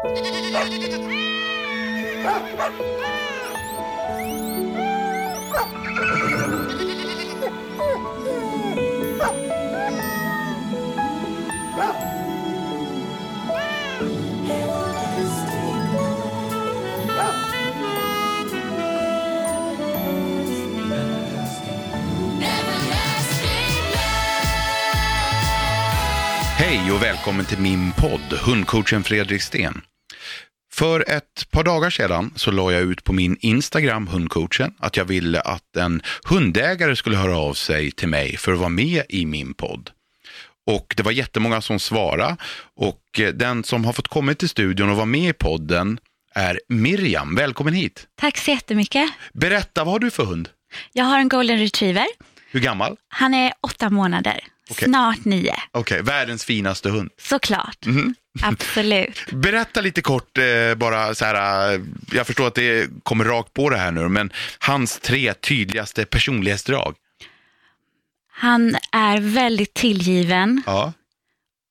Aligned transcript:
Ha 0.00 0.06
ha 2.56 2.78
ha! 2.78 2.88
Hej 26.68 26.92
och 26.92 27.02
välkommen 27.02 27.46
till 27.46 27.58
min 27.58 27.92
podd, 27.92 28.38
hundcoachen 28.46 29.04
Fredrik 29.04 29.42
Sten. 29.42 29.80
För 30.72 31.10
ett 31.10 31.50
par 31.50 31.64
dagar 31.64 31.90
sedan 31.90 32.32
så 32.36 32.50
la 32.50 32.72
jag 32.72 32.82
ut 32.82 33.04
på 33.04 33.12
min 33.12 33.36
Instagram, 33.40 34.06
hundcoachen, 34.06 34.74
att 34.78 34.96
jag 34.96 35.04
ville 35.04 35.40
att 35.40 35.76
en 35.76 36.02
hundägare 36.24 36.96
skulle 36.96 37.16
höra 37.16 37.38
av 37.38 37.54
sig 37.54 37.90
till 37.90 38.08
mig 38.08 38.36
för 38.36 38.52
att 38.52 38.58
vara 38.58 38.68
med 38.68 39.02
i 39.08 39.26
min 39.26 39.54
podd. 39.54 39.90
Och 40.66 40.94
det 40.96 41.02
var 41.02 41.12
jättemånga 41.12 41.60
som 41.60 41.78
svarade 41.78 42.36
och 42.76 43.20
den 43.34 43.64
som 43.64 43.84
har 43.84 43.92
fått 43.92 44.08
komma 44.08 44.34
till 44.34 44.48
studion 44.48 44.90
och 44.90 44.96
vara 44.96 45.06
med 45.06 45.30
i 45.30 45.32
podden 45.32 46.00
är 46.34 46.60
Miriam. 46.68 47.34
Välkommen 47.34 47.74
hit. 47.74 48.06
Tack 48.20 48.38
så 48.38 48.50
jättemycket. 48.50 49.10
Berätta, 49.32 49.84
vad 49.84 49.92
har 49.92 49.98
du 49.98 50.10
för 50.10 50.24
hund? 50.24 50.48
Jag 50.92 51.04
har 51.04 51.18
en 51.18 51.28
golden 51.28 51.58
retriever. 51.58 52.06
Hur 52.50 52.60
gammal? 52.60 52.96
Han 53.08 53.34
är 53.34 53.52
åtta 53.60 53.90
månader. 53.90 54.44
Okej. 54.70 54.88
Snart 54.88 55.24
nio. 55.24 55.54
Okej, 55.72 56.02
världens 56.02 56.44
finaste 56.44 56.88
hund. 56.90 57.10
Såklart. 57.20 57.86
Mhm. 57.86 58.14
Absolut. 58.42 59.18
Berätta 59.32 59.80
lite 59.80 60.02
kort, 60.02 60.38
eh, 60.38 60.74
bara 60.76 61.14
så 61.14 61.24
här, 61.24 61.74
eh, 61.74 61.80
jag 62.12 62.26
förstår 62.26 62.46
att 62.46 62.54
det 62.54 62.90
kommer 63.02 63.24
rakt 63.24 63.52
på 63.52 63.70
det 63.70 63.76
här 63.76 63.90
nu, 63.90 64.08
men 64.08 64.32
hans 64.58 64.98
tre 64.98 65.34
tydligaste 65.34 66.04
personlighetsdrag. 66.04 66.94
Han 68.32 68.76
är 68.92 69.20
väldigt 69.20 69.74
tillgiven, 69.74 70.62
Ja. 70.66 70.92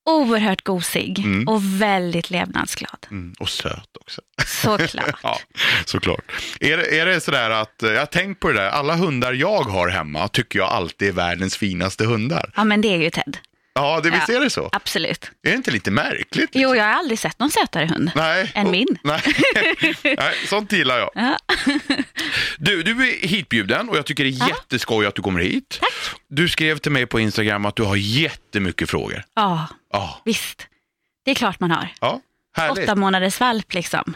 Oerhört 0.10 0.64
gosig 0.64 1.20
Mm. 1.20 1.48
och 1.48 1.82
väldigt 1.82 2.30
levnadsglad. 2.30 3.08
Mm, 3.12 3.34
och 3.40 3.50
söt 3.50 3.98
också. 4.02 4.22
Såklart. 4.46 5.16
Ja, 5.24 5.40
såklart. 5.86 6.32
Är 6.60 6.78
det, 6.78 7.00
är 7.00 7.06
det 7.06 7.22
sådär 7.22 7.50
att, 7.50 7.84
eh, 7.84 7.92
jag 7.92 8.00
har 8.00 8.06
tänkt 8.06 8.40
på 8.40 8.48
det 8.48 8.54
där, 8.54 8.70
alla 8.70 8.96
hundar 8.96 9.34
jag 9.34 9.64
har 9.64 9.88
hemma 9.90 10.28
tycker 10.28 10.60
jag 10.60 10.70
alltid 10.70 11.08
är 11.08 11.12
världens 11.14 11.58
finaste 11.58 12.06
hundar. 12.06 12.52
Ja, 12.56 12.64
men 12.64 12.82
det 12.82 12.88
är 12.88 12.98
ju 12.98 13.10
Ted. 13.10 13.38
Ja, 13.74 14.00
det, 14.04 14.10
visst 14.10 14.30
Ja. 14.30 14.36
är 14.36 14.40
det 14.42 14.50
så? 14.50 14.70
Absolut. 14.72 15.32
Är 15.44 15.50
det 15.52 15.56
inte 15.56 15.72
lite 15.72 15.92
märkligt? 15.92 16.50
Jo, 16.54 16.76
jag 16.76 16.84
har 16.84 16.92
aldrig 16.92 17.20
sett 17.20 17.40
någon 17.40 17.52
sötare 17.52 17.86
hund. 17.86 18.12
Nej. 18.16 18.52
Än 18.56 18.66
och- 18.66 18.72
min. 18.72 18.88
Nej. 19.04 19.22
Nej, 20.04 20.34
sånt 20.48 20.72
gillar 20.72 20.98
jag. 20.98 21.12
Ja. 21.16 21.38
Du, 22.58 22.84
du 22.84 22.92
är 23.10 23.28
hitbjuden 23.28 23.90
och 23.90 23.98
jag 23.98 24.06
tycker 24.06 24.24
det 24.24 24.30
är 24.30 24.40
Ja. 24.40 24.48
jätteskoj 24.48 25.06
att 25.06 25.16
du 25.16 25.22
kommer 25.22 25.40
hit. 25.42 25.78
Tack. 25.80 25.90
Du 26.30 26.50
skrev 26.50 26.78
till 26.78 26.92
mig 26.92 27.06
på 27.06 27.20
Instagram 27.20 27.66
att 27.66 27.76
du 27.76 27.84
har 27.84 27.96
jättemycket 27.96 28.90
frågor. 28.90 29.24
Ja, 29.36 29.68
Ja, 29.94 30.22
visst. 30.26 30.68
Det 31.26 31.32
är 31.32 31.36
klart 31.36 31.60
man 31.60 31.72
har. 31.72 31.88
ja 32.02 32.22
härligt. 32.58 32.84
Åtta 32.84 32.96
månaders 32.96 33.40
valp 33.40 33.74
liksom. 33.74 34.16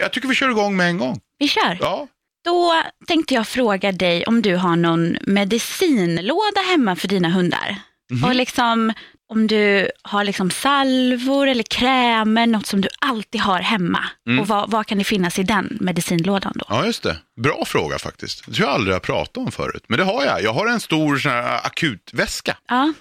Jag 0.00 0.12
tycker 0.12 0.28
vi 0.28 0.34
kör 0.34 0.50
igång 0.50 0.76
med 0.76 0.86
en 0.88 0.98
gång. 0.98 1.20
Vi 1.38 1.48
kör. 1.48 1.78
Ja, 1.80 2.06
Då 2.44 2.82
tänkte 3.06 3.34
jag 3.34 3.48
fråga 3.48 3.92
dig 3.92 4.24
om 4.26 4.42
du 4.42 4.56
har 4.56 4.76
någon 4.76 5.16
medicinlåda 5.26 6.60
hemma 6.70 6.96
för 6.96 7.08
dina 7.08 7.28
hundar. 7.28 7.76
Mhm. 8.10 8.24
Och 8.24 8.34
liksom 8.34 8.92
om 9.28 9.46
du 9.46 9.90
har 10.02 10.24
liksom 10.24 10.50
salvor 10.50 11.48
eller 11.48 11.62
krämer, 11.62 12.46
något 12.46 12.66
som 12.66 12.80
du 12.80 12.88
alltid 12.98 13.40
har 13.40 13.60
hemma. 13.60 14.00
Mm. 14.26 14.40
Och 14.40 14.48
vad, 14.48 14.70
vad 14.70 14.86
kan 14.86 14.98
det 14.98 15.04
finnas 15.04 15.38
i 15.38 15.42
den 15.42 15.78
medicinlådan 15.80 16.52
då? 16.54 16.64
ja, 16.68 16.86
just 16.86 17.02
det. 17.02 17.16
Bra 17.36 17.64
fråga 17.66 17.98
faktiskt. 17.98 18.46
Det 18.46 18.52
tror 18.52 18.68
jag 18.68 18.74
aldrig 18.74 18.94
jag 18.94 19.02
pratat 19.02 19.36
om 19.36 19.52
förut. 19.52 19.84
Men 19.86 19.98
det 19.98 20.04
har 20.04 20.24
jag. 20.24 20.42
Jag 20.42 20.52
har 20.52 20.66
en 20.66 20.80
stor 20.80 21.16
sån 21.18 21.32
akutväska. 21.62 22.56
Ja, 22.68 22.92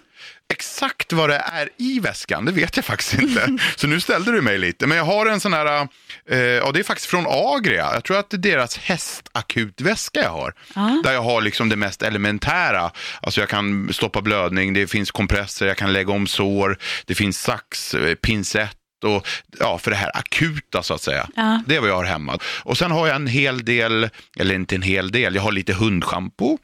Exakt 0.53 1.13
vad 1.13 1.29
det 1.29 1.35
är 1.35 1.69
i 1.77 1.99
väskan, 1.99 2.45
det 2.45 2.51
vet 2.51 2.75
jag 2.75 2.85
faktiskt 2.85 3.13
inte. 3.13 3.57
Så 3.75 3.87
nu 3.87 3.99
ställde 3.99 4.31
du 4.31 4.41
mig 4.41 4.57
lite. 4.57 4.87
Men 4.87 4.97
jag 4.97 5.05
har 5.05 5.25
en 5.25 5.39
sån 5.39 5.53
här, 5.53 5.87
eh, 6.29 6.37
ja 6.37 6.71
det 6.71 6.79
är 6.79 6.83
faktiskt 6.83 7.09
från 7.09 7.25
Agria. 7.29 7.89
Jag 7.93 8.03
tror 8.03 8.17
att 8.17 8.29
det 8.29 8.37
är 8.37 8.39
deras 8.39 8.77
hästakutväska 8.77 10.19
jag 10.23 10.29
har. 10.29 10.53
Ja. 10.75 11.01
Där 11.03 11.13
jag 11.13 11.21
har 11.21 11.41
liksom 11.41 11.69
det 11.69 11.75
mest 11.75 12.01
elementära. 12.01 12.91
Alltså 13.21 13.39
jag 13.39 13.49
kan 13.49 13.93
stoppa 13.93 14.21
blödning, 14.21 14.73
det 14.73 14.87
finns 14.87 15.11
kompresser, 15.11 15.67
jag 15.67 15.77
kan 15.77 15.93
lägga 15.93 16.13
om 16.13 16.27
sår, 16.27 16.77
det 17.05 17.15
finns 17.15 17.41
sax, 17.41 17.93
eh, 17.93 18.15
pincett 18.15 18.77
och 19.03 19.27
ja, 19.59 19.77
för 19.77 19.91
det 19.91 19.97
här 19.97 20.17
akuta 20.17 20.83
så 20.83 20.93
att 20.93 21.01
säga. 21.01 21.27
Ja. 21.35 21.61
Det 21.67 21.75
är 21.75 21.79
vad 21.79 21.89
jag 21.89 21.95
har 21.95 22.03
hemma. 22.03 22.39
Och 22.63 22.77
sen 22.77 22.91
har 22.91 23.07
jag 23.07 23.15
en 23.15 23.27
hel 23.27 23.65
del, 23.65 24.09
eller 24.39 24.55
inte 24.55 24.75
en 24.75 24.81
hel 24.81 25.11
del, 25.11 25.35
jag 25.35 25.41
har 25.41 25.51
lite 25.51 25.73
hundschampo. 25.73 26.57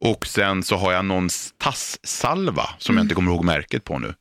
Och 0.00 0.26
sen 0.26 0.62
så 0.62 0.76
har 0.76 0.92
jag 0.92 1.04
någon 1.04 1.28
tasssalva 1.58 2.68
som 2.78 2.96
jag 2.96 3.04
inte 3.04 3.14
kommer 3.14 3.32
ihåg 3.32 3.44
märket 3.44 3.84
på 3.84 3.98
nu. 3.98 4.14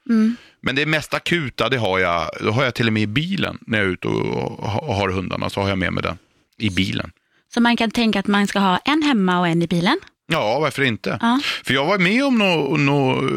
Men 0.62 0.76
det 0.76 0.86
mest 0.86 1.14
akuta, 1.14 1.70
det 1.70 1.78
har 1.78 2.00
jag, 2.00 2.30
det 2.42 2.52
har 2.52 2.64
jag 2.64 2.76
till 2.76 2.88
och 2.88 2.94
med 2.94 3.04
i 3.04 3.08
bilen. 3.08 3.58
När 3.68 3.78
jag 3.78 3.88
är 3.88 3.92
ute 3.92 4.08
och 4.08 4.70
ha- 4.70 4.94
har 4.96 5.10
hundarna 5.10 5.50
så 5.50 5.62
har 5.62 5.70
jag 5.70 5.78
med 5.78 5.94
mig 5.94 6.04
den 6.04 6.18
i 6.58 6.70
bilen. 6.70 7.12
så 7.54 7.62
man 7.62 7.78
kan 7.78 7.92
tänka 7.92 8.20
att 8.20 8.28
man 8.28 8.48
ska 8.48 8.60
ha 8.60 8.78
en 8.78 9.02
hemma 9.04 9.40
och 9.40 9.48
en 9.48 9.62
i 9.62 9.68
bilen. 9.68 10.00
Ja, 10.32 10.60
varför 10.60 10.82
inte? 10.82 11.18
Ja. 11.22 11.40
För 11.64 11.74
jag 11.74 11.86
var 11.86 11.98
med 12.00 12.24
om 12.26 12.38
no, 12.38 12.78
no, 12.78 13.30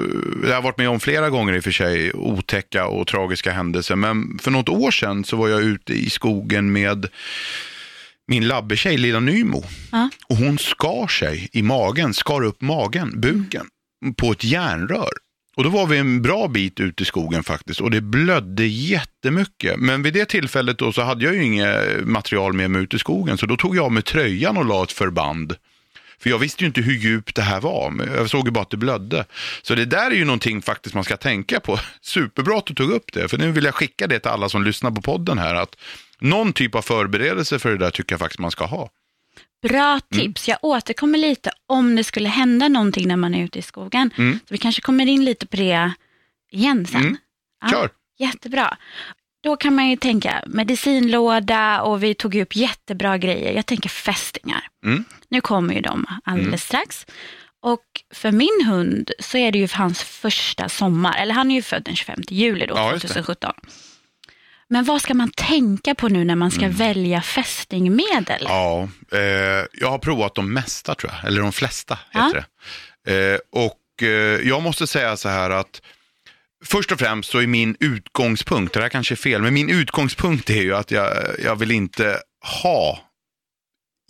jag 0.49 0.55
har 0.55 0.63
varit 0.63 0.79
med 0.79 0.89
om 0.89 1.01
flera 1.01 1.31
gånger 1.31 1.53
i 1.53 1.59
och 1.61 1.65
för 1.65 1.71
sig, 1.71 2.13
otäcka 2.15 2.87
och 2.87 3.07
tragiska 3.07 3.53
händelser. 3.53 3.97
Men 3.97 4.39
för 4.43 4.51
något 4.51 4.69
år 4.69 4.91
sedan 4.91 5.25
så 5.25 5.37
var 5.37 5.49
jag 5.49 5.63
ute 5.63 5.93
i 5.93 6.11
skogen 6.11 6.73
med 6.73 7.07
min 8.29 8.49
labbetjej, 8.49 8.99
lilla 8.99 9.21
Nymo. 9.21 9.65
Ja. 9.93 10.11
Och 10.29 10.37
hon 10.37 10.59
skar 10.59 11.07
sig 11.07 11.49
i 11.53 11.63
magen, 11.63 12.15
skar 12.15 12.45
upp 12.45 12.61
magen, 12.61 13.21
buken, 13.21 13.67
på 14.17 14.33
ett 14.33 14.45
järnrör. 14.45 15.13
Och 15.57 15.65
då 15.65 15.71
var 15.71 15.87
vi 15.87 15.99
en 15.99 16.23
bra 16.23 16.49
bit 16.49 16.81
ut 16.81 17.01
i 17.01 17.05
skogen 17.05 17.45
faktiskt 17.45 17.81
och 17.81 17.91
det 17.91 18.01
blödde 18.01 18.67
jättemycket. 18.67 19.77
Men 19.79 20.03
vid 20.03 20.15
det 20.15 20.25
tillfället 20.25 20.79
då 20.79 20.93
så 20.93 21.03
hade 21.03 21.25
jag 21.25 21.35
ju 21.35 21.45
inget 21.45 22.07
material 22.07 22.53
med 22.53 22.71
mig 22.71 22.83
ut 22.83 22.95
i 22.95 22.99
skogen 22.99 23.39
så 23.39 23.47
då 23.47 23.57
tog 23.57 23.77
jag 23.77 23.85
av 23.85 23.93
mig 23.93 24.03
tröjan 24.03 24.57
och 24.57 24.65
la 24.65 24.83
ett 24.83 24.93
förband. 24.93 25.57
För 26.19 26.31
jag 26.31 26.39
visste 26.39 26.65
ju 26.65 26.67
inte 26.67 26.81
hur 26.81 26.93
djupt 26.93 27.37
det 27.37 27.43
här 27.43 27.61
var, 27.61 28.09
jag 28.17 28.31
såg 28.31 28.47
ju 28.47 28.51
bara 28.51 28.63
att 28.63 28.71
det 28.71 28.77
blödde. 28.77 29.25
Så 29.63 29.75
det 29.75 29.85
där 29.85 30.11
är 30.11 30.15
ju 30.15 30.25
någonting 30.25 30.63
faktiskt 30.63 30.95
man 30.95 31.05
ska 31.05 31.17
tänka 31.17 31.61
på. 31.61 31.79
Superbra 32.01 32.59
att 32.59 32.67
du 32.67 32.75
tog 32.75 32.91
upp 32.91 33.13
det, 33.13 33.29
för 33.29 33.39
nu 33.39 33.53
vill 33.53 33.65
jag 33.65 33.75
skicka 33.75 34.07
det 34.07 34.19
till 34.19 34.31
alla 34.31 34.49
som 34.49 34.65
lyssnar 34.65 34.91
på 34.91 35.03
podden 35.03 35.39
här. 35.39 35.55
att 35.55 35.77
Någon 36.23 36.53
typ 36.53 36.75
av 36.75 36.83
förberedelse 36.83 37.59
för 37.59 37.71
det 37.71 37.79
där 37.79 37.91
tycker 37.91 38.13
jag 38.13 38.21
faktiskt 38.21 38.39
man 38.39 38.51
ska 38.51 38.65
ha. 38.65 38.91
Bra 39.63 39.89
Mm. 39.91 40.01
tips. 40.11 40.49
Jag 40.49 40.59
återkommer 40.63 41.19
lite 41.19 41.51
om 41.67 41.97
det 41.97 42.05
skulle 42.05 42.29
hända 42.29 42.69
någonting 42.69 43.09
när 43.09 43.17
man 43.17 43.35
är 43.35 43.45
ute 43.45 43.59
i 43.59 43.63
skogen. 43.63 44.11
Mm. 44.19 44.39
Så 44.39 44.55
vi 44.55 44.59
kanske 44.59 44.83
kommer 44.83 45.07
in 45.07 45.25
lite 45.25 45.47
på 45.47 45.57
det 45.57 45.93
igen 46.51 46.87
sen. 46.87 47.01
Mm. 47.01 47.17
Ja, 47.63 47.69
Kör! 47.71 47.91
Jättebra. 48.19 48.77
Då 49.43 49.57
kan 49.57 49.75
man 49.75 49.89
ju 49.91 49.97
tänka 49.97 50.45
medicinlåda 50.47 51.83
och 51.83 52.03
vi 52.03 52.15
tog 52.15 52.35
upp 52.35 52.57
jättebra 52.57 53.19
grejer. 53.19 53.53
Jag 53.53 53.67
tänker 53.67 53.89
fästingar. 53.89 54.69
Mm. 54.85 55.05
Nu 55.29 55.41
kommer 55.41 55.75
ju 55.75 55.81
de 55.81 56.07
alldeles 56.25 56.63
strax. 56.65 57.07
Och 57.61 57.85
för 58.15 58.33
min 58.33 58.65
hund 58.67 59.11
så 59.19 59.39
är 59.39 59.53
det 59.53 59.59
ju 59.59 59.69
hans 59.73 60.03
första 60.03 60.69
sommar, 60.69 61.17
eller 61.19 61.35
han 61.35 61.51
är 61.51 61.55
ju 61.55 61.63
född 61.63 61.83
den 61.85 61.97
25 61.97 62.21
juli 62.29 62.67
då, 62.67 62.75
Ja, 62.75 62.93
just 62.93 63.15
det. 63.15 63.23
2017. 64.73 64.79
Men 64.79 64.85
vad 64.85 65.03
ska 65.03 65.15
man 65.15 65.31
tänka 65.31 65.95
på 65.95 66.09
nu 66.09 66.25
när 66.25 66.37
man 66.37 66.51
ska 66.51 66.65
Mm. 66.65 66.77
välja 66.77 67.23
fästingmedel? 67.23 68.43
Ja, 68.45 68.89
eh, 69.13 69.21
jag 69.73 69.91
har 69.91 69.99
provat 69.99 70.35
de 70.35 70.53
mesta 70.53 70.95
tror 70.95 71.13
jag, 71.13 71.27
eller 71.29 71.43
de 71.43 71.53
flesta 71.53 71.99
heter 72.11 72.45
det. 73.05 73.33
Eh, 73.33 73.39
och 73.53 74.03
eh, 74.03 74.49
jag 74.49 74.63
måste 74.63 74.87
säga 74.87 75.17
så 75.17 75.29
här 75.29 75.51
att 75.51 75.83
först 76.65 76.93
och 76.93 76.99
främst 76.99 77.31
så 77.31 77.39
är 77.39 77.47
min 77.47 77.77
utgångspunkt, 77.81 78.75
det 78.75 78.81
här 78.81 78.89
kanske 78.89 79.15
är 79.15 79.17
fel, 79.17 79.43
men 79.43 79.55
min 79.55 79.71
utgångspunkt 79.71 80.51
är 80.51 80.63
ju 80.63 80.75
att 80.75 80.91
jag, 80.91 81.09
jag 81.45 81.57
vill 81.57 81.71
inte 81.71 82.19
ha 82.63 82.99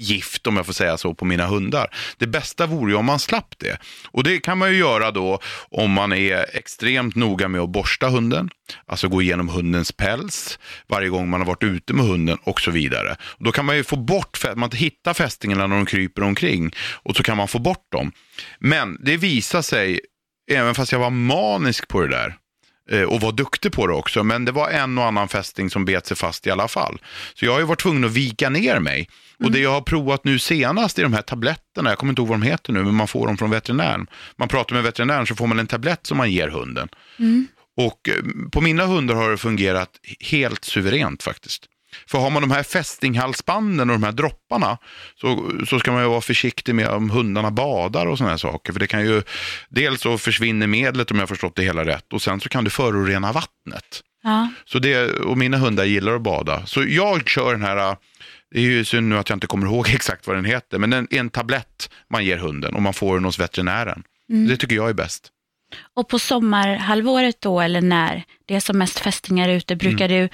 gift, 0.02 0.46
om 0.46 0.56
jag 0.56 0.66
får 0.66 0.72
säga 0.72 0.98
så, 0.98 1.14
på 1.14 1.24
mina 1.24 1.46
hundar. 1.46 1.86
Det 2.18 2.26
bästa 2.26 2.66
vore 2.66 2.92
ju 2.92 2.96
om 2.96 3.04
man 3.04 3.18
slapp 3.18 3.54
det. 3.58 3.78
Och 4.10 4.24
det 4.24 4.40
kan 4.40 4.58
man 4.58 4.70
ju 4.70 4.78
göra 4.78 5.10
då 5.10 5.40
om 5.70 5.90
man 5.90 6.12
är 6.12 6.56
extremt 6.56 7.16
noga 7.16 7.48
med 7.48 7.60
att 7.60 7.70
borsta 7.70 8.08
hunden, 8.08 8.50
alltså 8.86 9.08
gå 9.08 9.22
igenom 9.22 9.48
hundens 9.48 9.92
päls 9.92 10.58
varje 10.88 11.08
gång 11.08 11.30
man 11.30 11.40
har 11.40 11.46
varit 11.46 11.62
ute 11.62 11.92
med 11.92 12.06
hunden 12.06 12.38
och 12.42 12.60
så 12.60 12.70
vidare. 12.70 13.16
Och 13.22 13.44
då 13.44 13.52
kan 13.52 13.64
man 13.64 13.76
ju 13.76 13.84
få 13.84 13.96
bort, 13.96 14.38
man 14.56 14.70
hittar 14.70 15.14
fästingarna 15.14 15.66
när 15.66 15.76
de 15.76 15.86
kryper 15.86 16.22
omkring 16.22 16.72
och 17.02 17.16
så 17.16 17.22
kan 17.22 17.36
man 17.36 17.48
få 17.48 17.58
bort 17.58 17.92
dem. 17.92 18.12
Men 18.58 18.98
det 19.04 19.16
visar 19.16 19.62
sig, 19.62 20.00
även 20.50 20.74
fast 20.74 20.92
jag 20.92 20.98
var 20.98 21.10
manisk 21.10 21.88
på 21.88 22.00
det 22.00 22.08
där, 22.08 22.36
och 23.08 23.20
var 23.20 23.32
duktig 23.32 23.72
på 23.72 23.86
det 23.86 23.92
också, 23.92 24.24
men 24.24 24.44
det 24.44 24.52
var 24.52 24.68
en 24.68 24.98
och 24.98 25.04
annan 25.04 25.28
fästing 25.28 25.70
som 25.70 25.84
bet 25.84 26.06
sig 26.06 26.16
fast 26.16 26.46
i 26.46 26.50
alla 26.50 26.68
fall. 26.68 27.00
Så 27.34 27.44
jag 27.44 27.52
har 27.52 27.58
ju 27.58 27.66
varit 27.66 27.80
tvungen 27.80 28.04
att 28.04 28.10
vika 28.10 28.50
ner 28.50 28.80
mig. 28.80 29.08
Och 29.44 29.52
det 29.52 29.58
jag 29.58 29.70
har 29.70 29.80
provat 29.80 30.24
nu 30.24 30.38
senast 30.38 30.98
i 30.98 31.02
de 31.02 31.12
här 31.12 31.22
tabletterna, 31.22 31.90
jag 31.90 31.98
kommer 31.98 32.10
inte 32.12 32.22
ihåg 32.22 32.28
vad 32.28 32.40
de 32.40 32.46
heter 32.46 32.72
nu, 32.72 32.84
men 32.84 32.94
man 32.94 33.08
får 33.08 33.26
dem 33.26 33.36
från 33.38 33.50
veterinären. 33.50 34.06
Man 34.36 34.48
pratar 34.48 34.74
med 34.74 34.84
veterinären 34.84 35.26
så 35.26 35.34
får 35.34 35.46
man 35.46 35.58
en 35.58 35.66
tablett 35.66 36.06
som 36.06 36.18
man 36.18 36.30
ger 36.30 36.48
hunden. 36.48 36.88
Och 37.76 38.08
eh, 38.08 38.14
på 38.52 38.60
mina 38.60 38.86
hundar 38.86 39.14
har 39.14 39.30
det 39.30 39.38
fungerat 39.38 39.90
helt 40.20 40.64
suveränt 40.64 41.22
faktiskt. 41.22 41.66
För 42.06 42.18
har 42.18 42.30
man 42.30 42.42
de 42.42 42.50
här 42.50 42.62
fästinghalsbanden 42.62 43.90
och 43.90 43.94
de 44.00 44.02
här 44.02 44.12
dropparna 44.12 44.78
så, 45.20 45.50
så 45.68 45.78
ska 45.78 45.92
man 45.92 46.02
ju 46.02 46.08
vara 46.08 46.20
försiktig 46.20 46.74
med 46.74 46.88
om 46.88 47.10
hundarna 47.10 47.50
badar 47.50 48.06
och 48.06 48.18
sådana 48.18 48.30
här 48.30 48.38
saker. 48.38 48.72
För 48.72 48.80
det 48.80 48.86
kan 48.86 49.04
ju, 49.04 49.22
dels 49.68 50.00
så 50.00 50.18
försvinner 50.18 50.66
medlet 50.66 51.10
om 51.10 51.18
jag 51.18 51.28
förstått 51.28 51.56
det 51.56 51.62
hela 51.62 51.84
rätt 51.84 52.12
och 52.12 52.22
sen 52.22 52.40
så 52.40 52.48
kan 52.48 52.64
det 52.64 52.70
förorena 52.70 53.32
vattnet. 53.32 54.00
Ja. 54.22 54.48
Så 54.64 54.78
det, 54.78 55.12
och 55.12 55.38
mina 55.38 55.56
hundar 55.56 55.84
gillar 55.84 56.14
att 56.14 56.22
bada. 56.22 56.66
Så 56.66 56.84
jag 56.84 57.28
kör 57.28 57.52
den 57.52 57.62
här, 57.62 57.96
det 58.54 58.58
är 58.58 58.62
ju 58.62 58.84
synd 58.84 59.08
nu 59.08 59.18
att 59.18 59.28
jag 59.28 59.36
inte 59.36 59.46
kommer 59.46 59.66
ihåg 59.66 59.88
exakt 59.94 60.26
vad 60.26 60.36
den 60.36 60.44
heter, 60.44 60.78
men 60.78 60.92
en, 60.92 61.08
en 61.10 61.30
tablett 61.30 61.90
man 62.10 62.24
ger 62.24 62.36
hunden 62.38 62.74
och 62.74 62.82
man 62.82 62.94
får 62.94 63.14
den 63.14 63.24
hos 63.24 63.38
veterinären. 63.38 64.02
Det 64.48 64.56
tycker 64.56 64.76
jag 64.76 64.88
är 64.88 64.94
bäst. 64.94 65.28
Och 65.96 66.08
på 66.08 66.18
sommarhalvåret 66.18 67.40
då, 67.40 67.60
eller 67.60 67.80
när 67.80 68.24
det 68.46 68.54
är 68.54 68.60
som 68.60 68.78
mest 68.78 68.98
fästingar 68.98 69.48
ute, 69.48 69.76
brukar 69.76 70.04
Mm. 70.08 70.22
du 70.22 70.28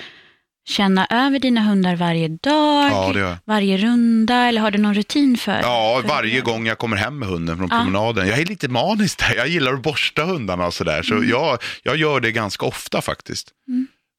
känna 0.69 1.07
över 1.11 1.39
dina 1.39 1.61
hundar 1.61 1.97
varje 1.97 2.29
dag, 2.29 3.15
Ja, 3.17 3.37
varje 3.45 3.77
runda, 3.77 4.35
eller 4.49 4.61
har 4.61 4.71
du 4.71 4.79
någon 4.79 4.95
rutin 4.95 5.37
för? 5.37 5.61
Ja, 5.63 6.03
varje 6.09 6.41
gång 6.41 6.67
jag 6.67 6.79
kommer 6.79 6.97
hem 6.97 7.19
med 7.19 7.29
hunden 7.29 7.57
från 7.57 7.69
Ja. 7.71 7.77
promenaden. 7.77 8.29
Jag 8.29 8.39
är 8.39 8.45
lite 8.45 8.69
manisk 8.69 9.19
där. 9.19 9.35
Jag 9.37 9.49
gillar 9.49 9.73
att 9.75 9.83
borsta 9.83 10.25
hundarna 10.25 10.67
och 10.67 10.75
sådär. 10.75 11.03
Så 11.03 11.25
jag, 11.25 11.59
jag 11.83 11.97
gör 11.97 12.21
det 12.21 12.33
ganska 12.33 12.67
ofta 12.67 13.01
faktiskt. 13.01 13.49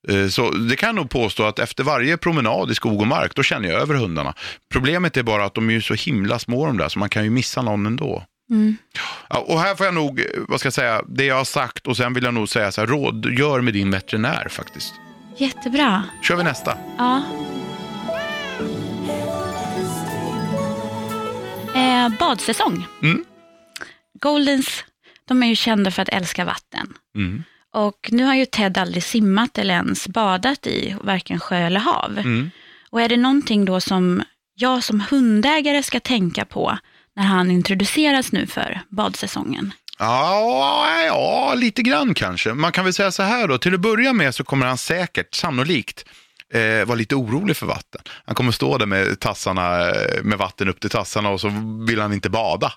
Eh, 0.09 0.27
Så 0.27 0.51
det 0.51 0.75
kan 0.75 0.87
jag 0.87 0.95
nog 0.95 1.09
påstå 1.09 1.43
att 1.43 1.59
efter 1.59 1.83
varje 1.83 2.17
promenad 2.17 2.71
i 2.71 2.75
skog 2.75 3.01
och 3.01 3.07
mark, 3.07 3.35
då 3.35 3.43
känner 3.43 3.69
jag 3.69 3.81
över 3.81 3.95
hundarna. 3.95 4.33
Problemet 4.71 5.17
är 5.17 5.23
bara 5.23 5.45
att 5.45 5.53
de 5.53 5.69
är 5.69 5.73
ju 5.73 5.81
så 5.81 5.93
himla 5.93 6.39
små 6.39 6.65
de 6.65 6.77
där, 6.77 6.89
så 6.89 6.99
man 6.99 7.09
kan 7.09 7.23
ju 7.23 7.29
missa 7.29 7.61
någon 7.61 7.85
ändå. 7.85 8.23
Mm. 8.51 8.77
Och 9.29 9.59
här 9.59 9.75
får 9.75 9.85
jag 9.85 9.95
nog, 9.95 10.19
eh, 10.19 10.25
vad 10.47 10.59
ska 10.59 10.67
jag 10.67 10.73
säga, 10.73 11.01
det 11.07 11.25
jag 11.25 11.35
har 11.35 11.45
sagt 11.45 11.87
och 11.87 11.97
sen 11.97 12.13
vill 12.13 12.23
jag 12.23 12.33
nog 12.33 12.49
säga 12.49 12.71
så 12.71 12.81
här, 12.81 12.87
råd, 12.87 13.25
gör 13.39 13.61
med 13.61 13.73
din 13.73 13.91
veterinär 13.91 14.47
faktiskt. 14.49 14.93
Jättebra. 15.39 16.03
Kör 16.21 16.35
vi 16.35 16.43
nästa. 16.43 16.77
Ja. 16.97 17.23
Eh, 21.75 22.09
badsäsong. 22.19 22.87
Mm. 23.01 23.25
Goldens, 24.19 24.83
de 25.25 25.43
är 25.43 25.47
ju 25.47 25.55
kända 25.55 25.91
för 25.91 26.01
att 26.01 26.09
älska 26.09 26.45
vatten. 26.45 26.93
Mm. 27.15 27.43
Och 27.73 28.09
nu 28.11 28.23
har 28.23 28.35
ju 28.35 28.45
Ted 28.45 28.77
aldrig 28.77 29.03
simmat 29.03 29.57
eller 29.57 29.73
ens 29.73 30.07
badat 30.07 30.67
i 30.67 30.95
varken 31.01 31.39
sjö 31.39 31.57
eller 31.57 31.79
hav. 31.79 32.17
Mm. 32.17 32.51
Och 32.89 33.01
är 33.01 33.09
det 33.09 33.17
någonting 33.17 33.65
då 33.65 33.81
som 33.81 34.23
jag 34.55 34.83
som 34.83 34.99
hundägare 35.09 35.83
ska 35.83 35.99
tänka 35.99 36.45
på 36.45 36.77
när 37.15 37.23
han 37.23 37.51
introduceras 37.51 38.31
nu 38.31 38.47
för 38.47 38.81
badsäsongen? 38.89 39.73
Ja, 39.99 41.01
ja, 41.05 41.53
lite 41.55 41.81
grann 41.81 42.13
kanske. 42.13 42.53
Man 42.53 42.71
kan 42.71 42.83
väl 42.83 42.93
säga 42.93 43.11
så 43.11 43.23
här 43.23 43.47
då, 43.47 43.57
till 43.57 43.73
att 43.73 43.79
börja 43.79 44.13
med 44.13 44.35
så 44.35 44.43
kommer 44.43 44.65
han 44.65 44.77
säkert, 44.77 45.33
sannolikt, 45.35 46.05
eh, 46.53 46.85
vara 46.85 46.95
lite 46.95 47.15
orolig 47.15 47.57
för 47.57 47.65
vatten. 47.65 48.01
Han 48.25 48.35
kommer 48.35 48.51
stå 48.51 48.77
där 48.77 48.85
med 48.85 49.19
tassarna, 49.19 49.89
eh, 49.89 50.23
med 50.23 50.37
vatten 50.37 50.69
upp 50.69 50.79
till 50.79 50.89
tassarna 50.89 51.29
och 51.29 51.41
så 51.41 51.51
vill 51.87 52.01
han 52.01 52.13
inte 52.13 52.29
bada. 52.29 52.73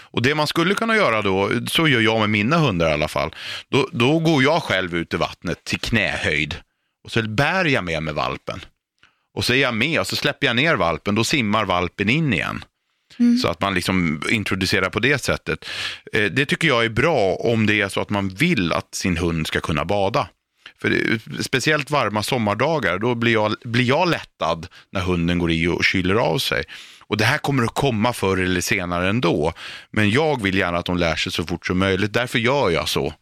Och 0.00 0.22
det 0.22 0.34
man 0.34 0.46
skulle 0.46 0.74
kunna 0.74 0.96
göra 0.96 1.22
då, 1.22 1.50
så 1.68 1.88
gör 1.88 2.00
jag 2.00 2.20
med 2.20 2.30
mina 2.30 2.58
hundar 2.58 2.90
i 2.90 2.92
alla 2.92 3.08
fall, 3.08 3.34
då, 3.70 3.88
då 3.92 4.18
går 4.18 4.42
jag 4.42 4.62
själv 4.62 4.94
ut 4.94 5.14
i 5.14 5.16
vattnet 5.16 5.64
till 5.64 5.80
knähöjd 5.80 6.56
och 7.04 7.10
så 7.10 7.22
bär 7.22 7.64
jag 7.64 7.84
med 7.84 8.02
mig 8.02 8.14
valpen. 8.14 8.60
Och 9.34 9.44
så 9.44 9.52
är 9.52 9.56
jag 9.56 9.74
med 9.74 10.00
och 10.00 10.06
så 10.06 10.16
släpper 10.16 10.46
jag 10.46 10.56
ner 10.56 10.74
valpen, 10.74 11.14
då 11.14 11.24
simmar 11.24 11.64
valpen 11.64 12.08
in 12.08 12.32
igen. 12.32 12.64
Så 13.42 13.48
att 13.48 13.60
man 13.60 13.74
liksom 13.74 14.22
introducerar 14.30 14.90
på 14.90 14.98
det 15.00 15.22
sättet. 15.22 15.64
Eh, 16.12 16.24
Det 16.24 16.46
tycker 16.46 16.68
jag 16.68 16.84
är 16.84 16.88
bra 16.88 17.34
om 17.34 17.66
det 17.66 17.80
är 17.80 17.88
så 17.88 18.00
att 18.00 18.10
man 18.10 18.28
vill 18.28 18.72
att 18.72 18.94
sin 18.94 19.16
hund 19.16 19.46
ska 19.46 19.60
kunna 19.60 19.84
bada. 19.84 20.28
För 20.80 20.90
det, 20.90 21.42
speciellt 21.44 21.90
varma 21.90 22.22
sommardagar, 22.22 22.98
då 22.98 23.14
blir 23.14 23.32
jag, 23.32 23.54
blir 23.64 23.84
jag 23.84 24.08
lättad 24.10 24.66
när 24.92 25.00
hunden 25.00 25.38
går 25.38 25.50
i 25.52 25.66
och 25.66 25.84
kyler 25.84 26.14
av 26.14 26.38
sig. 26.38 26.64
Och 27.06 27.16
det 27.16 27.24
här 27.24 27.38
kommer 27.38 27.62
att 27.64 27.74
komma 27.74 28.12
förr 28.12 28.36
eller 28.38 28.60
senare 28.60 29.08
ändå. 29.08 29.52
Men 29.90 30.10
jag 30.10 30.42
vill 30.42 30.54
gärna 30.58 30.78
att 30.78 30.86
de 30.86 30.96
lär 30.96 31.16
sig 31.16 31.32
så 31.32 31.44
fort 31.44 31.66
som 31.66 31.78
möjligt, 31.78 32.12
därför 32.12 32.38
gör 32.38 32.70
jag 32.70 32.88
så. 32.88 33.12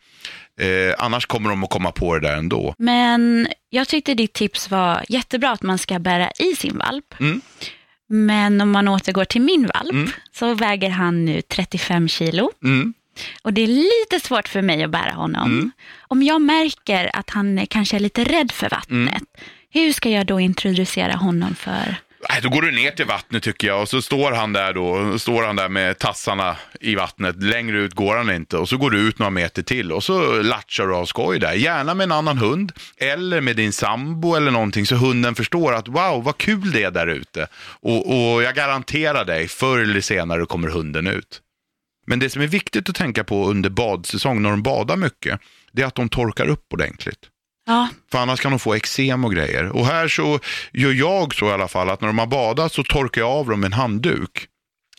Eh, 0.60 0.94
annars 0.98 1.26
kommer 1.26 1.50
de 1.50 1.64
att 1.64 1.70
komma 1.70 1.93
på 1.93 2.14
det 2.19 2.28
där 2.28 2.37
ändå. 2.37 2.75
Men 2.78 3.48
jag 3.70 3.88
tyckte 3.88 4.14
ditt 4.14 4.32
tips 4.32 4.70
var 4.70 5.04
jättebra 5.08 5.50
att 5.50 5.62
man 5.62 5.78
ska 5.78 5.98
bära 5.98 6.31
i 6.38 6.56
sin 6.56 6.78
valp. 6.78 7.14
Mm. 7.20 7.40
Men 8.08 8.61
om 8.61 8.70
man 8.70 8.88
återgår 8.88 9.25
till 9.25 9.41
min 9.43 9.70
valp 9.75 9.91
Mm. 9.93 10.11
så 10.32 10.55
väger 10.55 10.91
han 10.91 11.25
nu 11.25 11.43
35 11.43 12.08
kilo. 12.08 12.50
Mm. 12.64 12.94
Och 13.43 13.53
det 13.53 13.61
är 13.62 13.67
lite 13.67 14.26
svårt 14.26 14.49
för 14.49 14.62
mig 14.62 14.82
att 14.85 14.91
bära 14.91 15.12
honom. 15.12 15.50
Mm. 15.53 15.70
Om 16.08 16.23
jag 16.23 16.41
märker 16.41 17.11
att 17.17 17.31
han 17.31 17.67
kanske 17.67 17.97
är 17.97 18.00
lite 18.00 18.25
rädd 18.25 18.53
för 18.53 18.69
vattnet, 18.70 18.91
Mm. 18.91 19.26
hur 19.70 19.93
ska 19.93 20.11
jag 20.11 20.26
då 20.26 20.41
introducera 20.41 21.17
honom 21.17 21.55
för... 21.55 21.97
Nej, 22.31 22.40
då 22.43 22.49
går 22.49 22.62
du 22.62 22.73
ner 22.73 22.90
till 22.90 23.06
vattnet 23.06 23.43
tycker 23.43 23.67
jag 23.67 23.82
och 23.82 23.88
så 23.88 24.02
står 24.02 24.32
han 24.32 24.52
där 24.52 24.73
då, 24.73 25.19
står 25.19 25.43
han 25.43 25.56
där 25.56 25.69
med 25.69 25.99
tassarna 25.99 26.56
i 26.81 26.94
vattnet. 26.94 27.43
Längre 27.43 27.78
ut 27.78 27.94
går 27.94 28.17
han 28.17 28.31
inte 28.31 28.58
och 28.58 28.69
så 28.69 28.76
går 28.76 28.90
du 28.90 29.08
ut 29.08 29.19
några 29.19 29.31
meter 29.31 29.62
till 29.62 29.93
och 29.93 30.05
så 30.05 30.43
latchar 30.43 30.87
du 30.87 30.94
av 30.94 31.05
skoj 31.05 31.38
där. 31.38 31.52
Gärna 31.52 31.94
med 31.94 32.05
en 32.05 32.12
annan 32.12 32.38
hund 32.38 32.73
eller 32.96 33.40
med 33.40 33.56
din 33.56 33.73
sambo 33.73 34.34
eller 34.34 34.50
någonting 34.50 34.87
så 34.87 34.96
hunden 34.96 35.34
förstår 35.34 35.73
att 35.75 35.88
wow, 35.88 36.25
vad 36.25 36.38
kul 36.38 36.73
det 36.73 36.82
är 36.82 36.90
där 36.90 37.06
ute. 37.06 37.46
Och, 37.81 38.34
och 38.34 38.43
jag 38.43 38.55
garanterar 38.55 39.25
dig, 39.25 39.49
förr 39.49 39.79
eller 39.79 40.00
senare 40.00 40.46
kommer 40.46 40.69
hunden 40.69 41.06
ut. 41.06 41.40
Men 42.06 42.19
det 42.19 42.31
som 42.31 42.43
är 42.43 42.46
viktigt 42.46 42.88
att 42.88 42.96
tänka 42.96 43.25
på 43.25 43.46
under 43.46 43.70
badsäsong 43.70 44.43
när 44.43 44.50
de 44.50 44.62
badar 44.62 44.96
mycket, 44.96 45.40
det 45.72 45.82
är 45.82 45.87
att 45.87 45.94
de 45.94 46.08
torkar 46.08 46.49
upp 46.49 46.72
ordentligt. 46.72 47.31
Ja, 47.66 47.88
För 48.12 48.18
annars 48.18 48.40
kan 48.40 48.50
de 48.52 48.58
få 48.58 48.74
eksem 48.74 49.24
och 49.24 49.32
grejer. 49.32 49.64
Och 49.76 49.86
här 49.86 50.08
så 50.08 50.38
gör 50.72 50.92
jag 50.92 51.34
så 51.34 51.48
i 51.48 51.52
alla 51.52 51.68
fall 51.68 51.90
att 51.90 52.00
när 52.00 52.08
de 52.08 52.18
har 52.18 52.26
badat 52.26 52.72
så 52.72 52.82
torkar 52.82 53.20
jag 53.20 53.30
av 53.30 53.48
dem 53.48 53.60
med 53.60 53.68
en 53.68 53.72
handduk. 53.72 54.46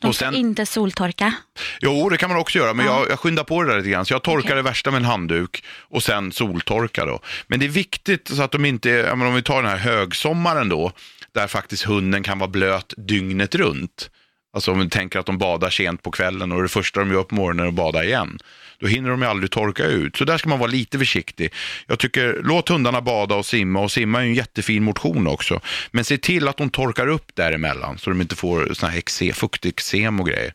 de 0.02 0.14
ska 0.14 0.26
sen, 0.26 0.36
inte 0.36 0.66
soltorka. 0.66 1.34
jo, 1.82 2.10
det 2.10 2.18
kan 2.18 2.30
man 2.30 2.40
också 2.40 2.58
göra, 2.58 2.74
men 2.74 2.86
Ja. 2.86 3.00
jag, 3.00 3.10
jag 3.12 3.20
skyndar 3.20 3.44
på 3.44 3.64
det 3.64 3.70
där 3.70 3.78
lite 3.78 3.90
grann. 3.90 4.06
Så 4.06 4.14
jag 4.14 4.24
torkar 4.24 4.48
Okej. 4.50 4.56
det 4.56 4.62
värsta 4.62 4.92
med 4.92 4.98
en 4.98 5.06
handduk 5.06 5.64
och 5.90 6.04
sen 6.04 6.32
soltorkar 6.32 7.08
då. 7.08 7.20
Men 7.48 7.60
det 7.60 7.66
är 7.66 7.70
viktigt 7.70 8.28
så 8.28 8.42
att 8.44 8.52
de 8.52 8.66
inte, 8.66 9.12
om 9.12 9.36
vi 9.36 9.42
tar 9.42 9.62
den 9.62 9.72
här 9.72 9.78
högsommaren 9.78 10.70
då, 10.70 10.92
där 11.34 11.48
faktiskt 11.48 11.84
hunden 11.84 12.24
kan 12.24 12.40
vara 12.40 12.50
blöt 12.50 12.94
dygnet 12.98 13.56
runt. 13.56 14.10
Alltså 14.54 14.72
om 14.72 14.80
vi 14.80 14.90
tänker 14.90 15.20
att 15.20 15.26
de 15.26 15.38
badar 15.38 15.70
sent 15.70 16.04
på 16.04 16.12
kvällen 16.12 16.52
och 16.52 16.62
det 16.62 16.68
första 16.70 17.00
de 17.00 17.12
gör 17.12 17.24
på 17.24 17.36
morgonen 17.36 17.66
är 17.66 17.70
att 17.70 17.74
bada 17.76 18.04
igen. 18.04 18.40
Då 18.80 18.88
hinner 18.88 19.10
de 19.10 19.22
ju 19.22 19.28
aldrig 19.28 19.52
torka 19.52 19.86
ut. 19.86 20.16
Så 20.18 20.26
där 20.26 20.38
ska 20.38 20.50
man 20.50 20.60
vara 20.60 20.72
lite 20.72 21.00
försiktig. 21.00 21.54
Jag 21.88 22.00
tycker, 22.00 22.42
låt 22.44 22.70
hundarna 22.70 23.02
bada 23.02 23.36
och 23.36 23.46
simma. 23.46 23.80
Och 23.80 23.92
simma 23.92 24.20
är 24.20 24.24
ju 24.24 24.30
en 24.30 24.36
jättefin 24.36 24.84
motion 24.84 25.28
också. 25.28 25.62
Men 25.92 26.06
se 26.06 26.18
till 26.18 26.48
att 26.48 26.58
de 26.58 26.70
torkar 26.70 27.08
upp 27.08 27.36
däremellan 27.36 27.98
så 27.98 28.10
de 28.10 28.22
inte 28.22 28.36
får 28.36 28.74
såna 28.74 28.92
här 28.92 28.98
eksem, 28.98 29.34
fukteksem 29.34 30.20
och 30.20 30.28
grejer. 30.28 30.54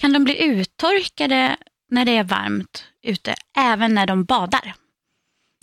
Kan 0.00 0.12
de 0.12 0.24
bli 0.24 0.44
uttorkade 0.44 1.56
när 1.90 2.04
det 2.04 2.16
är 2.16 2.24
varmt 2.24 2.84
ute, 3.06 3.34
även 3.58 3.94
när 3.94 4.06
de 4.06 4.24
badar? 4.24 4.74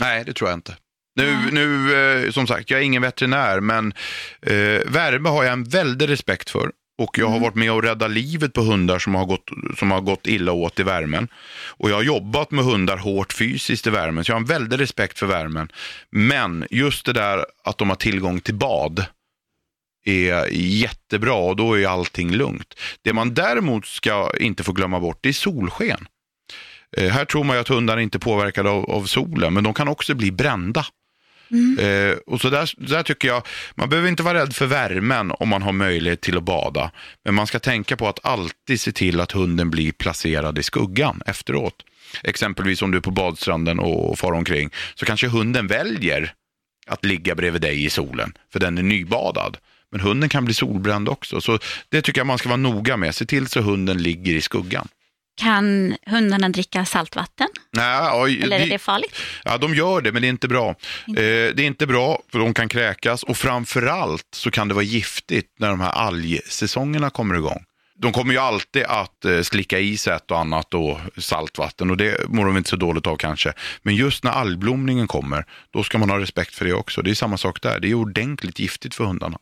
Nej, 0.02 0.24
det 0.26 0.34
tror 0.34 0.50
jag 0.50 0.58
inte. 0.58 0.78
Nu, 1.16 1.38
nu 1.52 1.96
eh, 1.96 2.32
som 2.32 2.48
sagt, 2.48 2.70
jag 2.70 2.80
är 2.80 2.84
ingen 2.84 3.02
veterinär, 3.02 3.60
men 3.60 3.94
eh, 4.42 4.82
värme 4.86 5.30
har 5.30 5.44
jag 5.44 5.54
en 5.54 5.64
väldig 5.64 6.10
respekt 6.10 6.50
för. 6.50 6.72
Och 6.98 7.18
jag 7.18 7.28
har 7.28 7.40
varit 7.40 7.56
med 7.56 7.72
och 7.72 7.84
räddat 7.84 8.12
livet 8.12 8.54
på 8.54 8.62
hundar 8.62 9.00
som 9.00 9.16
har, 9.16 9.26
gått, 9.26 9.50
som 9.78 9.92
har 9.92 10.02
gått 10.02 10.28
illa 10.28 10.52
åt 10.52 10.80
i 10.80 10.84
värmen. 10.84 11.28
Och 11.68 11.90
jag 11.90 11.96
har 11.96 12.04
jobbat 12.04 12.52
med 12.52 12.66
hundar 12.66 12.98
hårt 12.98 13.34
fysiskt 13.34 13.88
i 13.88 13.90
värmen, 13.90 14.26
så 14.26 14.32
jag 14.32 14.36
har 14.36 14.42
en 14.42 14.46
väldig 14.46 14.80
respekt 14.80 15.20
för 15.20 15.26
värmen. 15.26 15.72
Men 16.10 16.66
just 16.72 17.06
det 17.06 17.14
där 17.14 17.46
att 17.64 17.78
de 17.78 17.90
har 17.90 17.96
tillgång 17.96 18.40
till 18.40 18.56
bad 18.56 19.06
är 20.06 20.48
jättebra 20.52 21.36
och 21.36 21.56
då 21.56 21.80
är 21.80 21.88
allting 21.88 22.32
lugnt. 22.32 22.80
Det 23.02 23.14
man 23.14 23.34
däremot 23.34 23.86
ska 23.86 24.32
inte 24.40 24.64
få 24.64 24.72
glömma 24.72 25.00
bort, 25.00 25.26
är 25.26 25.32
solsken. 25.32 26.08
Eh, 26.98 27.12
här 27.12 27.26
tror 27.26 27.44
man 27.44 27.56
ju 27.56 27.62
att 27.62 27.68
hundar 27.68 28.00
inte 28.00 28.18
är 28.18 28.20
påverkade 28.20 28.70
av, 28.70 28.92
av 28.92 29.06
solen, 29.06 29.54
men 29.54 29.64
de 29.64 29.74
kan 29.74 29.88
också 29.88 30.16
bli 30.16 30.32
brända. 30.32 30.86
Mm. 31.52 31.80
Eh, 31.80 32.18
och 32.26 32.42
så 32.42 32.50
där, 32.50 32.72
där 32.78 33.04
tycker 33.04 33.28
jag, 33.28 33.44
man 33.76 33.90
behöver 33.90 34.10
inte 34.10 34.24
vara 34.24 34.42
rädd 34.42 34.56
för 34.56 34.66
värmen 34.66 35.32
om 35.40 35.50
man 35.50 35.62
har 35.62 35.72
möjlighet 35.72 36.22
till 36.22 36.38
att 36.38 36.44
bada. 36.44 36.92
Men 37.26 37.34
man 37.34 37.48
ska 37.48 37.60
tänka 37.60 37.98
på 37.98 38.08
att 38.08 38.26
alltid 38.26 38.82
se 38.82 38.92
till 38.92 39.22
att 39.22 39.32
hunden 39.32 39.70
blir 39.70 39.92
placerad 39.92 40.58
i 40.58 40.64
skuggan 40.64 41.22
efteråt. 41.26 41.76
Exempelvis 42.24 42.82
om 42.82 42.92
du 42.92 42.98
är 42.98 43.02
på 43.02 43.12
badstranden 43.12 43.80
och 43.80 44.20
far 44.20 44.32
omkring, 44.32 44.70
så 44.96 45.06
kanske 45.06 45.28
hunden 45.28 45.68
väljer 45.68 46.34
att 46.88 47.06
ligga 47.06 47.36
bredvid 47.36 47.62
dig 47.62 47.86
i 47.86 47.90
solen, 47.90 48.34
för 48.54 48.60
den 48.60 48.78
är 48.78 48.84
nybadad. 48.84 49.58
Men 49.92 50.00
hunden 50.00 50.30
kan 50.30 50.46
bli 50.46 50.54
solbränd 50.54 51.10
också, 51.10 51.42
så 51.42 51.60
det 51.90 52.02
tycker 52.02 52.20
jag 52.20 52.28
man 52.28 52.38
ska 52.38 52.50
vara 52.50 52.58
noga 52.58 52.98
med. 52.98 53.16
Se 53.16 53.26
till 53.26 53.48
så 53.48 53.62
hunden 53.62 54.04
ligger 54.04 54.36
i 54.36 54.42
skuggan. 54.42 54.88
Kan 55.38 55.96
hundarna 56.06 56.50
dricka 56.50 56.86
saltvatten? 56.86 57.48
Nej, 57.72 58.10
oj, 58.14 58.42
Eller 58.44 58.56
är 58.56 58.60
det- 58.60 58.66
det 58.70 58.80
farligt? 58.80 59.16
Ja, 59.44 59.58
de 59.58 59.76
gör 59.76 60.02
det, 60.02 60.12
men 60.12 60.22
det 60.22 60.28
är 60.28 60.30
inte 60.30 60.48
bra. 60.48 60.70
Eh, 60.70 60.76
det 61.16 61.60
är 61.60 61.66
inte 61.66 61.88
bra, 61.88 62.22
för 62.32 62.40
de 62.40 62.54
kan 62.54 62.70
kräkas 62.70 63.24
och 63.24 63.38
framförallt 63.38 64.28
så 64.36 64.52
kan 64.52 64.68
det 64.68 64.74
vara 64.74 64.84
giftigt 64.84 65.60
när 65.60 65.70
de 65.70 65.80
här 65.80 65.92
algsäsongerna 65.92 67.10
kommer 67.10 67.36
igång. 67.36 67.64
de 68.00 68.12
kommer 68.14 68.34
ju 68.34 68.40
alltid 68.40 68.84
att 68.84 69.26
eh, 69.26 69.42
slicka 69.42 69.80
i 69.80 69.98
sig 69.98 70.14
ett 70.14 70.32
och 70.32 70.40
annat 70.40 70.74
och 70.74 70.98
saltvatten 71.18 71.90
och 71.90 71.98
det 71.98 72.30
mår 72.30 72.46
de 72.46 72.58
inte 72.58 72.70
så 72.70 72.76
dåligt 72.76 73.08
av 73.08 73.16
kanske. 73.18 73.54
Men 73.82 73.96
just 73.96 74.24
när 74.24 74.32
algblomningen 74.32 75.08
kommer, 75.08 75.46
då 75.74 75.84
ska 75.84 75.98
man 75.98 76.10
ha 76.10 76.20
respekt 76.20 76.56
för 76.56 76.66
det 76.66 76.74
också. 76.74 77.02
Det 77.02 77.10
är 77.12 77.16
samma 77.16 77.38
sak 77.38 77.62
där, 77.62 77.80
det 77.80 77.88
är 77.90 77.94
ordentligt 77.94 78.60
giftigt 78.60 78.96
för 78.96 79.04
hundarna. 79.04 79.38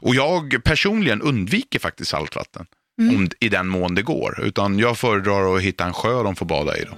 Och 0.00 0.14
jag 0.14 0.60
personligen 0.64 1.22
undviker 1.22 1.78
faktiskt 1.78 2.10
saltvatten. 2.10 2.66
Om, 2.98 3.28
I 3.40 3.48
den 3.48 3.66
mån 3.68 3.94
det 3.94 4.02
går. 4.02 4.40
Utan 4.44 4.78
jag 4.78 4.98
föredrar 4.98 5.56
att 5.56 5.62
hitta 5.62 5.84
en 5.84 5.92
sjö 5.92 6.22
de 6.22 6.36
får 6.36 6.46
bada 6.46 6.76
i. 6.76 6.84
Då. 6.84 6.96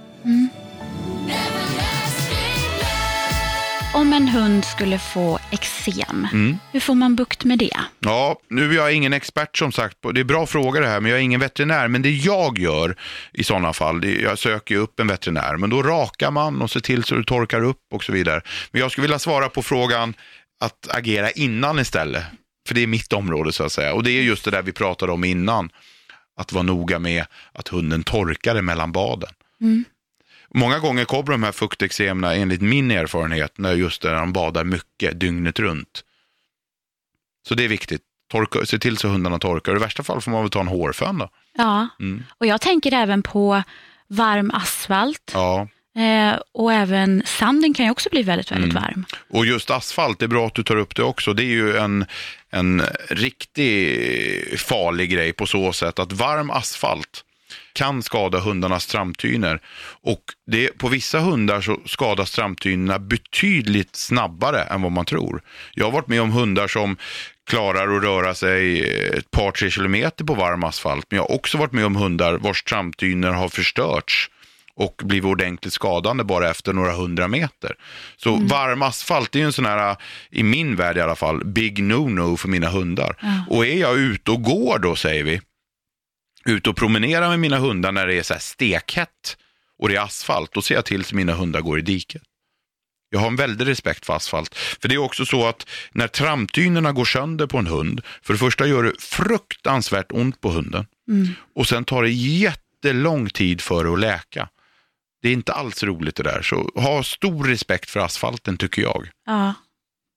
Om 3.93 4.13
en 4.13 4.27
hund 4.27 4.65
skulle 4.65 4.99
få 4.99 5.39
eksem, 5.51 6.27
hur 6.71 6.79
får 6.79 6.95
man 6.95 7.15
bukt 7.15 7.43
med 7.43 7.59
det? 7.59 7.77
Ja, 7.99 8.39
nu 8.49 8.69
är 8.71 8.75
jag 8.75 8.93
ingen 8.93 9.13
expert 9.13 9.57
som 9.57 9.71
sagt. 9.71 10.01
på- 10.01 10.11
Det 10.11 10.19
är 10.19 10.23
bra 10.23 10.45
fråga 10.45 10.79
det 10.81 10.87
här, 10.87 10.99
men 10.99 11.11
jag 11.11 11.19
är 11.19 11.23
ingen 11.23 11.39
veterinär. 11.39 11.87
Men 11.87 12.01
det 12.01 12.09
jag 12.11 12.59
gör 12.59 12.95
i 13.33 13.43
sådana 13.43 13.73
fall, 13.73 14.01
det, 14.01 14.11
jag 14.15 14.39
söker 14.39 14.75
upp 14.75 14.99
en 14.99 15.07
veterinär. 15.07 15.57
Men 15.57 15.69
då 15.69 15.83
rakar 15.83 16.31
man 16.31 16.61
och 16.61 16.71
ser 16.71 16.79
till 16.79 17.03
så 17.03 17.15
du 17.15 17.23
torkar 17.23 17.63
upp 17.63 17.81
och 17.93 18.03
så 18.03 18.11
vidare. 18.11 18.41
Men 18.71 18.81
jag 18.81 18.91
skulle 18.91 19.01
vilja 19.03 19.19
svara 19.19 19.49
på 19.49 19.61
frågan 19.63 20.13
att 20.63 20.87
agera 20.89 21.31
innan 21.31 21.79
istället. 21.79 22.23
För 22.67 22.75
det 22.75 22.83
är 22.83 22.87
mitt 22.87 23.13
område 23.13 23.51
så 23.51 23.63
att 23.63 23.71
säga. 23.71 23.93
Och 23.93 24.03
det 24.03 24.11
är 24.11 24.21
just 24.21 24.45
det 24.45 24.51
där 24.51 24.61
vi 24.61 24.71
pratade 24.71 25.11
om 25.11 25.23
innan. 25.23 25.69
Att 26.39 26.51
vara 26.53 26.63
noga 26.63 26.99
med 26.99 27.25
att 27.53 27.67
hunden 27.67 28.03
torkar 28.03 28.61
mellan 28.61 28.91
baden. 28.91 29.29
Många 30.53 30.79
gånger 30.79 31.05
kommer 31.05 31.31
de 31.31 31.43
här 31.43 31.51
fukteksemena 31.51 32.35
enligt 32.35 32.61
min 32.61 32.91
erfarenhet 32.91 33.57
när 33.57 33.73
just 33.73 34.03
när 34.03 34.13
de 34.13 34.33
badar 34.33 34.63
mycket 34.63 35.19
dygnet 35.19 35.59
runt. 35.59 36.03
Så 37.47 37.55
det 37.55 37.63
är 37.63 37.67
viktigt. 37.67 38.01
Torka, 38.31 38.65
se 38.65 38.79
till 38.79 38.97
så 38.97 39.07
hundarna 39.07 39.39
torkar. 39.39 39.75
I 39.75 39.79
värsta 39.79 40.03
fall 40.03 40.21
får 40.21 40.31
man 40.31 40.41
väl 40.41 40.49
ta 40.49 40.59
en 40.59 40.67
hårfön 40.67 41.17
då. 41.17 41.29
Ja, 41.53 41.87
och 42.37 42.45
jag 42.45 42.61
tänker 42.61 42.93
även 42.93 43.21
på 43.23 43.63
varm 44.07 44.51
asfalt 44.51 45.31
Ja. 45.33 45.67
Eh, 45.99 46.39
och 46.51 46.73
även 46.73 47.23
sanden 47.25 47.73
kan 47.73 47.85
ju 47.85 47.91
också 47.91 48.09
bli 48.09 48.23
väldigt, 48.23 48.51
väldigt 48.51 48.73
varm. 48.73 49.05
Och 49.29 49.45
just 49.45 49.69
asfalt, 49.71 50.19
det 50.19 50.25
är 50.25 50.27
bra 50.27 50.47
att 50.47 50.55
du 50.55 50.63
tar 50.63 50.75
upp 50.75 50.95
det 50.95 51.03
också. 51.03 51.33
Det 51.33 51.43
är 51.43 51.45
ju 51.45 51.77
en, 51.77 52.05
en 52.49 52.81
riktigt 53.09 54.61
farlig 54.61 55.09
grej 55.09 55.33
på 55.33 55.45
så 55.45 55.73
sätt 55.73 55.99
att 55.99 56.11
varm 56.11 56.49
asfalt 56.49 57.23
kan 57.73 58.03
skada 58.03 58.39
hundarnas 58.39 58.87
tramtyner. 58.87 59.59
Och 60.01 60.23
det, 60.47 60.77
på 60.77 60.87
vissa 60.87 61.19
hundar 61.19 61.61
så 61.61 61.79
skadas 61.85 62.31
tramtynerna 62.31 62.99
betydligt 62.99 63.95
snabbare 63.95 64.61
än 64.61 64.81
vad 64.81 64.91
man 64.91 65.05
tror. 65.05 65.41
Jag 65.73 65.85
har 65.85 65.91
varit 65.91 66.07
med 66.07 66.21
om 66.21 66.31
hundar 66.31 66.67
som 66.67 66.97
klarar 67.49 67.97
att 67.97 68.03
röra 68.03 68.33
sig 68.35 68.81
ett 69.17 69.31
par, 69.31 69.51
tre 69.51 69.69
kilometer 69.69 70.25
på 70.25 70.33
varm 70.33 70.63
asfalt. 70.63 71.05
Men 71.09 71.17
jag 71.17 71.23
har 71.23 71.31
också 71.31 71.57
varit 71.57 71.71
med 71.71 71.85
om 71.85 71.95
hundar 71.95 72.33
vars 72.37 72.63
tramtyner 72.63 73.31
har 73.31 73.49
förstörts 73.49 74.29
och 74.79 75.01
blivit 75.05 75.25
ordentligt 75.25 75.73
skadande 75.73 76.23
bara 76.23 76.49
efter 76.49 76.73
några 76.73 76.93
hundra 76.93 77.27
meter. 77.27 77.75
Så 78.17 78.35
varm 78.35 78.81
asfalt 78.81 79.35
är 79.35 79.39
ju 79.39 79.45
en 79.45 79.53
sån 79.53 79.65
här, 79.65 79.95
i 80.29 80.43
min 80.43 80.75
värld 80.75 80.97
i 80.97 81.01
alla 81.01 81.15
fall, 81.15 81.45
big 81.45 81.79
no-no 81.79 82.37
för 82.37 82.47
mina 82.47 82.69
hundar. 82.69 83.15
Och 83.49 83.65
är 83.65 83.77
jag 83.77 83.97
ute 83.97 84.31
och 84.31 84.43
går 84.43 84.79
då, 84.79 84.95
säger 84.95 85.23
vi, 85.23 85.41
ute 86.45 86.69
och 86.69 86.75
promenerar 86.75 87.29
med 87.29 87.39
mina 87.39 87.57
hundar 87.57 87.91
när 87.91 88.07
det 88.07 88.13
är 88.13 88.23
så 88.23 88.33
här 88.33 88.41
stekhett 88.41 89.37
och 89.79 89.89
det 89.89 89.95
är 89.95 90.01
asfalt, 90.01 90.53
då 90.53 90.61
ser 90.61 90.75
jag 90.75 90.85
till 90.85 91.05
så 91.05 91.15
mina 91.15 91.33
hundar 91.33 91.61
går 91.61 91.79
i 91.79 91.81
diket. 91.81 92.21
Jag 93.09 93.19
har 93.19 93.27
en 93.27 93.35
väldig 93.35 93.67
respekt 93.67 94.05
för 94.05 94.15
asfalt. 94.15 94.55
För 94.55 94.89
det 94.89 94.95
är 94.95 94.97
också 94.97 95.25
så 95.25 95.47
att 95.47 95.67
när 95.91 96.07
tramtynerna 96.07 96.91
går 96.91 97.05
sönder 97.05 97.47
på 97.47 97.57
en 97.57 97.67
hund, 97.67 98.01
för 98.21 98.33
det 98.33 98.39
första 98.39 98.67
gör 98.67 98.83
det 98.83 99.01
fruktansvärt 99.01 100.11
ont 100.11 100.41
på 100.41 100.49
hunden. 100.49 100.85
Och 101.55 101.67
sen 101.67 101.85
tar 101.85 102.03
det 102.03 102.09
jättelång 102.09 103.29
tid 103.29 103.61
för 103.61 103.83
det 103.83 103.93
att 103.93 103.99
läka. 103.99 104.49
Det 105.21 105.29
är 105.29 105.33
inte 105.33 105.53
alls 105.53 105.83
roligt 105.83 106.15
det 106.15 106.23
där. 106.23 106.41
Så 106.41 106.69
ha 106.75 107.03
stor 107.03 107.43
respekt 107.43 107.89
för 107.89 107.99
asfalten 107.99 108.57
tycker 108.57 108.81
jag. 108.81 109.09
Ja, 109.25 109.53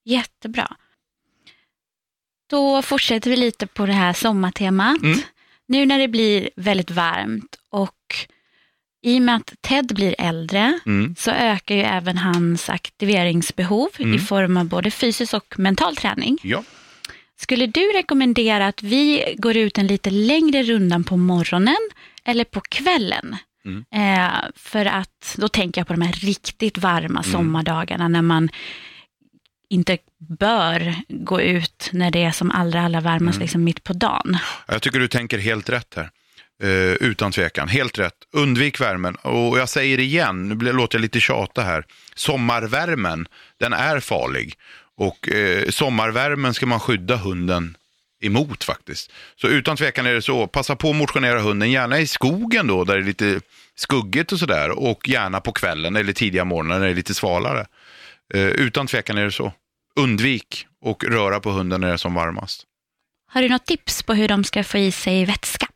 jättebra. 0.05 0.77
Då 2.51 2.83
fortsätter 2.83 3.31
vi 3.31 3.37
lite 3.37 3.67
på 3.67 3.87
det 3.87 3.93
här 3.93 4.13
sommartemat. 4.13 5.03
Mm. 5.03 5.19
Nu 5.69 5.87
när 5.87 5.99
det 5.99 6.09
blir 6.09 6.51
väldigt 6.57 6.91
varmt 6.91 7.57
och 7.71 7.97
i 9.05 9.19
och 9.19 9.23
med 9.23 9.37
att 9.37 9.55
Ted 9.61 9.95
blir 9.95 10.15
äldre 10.19 10.81
Mm. 10.87 11.15
så 11.19 11.31
ökar 11.31 11.75
ju 11.75 11.81
även 11.83 12.19
hans 12.19 12.69
aktiveringsbehov 12.69 13.89
i 13.99 14.19
form 14.19 14.57
av 14.57 14.65
både 14.65 14.91
fysisk 14.91 15.35
och 15.35 15.59
mental 15.59 15.97
träning. 15.97 16.39
Ja. 16.43 16.65
Skulle 17.37 17.67
du 17.67 17.81
rekommendera 17.81 18.67
att 18.67 18.83
vi 18.83 19.35
går 19.39 19.57
ut 19.57 19.79
en 19.79 19.87
lite 19.87 20.11
längre 20.11 20.63
rundan 20.63 21.05
på 21.05 21.17
morgonen 21.17 21.91
eller 22.25 22.45
på 22.45 22.61
kvällen? 22.61 23.37
Mm. 23.67 23.85
Eh, 23.95 24.33
för 24.57 24.87
att 24.87 25.35
då 25.39 25.49
tänker 25.49 25.81
jag 25.81 25.89
på 25.89 25.93
de 25.95 26.03
här 26.03 26.13
riktigt 26.13 26.79
varma 26.79 27.21
Mm. 27.21 27.33
sommardagarna 27.33 28.09
när 28.09 28.23
man 28.23 28.49
inte 29.71 29.99
bör 30.39 30.95
gå 31.09 31.41
ut 31.41 31.89
när 31.93 32.11
det 32.11 32.23
är 32.25 32.31
som 32.33 32.51
allra, 32.51 32.83
allra 32.83 33.01
varmast 33.01 33.37
Mm. 33.37 33.41
liksom 33.45 33.65
mitt 33.65 33.85
på 33.85 33.93
dagen. 33.93 34.39
Jag 34.69 34.83
tycker 34.83 34.99
du 34.99 35.09
tänker 35.09 35.39
helt 35.39 35.69
rätt 35.71 35.95
här. 35.97 36.11
Eh, 36.63 36.69
utan 37.09 37.33
tvekan, 37.33 37.69
helt 37.69 37.99
rätt. 37.99 38.15
Undvik 38.33 38.81
värmen. 38.81 39.15
Och 39.15 39.59
jag 39.59 39.69
säger 39.69 40.01
igen, 40.01 40.49
nu 40.49 40.73
låter 40.73 40.99
jag 40.99 41.03
lite 41.03 41.21
tjata 41.21 41.63
här. 41.63 41.85
Sommarvärmen, 42.15 43.27
den 43.61 43.73
är 43.73 44.01
farlig. 44.01 44.55
Och 44.97 45.29
eh, 45.29 45.69
sommarvärmen 45.69 46.55
ska 46.55 46.67
man 46.67 46.81
skydda 46.81 47.17
hunden 47.17 47.77
emot 48.25 48.65
faktiskt. 48.65 49.13
Så 49.37 49.49
utan 49.49 49.77
tvekan 49.77 50.07
är 50.07 50.15
det 50.15 50.23
så, 50.23 50.47
passa 50.47 50.77
på 50.77 50.91
att 50.91 50.97
motionera 50.97 51.41
hunden, 51.41 51.71
gärna 51.71 52.01
i 52.01 52.07
skogen 52.07 52.67
då, 52.67 52.85
där 52.85 52.95
det 52.95 53.01
är 53.01 53.05
lite 53.05 53.41
skuggigt 53.75 54.33
och 54.33 54.39
sådär. 54.39 54.71
Och 54.71 55.09
gärna 55.09 55.41
på 55.41 55.53
kvällen 55.53 55.97
eller 55.97 56.13
tidiga 56.13 56.45
morgnar 56.45 56.79
när 56.79 56.87
det 56.87 56.93
är 56.93 56.95
lite 56.95 57.15
svalare. 57.15 57.67
Eh, 58.35 58.47
utan 58.47 58.87
tvekan 58.87 59.19
är 59.19 59.25
det 59.25 59.33
så. 59.33 59.53
Undvik 59.97 60.67
och 60.85 61.05
röra 61.05 61.41
på 61.41 61.51
hunden 61.51 61.81
när 61.81 61.89
det 61.89 61.95
är 61.95 61.97
som 61.97 62.15
varmast. 62.15 62.63
Har 63.27 63.43
du 63.43 63.49
något 63.49 63.67
tips 63.67 64.03
på 64.03 64.15
hur 64.15 64.29
de 64.29 64.45
ska 64.45 64.65
få 64.65 64.79
i 64.79 64.93
sig 64.93 65.25
vätska? 65.25 65.67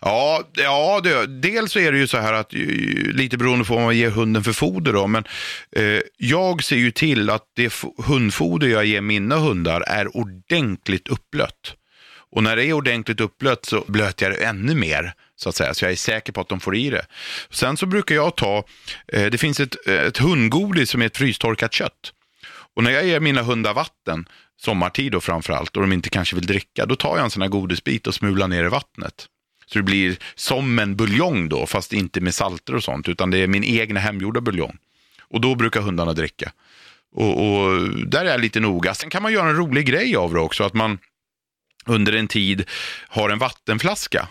Ja, 0.00 0.48
ja 0.54 1.00
det, 1.04 1.26
dels 1.26 1.72
så 1.72 1.78
är 1.78 1.92
det 1.92 1.98
ju 1.98 2.06
så 2.06 2.18
här 2.18 2.32
att 2.32 2.52
lite 3.12 3.36
beroende 3.36 3.64
på 3.64 3.74
vad 3.74 3.84
man 3.84 3.96
ger 3.96 4.10
hunden 4.10 4.44
för 4.44 4.52
foder 4.52 4.92
då, 4.92 5.06
men 5.06 5.24
eh, 5.76 6.00
jag 6.16 6.64
ser 6.64 6.76
ju 6.76 6.90
till 6.90 7.30
att 7.30 7.44
det 7.56 7.72
hundfoder 8.06 8.68
jag 8.68 8.84
ger 8.84 9.00
mina 9.00 9.36
hundar 9.36 9.80
är 9.80 10.16
ordentligt 10.16 11.08
upplött. 11.08 11.74
Och 12.30 12.42
när 12.42 12.56
det 12.56 12.64
är 12.64 12.72
ordentligt 12.72 13.20
upplött 13.20 13.64
så 13.64 13.84
blöter 13.86 14.30
jag 14.30 14.38
det 14.38 14.44
ännu 14.44 14.74
mer, 14.74 15.12
så 15.36 15.48
att 15.48 15.54
säga, 15.54 15.74
så 15.74 15.84
jag 15.84 15.92
är 15.92 15.96
säker 15.96 16.32
på 16.32 16.40
att 16.40 16.48
de 16.48 16.60
får 16.60 16.76
i 16.76 16.90
det. 16.90 17.06
Sen 17.50 17.76
så 17.76 17.86
brukar 17.86 18.14
jag 18.14 18.36
ta, 18.36 18.64
eh, 19.12 19.26
det 19.26 19.38
finns 19.38 19.60
ett, 19.60 19.88
ett 19.88 20.18
hundgodis 20.18 20.90
som 20.90 21.02
är 21.02 21.06
ett 21.06 21.16
frystorkat 21.16 21.72
kött. 21.72 22.12
Och 22.74 22.82
när 22.82 22.90
jag 22.90 23.06
ger 23.06 23.20
mina 23.20 23.42
hundar 23.42 23.74
vatten, 23.74 24.28
sommartid 24.60 25.12
då 25.12 25.20
framförallt, 25.20 25.76
och 25.76 25.82
de 25.82 25.92
inte 25.92 26.08
kanske 26.08 26.36
vill 26.36 26.46
dricka, 26.46 26.86
då 26.86 26.96
tar 26.96 27.16
jag 27.16 27.24
en 27.24 27.30
sån 27.30 27.42
här 27.42 27.48
godisbit 27.48 28.06
och 28.06 28.14
smular 28.14 28.48
ner 28.48 28.64
i 28.64 28.68
vattnet. 28.68 29.26
Så 29.66 29.78
det 29.78 29.82
blir 29.82 30.16
som 30.34 30.78
en 30.78 30.96
buljong 30.96 31.48
då, 31.48 31.66
fast 31.66 31.92
inte 31.92 32.20
med 32.20 32.34
salter 32.34 32.74
och 32.74 32.84
sånt, 32.84 33.08
utan 33.08 33.30
det 33.30 33.38
är 33.38 33.46
min 33.46 33.64
egna 33.64 34.00
hemgjorda 34.00 34.40
buljong. 34.40 34.78
Och 35.20 35.40
då 35.40 35.54
brukar 35.54 35.80
hundarna 35.80 36.12
dricka. 36.12 36.52
Och, 37.14 37.46
och 37.46 37.80
där 38.06 38.24
är 38.24 38.30
jag 38.30 38.40
lite 38.40 38.60
noga. 38.60 38.94
Sen 38.94 39.10
kan 39.10 39.22
man 39.22 39.32
göra 39.32 39.48
en 39.48 39.56
rolig 39.56 39.86
grej 39.86 40.16
av 40.16 40.34
det 40.34 40.40
också, 40.40 40.64
att 40.64 40.74
man 40.74 40.98
under 41.86 42.12
en 42.12 42.28
tid 42.28 42.64
har 43.08 43.30
en 43.30 43.38
vattenflaska 43.38 44.28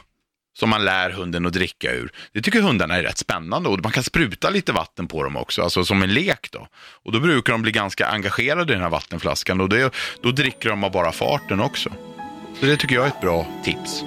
som 0.57 0.69
man 0.69 0.85
lär 0.85 1.09
hunden 1.09 1.45
att 1.45 1.53
dricka 1.53 1.91
ur. 1.91 2.11
Det 2.31 2.41
tycker 2.41 2.61
hundarna 2.61 2.95
är 2.95 3.03
rätt 3.03 3.17
spännande 3.17 3.69
och 3.69 3.79
man 3.83 3.91
kan 3.91 4.03
spruta 4.03 4.49
lite 4.49 4.71
vatten 4.71 5.07
på 5.07 5.23
dem 5.23 5.37
också, 5.37 5.61
alltså 5.61 5.85
som 5.85 6.03
en 6.03 6.13
lek 6.13 6.51
då. 6.51 6.67
Och 7.03 7.11
då 7.11 7.19
brukar 7.19 7.53
de 7.53 7.61
bli 7.61 7.71
ganska 7.71 8.07
engagerade 8.07 8.73
i 8.73 8.75
den 8.75 8.83
här 8.83 8.89
vattenflaskan 8.89 9.61
och 9.61 9.69
det, 9.69 9.93
då 10.21 10.31
dricker 10.31 10.69
de 10.69 10.83
av 10.83 10.91
bara 10.91 11.11
farten 11.11 11.59
också. 11.59 11.89
Så 12.59 12.65
det 12.65 12.77
tycker 12.77 12.95
jag 12.95 13.03
är 13.03 13.09
ett 13.09 13.21
bra 13.21 13.47
tips. 13.63 14.03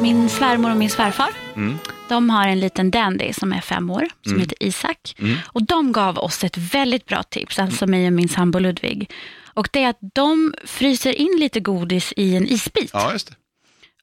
Min 0.00 0.28
svärmor 0.28 0.70
och 0.70 0.76
min 0.76 0.90
svärfar, 0.90 1.30
Mm. 1.56 1.78
de 2.08 2.30
har 2.30 2.48
en 2.48 2.60
liten 2.60 2.90
dandy 2.90 3.32
som 3.32 3.52
är 3.52 3.60
fem 3.60 3.90
år, 3.90 4.08
som 4.26 4.40
heter 4.40 4.56
Isak. 4.60 5.14
Mm. 5.18 5.36
Och 5.46 5.62
de 5.62 5.92
gav 5.92 6.18
oss 6.18 6.44
ett 6.44 6.56
väldigt 6.56 7.06
bra 7.06 7.22
tips, 7.22 7.58
alltså 7.58 7.86
mig 7.86 8.06
och 8.06 8.12
min 8.12 8.28
sambo 8.28 8.58
Ludvig. 8.58 9.10
Och 9.54 9.68
det 9.72 9.82
är 9.82 9.88
att 9.88 9.98
de 10.14 10.54
fryser 10.64 11.12
in 11.12 11.36
lite 11.40 11.60
godis 11.60 12.12
i 12.16 12.36
en 12.36 12.46
isbit. 12.46 12.90
Ja, 12.92 13.12
just 13.12 13.28
det. 13.28 13.34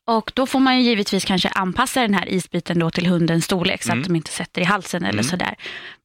Och 0.05 0.31
då 0.35 0.45
får 0.45 0.59
man 0.59 0.77
ju 0.77 0.83
givetvis 0.83 1.25
kanske 1.25 1.49
anpassa 1.49 2.01
den 2.01 2.13
här 2.13 2.29
isbiten 2.29 2.79
då 2.79 2.89
till 2.89 3.05
hundens 3.05 3.45
storlek 3.45 3.83
så 3.83 3.91
Mm. 3.91 4.01
att 4.01 4.07
de 4.07 4.15
inte 4.15 4.31
sätter 4.31 4.61
i 4.61 4.63
halsen 4.63 5.05
eller 5.05 5.23
sådär. 5.23 5.55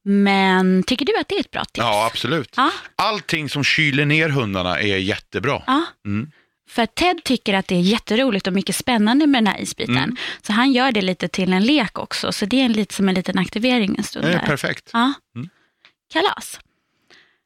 Men 0.03 0.83
tycker 0.83 1.05
du 1.05 1.17
att 1.19 1.27
det 1.27 1.35
är 1.35 1.39
ett 1.39 1.51
bra 1.51 1.65
tips? 1.65 1.77
Ja, 1.77 2.05
absolut. 2.11 2.53
Ja. 2.57 2.71
Allting 2.95 3.49
som 3.49 3.63
kyler 3.63 4.05
ner 4.05 4.29
hundarna 4.29 4.79
är 4.79 4.97
jättebra. 4.97 5.61
Ja. 5.67 5.83
Mm. 6.05 6.31
För 6.69 6.85
Ted 6.85 7.23
tycker 7.23 7.53
att 7.53 7.67
det 7.67 7.75
är 7.75 7.79
jätteroligt 7.81 8.47
och 8.47 8.53
mycket 8.53 8.75
spännande 8.75 9.27
med 9.27 9.43
den 9.43 9.47
här 9.53 9.61
isbiten. 9.61 9.97
Mm. 9.97 10.15
Så 10.41 10.53
han 10.53 10.71
gör 10.71 10.91
det 10.91 11.01
lite 11.01 11.27
till 11.27 11.53
en 11.53 11.63
lek 11.63 11.99
också. 11.99 12.31
Så 12.31 12.45
det 12.45 12.61
är 12.61 12.65
en 12.65 12.73
lite 12.73 12.95
som 12.95 13.09
en 13.09 13.15
liten 13.15 13.39
aktivering 13.39 13.95
en 13.97 14.03
stund 14.03 14.25
Det 14.25 14.29
är 14.31 14.39
där. 14.39 14.45
perfekt. 14.45 14.89
Ja. 14.93 15.13
Mm. 15.35 15.49
Kalas. 16.13 16.59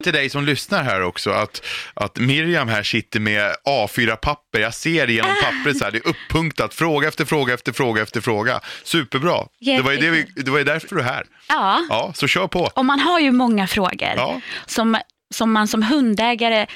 till 0.03 0.13
dig 0.13 0.30
som 0.30 0.46
lyssnar 0.46 0.84
här 0.84 1.01
också 1.01 1.30
att, 1.32 1.65
att 1.94 2.18
Miriam 2.20 2.68
här 2.68 2.84
sitter 2.84 3.20
med 3.20 3.51
A4-papper. 3.65 4.60
Jag 4.60 4.74
ser 4.74 5.08
genom 5.08 5.32
pappret 5.44 5.77
så 5.77 5.84
här, 5.84 5.92
det 5.92 5.98
är 5.98 6.08
uppunktat. 6.08 6.74
Fråga 6.74 7.08
efter 7.08 7.25
fråga 7.25 7.53
efter 7.53 7.72
fråga 7.72 8.01
efter 8.01 8.22
fråga. 8.22 8.60
Superbra. 8.84 9.48
Det 9.60 9.82
var 9.82 9.92
ju, 9.92 9.98
det 9.98 10.10
vi, 10.10 10.24
det 10.36 10.51
var 10.51 10.58
ju 10.58 10.63
därför 10.63 10.96
du 10.96 11.01
är 11.01 11.06
här. 11.06 11.24
Ja, 11.50 11.82
Ja, 11.89 12.12
så 12.15 12.27
kör 12.27 12.48
på. 12.48 12.70
och 12.75 12.86
man 12.86 13.00
har 13.00 13.20
ju 13.20 13.32
många 13.32 13.68
frågor 13.68 14.13
Ja. 14.15 14.42
som, 14.65 14.98
som 15.34 15.51
man 15.51 15.68
som 15.68 15.84
hundägare 15.84 16.68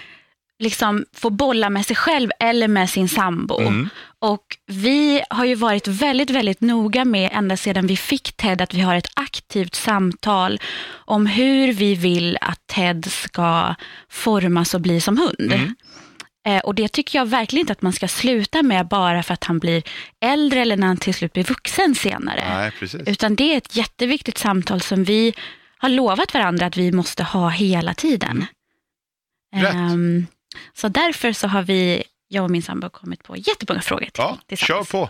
liksom 0.60 1.06
får 1.14 1.30
bolla 1.30 1.70
med 1.70 1.86
sig 1.86 1.96
själv 1.96 2.32
eller 2.40 2.68
med 2.68 2.90
sin 2.90 3.10
sambo. 3.10 3.60
Mm. 3.60 3.90
Och 4.20 4.44
vi 4.66 5.22
har 5.30 5.46
ju 5.46 5.56
varit 5.56 5.88
väldigt, 5.88 6.30
väldigt 6.30 6.62
noga 6.62 7.06
med 7.06 7.30
ända 7.34 7.58
sedan 7.58 7.88
vi 7.88 7.98
fick 7.98 8.38
Ted 8.38 8.62
att 8.62 8.74
vi 8.74 8.82
har 8.82 8.96
ett 8.96 9.12
aktivt 9.14 9.76
samtal 9.76 10.60
om 10.90 11.26
hur 11.26 11.74
vi 11.74 11.96
vill 11.96 12.38
att 12.42 12.68
Ted 12.68 13.06
ska 13.06 13.76
formas 14.10 14.74
och 14.74 14.82
bli 14.82 15.02
som 15.02 15.18
hund. 15.18 15.54
Mm. 15.54 15.76
Eh, 16.48 16.60
och 16.60 16.76
det 16.76 16.88
tycker 16.88 17.20
jag 17.20 17.26
verkligen 17.26 17.62
inte 17.62 17.74
att 17.74 17.82
man 17.82 17.94
ska 17.94 18.08
sluta 18.08 18.64
med 18.64 18.88
bara 18.88 19.24
för 19.24 19.34
att 19.34 19.44
han 19.44 19.60
blir 19.60 19.84
äldre 20.26 20.62
eller 20.62 20.78
när 20.78 20.88
han 20.88 20.98
till 20.98 21.14
slut 21.14 21.34
blir 21.34 21.44
vuxen 21.44 21.96
senare. 21.96 22.44
Nej. 22.50 22.72
Utan 23.06 23.36
det 23.36 23.54
är 23.54 23.58
ett 23.58 23.76
jätteviktigt 23.76 24.38
samtal 24.38 24.82
som 24.82 25.04
vi 25.04 25.34
har 25.78 25.90
lovat 25.90 26.34
varandra 26.34 26.66
att 26.66 26.78
vi 26.78 26.92
måste 26.92 27.24
ha 27.24 27.50
hela 27.50 27.94
tiden. 27.94 28.46
Mm. 29.56 29.66
Rätt. 29.66 29.76
Ehm, 29.76 30.28
så 30.74 30.88
därför 30.88 31.32
så 31.34 31.48
har 31.48 31.62
vi, 31.64 32.04
jag 32.28 32.44
och 32.44 32.52
min 32.52 32.62
sambo, 32.64 32.90
kommit 32.90 33.24
på 33.24 33.38
jättemånga 33.38 33.82
frågor 33.82 34.06
till, 34.06 34.12
Ja, 34.18 34.38
kör 34.38 34.56
tillsammans. 34.56 34.90
på. 34.90 35.10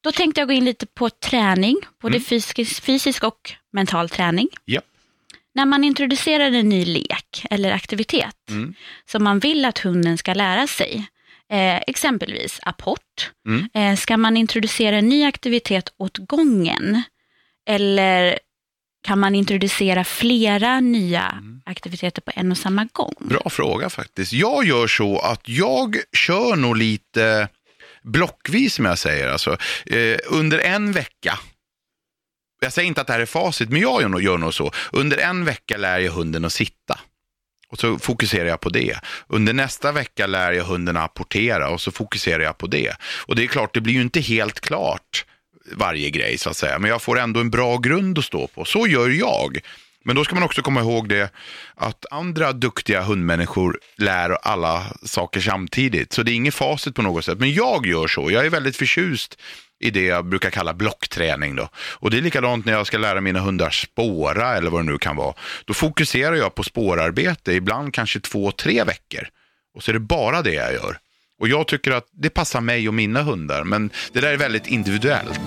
Då 0.00 0.12
tänkte 0.12 0.40
jag 0.40 0.48
gå 0.48 0.52
in 0.54 0.64
lite 0.64 0.86
på 0.86 1.10
träning, 1.10 1.76
både 2.02 2.16
Mm. 2.16 2.24
fysisk, 2.24 2.82
fysisk 2.84 3.24
och 3.24 3.52
mental 3.72 4.08
träning. 4.08 4.48
Ja. 4.64 4.80
När 5.54 5.66
man 5.66 5.84
introducerar 5.84 6.52
en 6.52 6.68
ny 6.68 6.84
lek 6.84 7.46
eller 7.50 7.72
aktivitet 7.72 8.36
Mm. 8.50 8.74
som 9.10 9.24
man 9.24 9.38
vill 9.38 9.64
att 9.64 9.78
hunden 9.78 10.18
ska 10.18 10.34
lära 10.34 10.66
sig, 10.66 11.06
eh, 11.52 11.76
exempelvis 11.76 12.60
apport, 12.62 13.30
Mm. 13.46 13.68
eh, 13.74 13.96
ska 13.96 14.16
man 14.16 14.36
introducera 14.36 14.96
en 14.96 15.08
ny 15.08 15.24
aktivitet 15.24 15.92
åt 15.96 16.18
gången 16.18 17.02
eller 17.68 18.38
kan 19.08 19.18
man 19.18 19.34
introducera 19.34 20.04
flera 20.04 20.80
nya 20.80 21.22
Mm. 21.22 21.62
aktiviteter 21.66 22.22
på 22.22 22.32
en 22.34 22.50
och 22.50 22.58
samma 22.58 22.88
gång? 22.92 23.14
Bra 23.20 23.50
fråga 23.50 23.90
faktiskt. 23.90 24.32
Jag 24.32 24.64
gör 24.64 24.86
så 24.86 25.18
att 25.18 25.48
jag 25.48 25.96
kör 26.12 26.56
nog 26.56 26.76
lite 26.76 27.48
blockvis 28.02 28.74
som 28.74 28.84
jag 28.84 28.98
säger. 28.98 29.28
Alltså, 29.28 29.56
eh, 29.86 30.18
under 30.26 30.58
en 30.58 30.92
vecka. 30.92 31.38
Jag 32.60 32.72
säger 32.72 32.88
inte 32.88 33.00
att 33.00 33.06
det 33.06 33.12
här 33.12 33.20
är 33.20 33.26
facit, 33.26 33.70
men 33.70 33.80
jag 33.80 34.02
gör 34.02 34.08
nog, 34.08 34.22
gör 34.22 34.38
nog 34.38 34.54
så. 34.54 34.72
Under 34.92 35.16
en 35.18 35.44
vecka 35.44 35.76
lär 35.76 35.98
jag 35.98 36.12
hunden 36.12 36.44
att 36.44 36.52
sitta. 36.52 37.00
Och 37.68 37.78
så 37.78 37.98
fokuserar 37.98 38.48
jag 38.48 38.60
på 38.60 38.68
det. 38.68 39.00
Under 39.26 39.52
nästa 39.52 39.92
vecka 39.92 40.26
lär 40.26 40.52
jag 40.52 40.64
hunden 40.64 40.96
att 40.96 41.04
apportera 41.04 41.70
och 41.70 41.80
så 41.80 41.90
fokuserar 41.90 42.42
jag 42.42 42.58
på 42.58 42.66
det. 42.66 42.96
Och 43.26 43.36
det 43.36 43.42
är 43.42 43.46
klart, 43.46 43.74
det 43.74 43.80
blir 43.80 43.94
ju 43.94 44.00
inte 44.00 44.20
helt 44.20 44.60
klart 44.60 45.24
varje 45.72 46.10
grej 46.10 46.38
så 46.38 46.50
att 46.50 46.56
säga. 46.56 46.78
Men 46.78 46.90
jag 46.90 47.02
får 47.02 47.18
ändå 47.18 47.40
en 47.40 47.50
bra 47.50 47.76
grund 47.76 48.18
att 48.18 48.24
stå 48.24 48.46
på. 48.46 48.64
Så 48.64 48.86
gör 48.86 49.08
jag. 49.08 49.58
Men 50.04 50.16
då 50.16 50.24
ska 50.24 50.34
man 50.34 50.44
också 50.44 50.62
komma 50.62 50.80
ihåg 50.80 51.08
det 51.08 51.32
att 51.74 52.06
andra 52.10 52.52
duktiga 52.52 53.02
hundmänniskor 53.02 53.78
lär 53.96 54.30
alla 54.30 54.86
saker 55.04 55.40
samtidigt. 55.40 56.12
Så 56.12 56.22
det 56.22 56.32
är 56.32 56.34
inget 56.34 56.54
facit 56.54 56.94
på 56.94 57.02
något 57.02 57.24
sätt. 57.24 57.38
Men 57.38 57.52
jag 57.52 57.86
gör 57.86 58.06
så. 58.06 58.30
Jag 58.30 58.46
är 58.46 58.50
väldigt 58.50 58.76
förtjust 58.76 59.38
i 59.80 59.90
det 59.90 60.04
jag 60.04 60.24
brukar 60.24 60.50
kalla 60.50 60.74
blockträning. 60.74 61.56
Då. 61.56 61.68
Och 61.74 62.10
det 62.10 62.18
är 62.18 62.22
likadant 62.22 62.64
när 62.66 62.72
jag 62.72 62.86
ska 62.86 62.98
lära 62.98 63.20
mina 63.20 63.40
hundar 63.40 63.70
spåra 63.70 64.56
eller 64.56 64.70
vad 64.70 64.80
det 64.80 64.92
nu 64.92 64.98
kan 64.98 65.16
vara. 65.16 65.34
Då 65.64 65.74
fokuserar 65.74 66.34
jag 66.34 66.54
på 66.54 66.62
spårarbete, 66.62 67.52
ibland 67.52 67.94
kanske 67.94 68.20
två, 68.20 68.50
tre 68.50 68.84
veckor. 68.84 69.28
Och 69.74 69.82
så 69.82 69.90
är 69.90 69.92
det 69.92 70.00
bara 70.00 70.42
det 70.42 70.54
jag 70.54 70.72
gör. 70.72 70.98
Och 71.40 71.48
jag 71.48 71.66
tycker 71.66 71.90
att 71.90 72.06
det 72.12 72.30
passar 72.30 72.60
mig 72.60 72.88
och 72.88 72.94
mina 72.94 73.22
hundar, 73.22 73.64
men 73.64 73.90
det 74.12 74.20
där 74.20 74.32
är 74.32 74.36
väldigt 74.36 74.66
individuellt. 74.66 75.40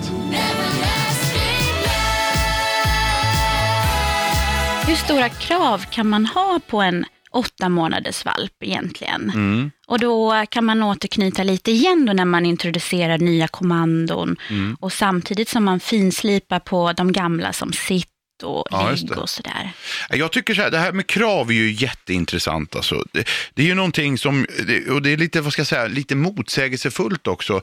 Hur 4.86 4.94
stora 4.96 5.28
krav 5.28 5.84
kan 5.90 6.08
man 6.08 6.26
ha 6.26 6.60
på 6.66 6.80
en 6.82 7.04
åtta 7.30 7.68
månaders 7.68 8.24
valp 8.24 8.52
egentligen? 8.60 9.30
Mm. 9.34 9.70
Och 9.86 9.98
då 9.98 10.44
kan 10.50 10.64
man 10.64 10.82
återknyta 10.82 11.42
lite 11.42 11.70
igen 11.70 12.06
då 12.06 12.12
när 12.12 12.24
man 12.24 12.46
introducerar 12.46 13.18
nya 13.18 13.48
kommandon 13.48 14.36
Mm. 14.50 14.76
och 14.80 14.92
samtidigt 14.92 15.48
som 15.48 15.64
man 15.64 15.80
finslipar 15.80 16.58
på 16.58 16.92
de 16.92 17.12
gamla 17.12 17.52
som 17.52 17.72
sitt 17.72 18.08
och 18.42 18.66
Ja, 18.70 18.94
det. 19.02 19.14
och 19.14 19.30
sådär. 19.30 19.72
Jag 20.10 20.32
tycker 20.32 20.54
så 20.54 20.62
här, 20.62 20.70
det 20.70 20.78
här 20.78 20.92
med 20.92 21.06
krav 21.06 21.48
är 21.50 21.54
ju 21.54 21.72
jätteintressant. 21.72 22.76
Alltså. 22.76 23.04
Det, 23.12 23.28
det 23.54 23.62
är 23.62 23.66
ju 23.66 23.74
någonting 23.74 24.18
som, 24.18 24.46
och 24.90 25.02
det 25.02 25.10
är 25.10 25.16
lite, 25.16 25.40
vad 25.40 25.52
ska 25.52 25.60
jag 25.60 25.66
säga, 25.66 25.86
lite 25.86 26.14
motsägelsefullt 26.14 27.26
också. 27.26 27.62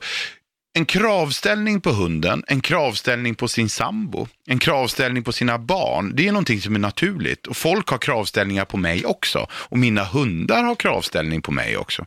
En 0.72 0.84
kravställning 0.86 1.80
på 1.80 1.90
hunden, 1.90 2.44
en 2.46 2.60
kravställning 2.60 3.34
på 3.34 3.48
sin 3.48 3.68
sambo, 3.68 4.28
en 4.46 4.58
kravställning 4.58 5.22
på 5.22 5.32
sina 5.32 5.58
barn, 5.58 6.12
det 6.16 6.28
är 6.28 6.32
någonting 6.32 6.60
som 6.60 6.74
är 6.74 6.78
naturligt. 6.78 7.46
Och 7.46 7.56
folk 7.56 7.88
har 7.88 7.98
kravställningar 7.98 8.64
på 8.64 8.76
mig 8.76 9.04
också. 9.04 9.46
Och 9.52 9.78
mina 9.78 10.04
hundar 10.04 10.62
har 10.62 10.74
kravställning 10.74 11.42
på 11.42 11.52
mig 11.52 11.76
också. 11.76 12.06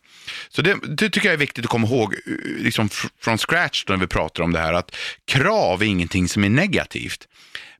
Så 0.49 0.61
det, 0.61 0.75
det 0.97 1.09
tycker 1.09 1.27
jag 1.27 1.33
är 1.33 1.37
viktigt 1.37 1.65
att 1.65 1.71
komma 1.71 1.87
ihåg, 1.87 2.15
liksom 2.59 2.89
fr- 2.89 3.09
från 3.21 3.37
scratch 3.37 3.85
när 3.87 3.97
vi 3.97 4.07
pratar 4.07 4.43
om 4.43 4.53
det 4.53 4.59
här, 4.59 4.73
att 4.73 4.95
krav 5.25 5.81
är 5.81 5.85
ingenting 5.85 6.27
som 6.29 6.43
är 6.43 6.49
negativt. 6.49 7.27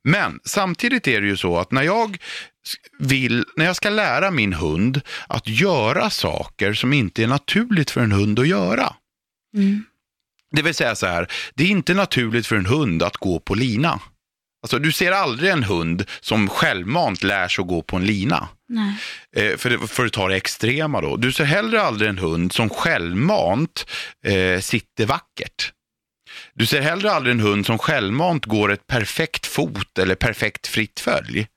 Men 0.03 0.39
samtidigt 0.43 1.07
är 1.07 1.21
det 1.21 1.27
ju 1.27 1.37
så 1.37 1.57
att 1.57 1.71
när 1.71 1.83
jag 1.83 2.17
vill, 2.99 3.45
när 3.55 3.65
jag 3.65 3.75
ska 3.75 3.89
lära 3.89 4.31
min 4.31 4.53
hund 4.53 5.01
att 5.27 5.47
göra 5.47 6.09
saker 6.09 6.73
som 6.73 6.93
inte 6.93 7.23
är 7.23 7.27
naturligt 7.27 7.91
för 7.91 8.01
en 8.01 8.11
hund 8.11 8.39
att 8.39 8.47
göra. 8.47 8.93
Mm. 9.57 9.85
Det 10.51 10.61
vill 10.61 10.75
säga 10.75 10.95
så 10.95 11.05
här, 11.05 11.27
det 11.55 11.63
är 11.63 11.67
inte 11.67 11.93
naturligt 11.93 12.47
för 12.47 12.55
en 12.55 12.65
hund 12.65 13.03
att 13.03 13.17
gå 13.17 13.39
på 13.39 13.55
lina. 13.55 13.99
Alltså 14.63 14.79
du 14.79 14.91
ser 14.91 15.11
aldrig 15.11 15.51
en 15.51 15.63
hund 15.63 16.05
som 16.21 16.49
självmant 16.49 17.23
lär 17.23 17.47
sig 17.47 17.61
att 17.61 17.67
gå 17.67 17.81
på 17.81 17.95
en 17.95 18.05
lina. 18.05 18.47
Eh, 19.35 19.57
för, 19.57 19.87
för 19.87 20.05
att 20.05 20.13
ta 20.13 20.27
det 20.27 20.35
extrema 20.35 21.01
då. 21.01 21.17
Du 21.17 21.31
ser 21.31 21.43
heller 21.43 21.77
aldrig 21.77 22.09
en 22.09 22.17
hund 22.17 22.53
som 22.53 22.69
självmant 22.69 23.85
eh, 24.25 24.59
sitter 24.59 25.05
vackert. 25.05 25.71
Du 26.53 26.65
ser 26.65 26.81
heller 26.81 27.09
aldrig 27.09 27.35
en 27.35 27.39
hund 27.39 27.65
som 27.65 27.77
självmant 27.77 28.45
går 28.45 28.71
ett 28.71 28.87
perfekt 28.87 29.45
fot 29.45 29.97
eller 29.97 30.15
perfekt 30.15 30.67
fritt 30.67 30.99
följ. 30.99 31.47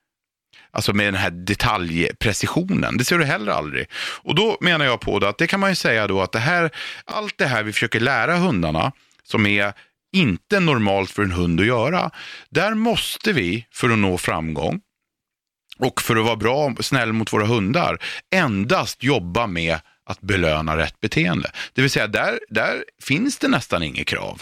Alltså 0.71 0.93
med 0.93 1.07
den 1.07 1.15
här 1.15 1.31
detaljprecisionen. 1.31 2.97
Det 2.97 3.05
ser 3.05 3.17
du 3.17 3.25
heller 3.25 3.51
aldrig. 3.51 3.87
Och 3.95 4.35
då 4.35 4.57
menar 4.61 4.85
jag 4.85 4.99
på 4.99 5.19
det 5.19 5.29
att 5.29 5.37
det 5.37 5.47
kan 5.47 5.59
man 5.59 5.69
ju 5.69 5.75
säga 5.75 6.07
då 6.07 6.21
att 6.21 6.31
det 6.31 6.39
här, 6.39 6.71
allt 7.05 7.37
det 7.37 7.45
här 7.45 7.63
vi 7.63 7.73
försöker 7.73 7.99
lära 7.99 8.37
hundarna 8.37 8.91
som 9.23 9.45
är 9.45 9.73
inte 10.13 10.59
normalt 10.59 11.11
för 11.11 11.23
en 11.23 11.31
hund 11.31 11.59
att 11.59 11.65
göra. 11.65 12.11
Där 12.49 12.73
måste 12.73 13.33
vi, 13.33 13.65
för 13.71 13.89
att 13.89 13.97
nå 13.97 14.17
framgång, 14.17 14.81
och 15.77 16.01
för 16.01 16.15
att 16.15 16.25
vara 16.25 16.35
bra 16.35 16.73
och 16.77 16.85
snäll 16.85 17.13
mot 17.13 17.33
våra 17.33 17.45
hundar, 17.45 17.99
endast 18.35 19.03
jobba 19.03 19.47
med 19.47 19.79
att 20.05 20.21
belöna 20.21 20.77
rätt 20.77 20.99
beteende. 20.99 21.51
Det 21.73 21.81
vill 21.81 21.91
säga, 21.91 22.07
där, 22.07 22.39
där 22.49 22.83
finns 23.01 23.37
det 23.37 23.47
nästan 23.47 23.83
inget 23.83 24.07
krav. 24.07 24.41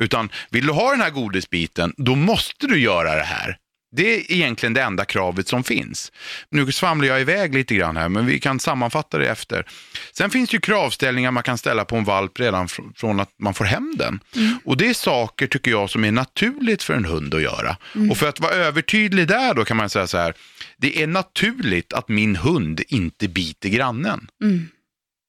Utan 0.00 0.28
vill 0.50 0.66
du 0.66 0.72
ha 0.72 0.90
den 0.90 1.00
här 1.00 1.10
godisbiten, 1.10 1.94
då 1.96 2.14
måste 2.14 2.66
du 2.66 2.78
göra 2.78 3.14
det 3.14 3.22
här. 3.22 3.56
Det 3.96 4.14
är 4.14 4.32
egentligen 4.32 4.74
det 4.74 4.82
enda 4.82 5.04
kravet 5.04 5.48
som 5.48 5.64
finns. 5.64 6.12
Nu 6.50 6.72
svamlar 6.72 7.08
jag 7.08 7.20
iväg 7.20 7.54
lite 7.54 7.74
grann 7.74 7.96
här, 7.96 8.08
men 8.08 8.26
vi 8.26 8.40
kan 8.40 8.60
sammanfatta 8.60 9.18
det 9.18 9.28
efter. 9.28 9.66
Sen 10.12 10.30
finns 10.30 10.50
det 10.50 10.54
ju 10.54 10.60
kravställningar 10.60 11.30
man 11.30 11.42
kan 11.42 11.58
ställa 11.58 11.84
på 11.84 11.96
en 11.96 12.04
valp 12.04 12.40
redan 12.40 12.66
fr- 12.66 12.92
från 12.96 13.20
att 13.20 13.30
man 13.38 13.54
får 13.54 13.64
hem 13.64 13.94
den. 13.98 14.20
Och 14.64 14.76
det 14.76 14.88
är 14.88 14.94
saker, 14.94 15.46
tycker 15.46 15.70
jag, 15.70 15.90
som 15.90 16.04
är 16.04 16.12
naturligt 16.12 16.82
för 16.82 16.94
en 16.94 17.04
hund 17.04 17.34
att 17.34 17.42
göra. 17.42 17.76
Och 18.10 18.16
för 18.16 18.28
att 18.28 18.40
vara 18.40 18.52
övertydlig 18.52 19.28
där 19.28 19.54
då 19.54 19.64
kan 19.64 19.76
man 19.76 19.90
säga 19.90 20.06
så 20.06 20.18
här, 20.18 20.34
det 20.76 21.02
är 21.02 21.06
naturligt 21.06 21.92
att 21.92 22.08
min 22.08 22.36
hund 22.36 22.80
inte 22.88 23.28
biter 23.28 23.68
grannen 23.68 24.28
Mm 24.42 24.68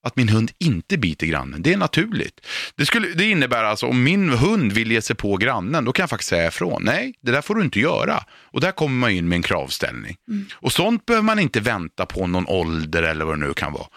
att 0.06 0.16
min 0.16 0.30
hund 0.30 0.52
inte 0.60 0.98
biter 0.98 1.28
grannen. 1.28 1.62
Det 1.62 1.74
är 1.74 1.78
naturligt. 1.78 2.48
Det, 2.76 2.86
skulle, 2.86 3.08
det 3.08 3.26
innebär 3.26 3.64
alltså 3.64 3.86
om 3.88 4.04
min 4.04 4.30
hund 4.30 4.72
vill 4.72 4.92
ge 4.92 5.02
sig 5.02 5.16
på 5.16 5.38
grannen, 5.38 5.86
då 5.86 5.92
kan 5.92 6.04
jag 6.04 6.10
faktiskt 6.10 6.30
säga 6.30 6.48
ifrån. 6.48 6.84
Nej, 6.86 7.14
det 7.22 7.32
där 7.32 7.42
får 7.42 7.56
du 7.56 7.62
inte 7.62 7.80
göra. 7.80 8.24
Och 8.32 8.62
där 8.62 8.72
kommer 8.72 8.96
man 8.96 9.12
in 9.12 9.28
med 9.28 9.36
en 9.36 9.42
kravställning. 9.42 10.18
Och 10.54 10.72
sånt 10.72 11.06
behöver 11.06 11.24
man 11.24 11.40
inte 11.40 11.60
vänta 11.60 12.06
på 12.06 12.28
någon 12.28 12.48
ålder 12.48 13.04
eller 13.04 13.26
vad 13.26 13.40
det 13.40 13.48
nu 13.48 13.54
kan 13.54 13.74
vara. 13.74 13.88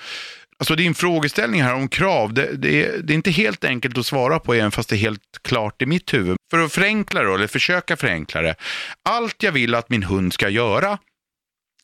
Alltså 0.59 0.75
din 0.75 0.95
frågeställning 0.95 1.63
här 1.63 1.75
om 1.75 1.89
krav, 1.89 2.35
det, 2.35 2.53
det, 2.53 2.87
är, 2.87 2.99
det 2.99 3.13
är 3.13 3.15
inte 3.15 3.31
helt 3.31 3.65
enkelt 3.65 3.99
att 3.99 4.07
svara 4.07 4.39
på 4.39 4.55
även 4.55 4.71
fast 4.71 4.89
det 4.89 4.97
är 4.97 4.99
helt 4.99 5.43
klart 5.43 5.83
i 5.83 5.87
mitt 5.87 6.15
huvud. 6.15 6.37
För 6.51 6.59
att 6.59 6.73
förenkla 6.73 7.23
det, 7.23 7.35
eller 7.35 7.47
försöka 7.47 7.97
förenkla 7.97 8.43
det. 8.43 8.55
Allt 9.03 9.43
jag 9.43 9.53
vill 9.53 9.75
att 9.75 9.91
min 9.91 10.03
hund 10.03 10.33
ska 10.33 10.49
göra 10.49 10.99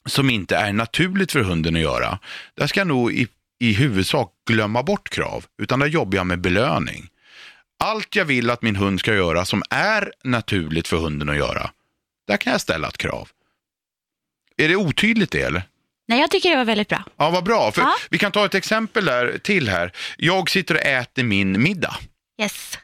som 0.08 0.30
inte 0.30 0.56
är 0.56 0.72
naturligt 0.72 1.32
för 1.32 1.40
hunden 1.40 1.76
att 1.76 1.82
göra, 1.82 2.18
där 2.56 2.66
ska 2.66 2.80
jag 2.80 2.86
nog 2.86 3.12
i, 3.12 3.28
i 3.60 3.72
huvudsak 3.72 4.32
glömma 4.46 4.82
bort 4.82 5.08
krav, 5.10 5.44
utan 5.62 5.78
där 5.78 5.86
jobbar 5.86 6.16
jag 6.16 6.26
med 6.26 6.40
belöning. 6.40 7.08
Allt 7.84 8.16
jag 8.16 8.24
vill 8.24 8.50
att 8.50 8.62
min 8.62 8.76
hund 8.76 9.00
ska 9.00 9.14
göra 9.14 9.44
som 9.44 9.62
är 9.70 10.12
naturligt 10.24 10.88
för 10.88 10.96
hunden 10.96 11.28
att 11.28 11.36
göra, 11.36 11.70
där 12.26 12.36
kan 12.36 12.50
jag 12.50 12.60
ställa 12.60 12.88
ett 12.88 12.98
krav. 12.98 13.28
Är 14.56 14.68
det 14.68 14.76
otydligt 14.76 15.30
det 15.30 15.42
eller? 15.42 15.62
Nej, 16.08 16.20
jag 16.20 16.30
tycker 16.30 16.50
det 16.50 16.56
var 16.56 16.64
väldigt 16.64 16.88
bra. 16.88 17.04
Ja, 17.16 17.30
vad 17.30 17.44
bra. 17.44 17.72
För 17.72 17.82
Ja. 17.82 17.94
Vi 18.10 18.18
kan 18.18 18.32
ta 18.32 18.44
ett 18.44 18.54
exempel 18.54 19.04
där 19.04 19.38
till 19.38 19.68
här. 19.68 19.92
Jag 20.16 20.50
sitter 20.50 20.74
och 20.74 20.80
äter 20.80 21.22
min 21.22 21.62
middag 21.62 21.96
Yes. 22.40 22.78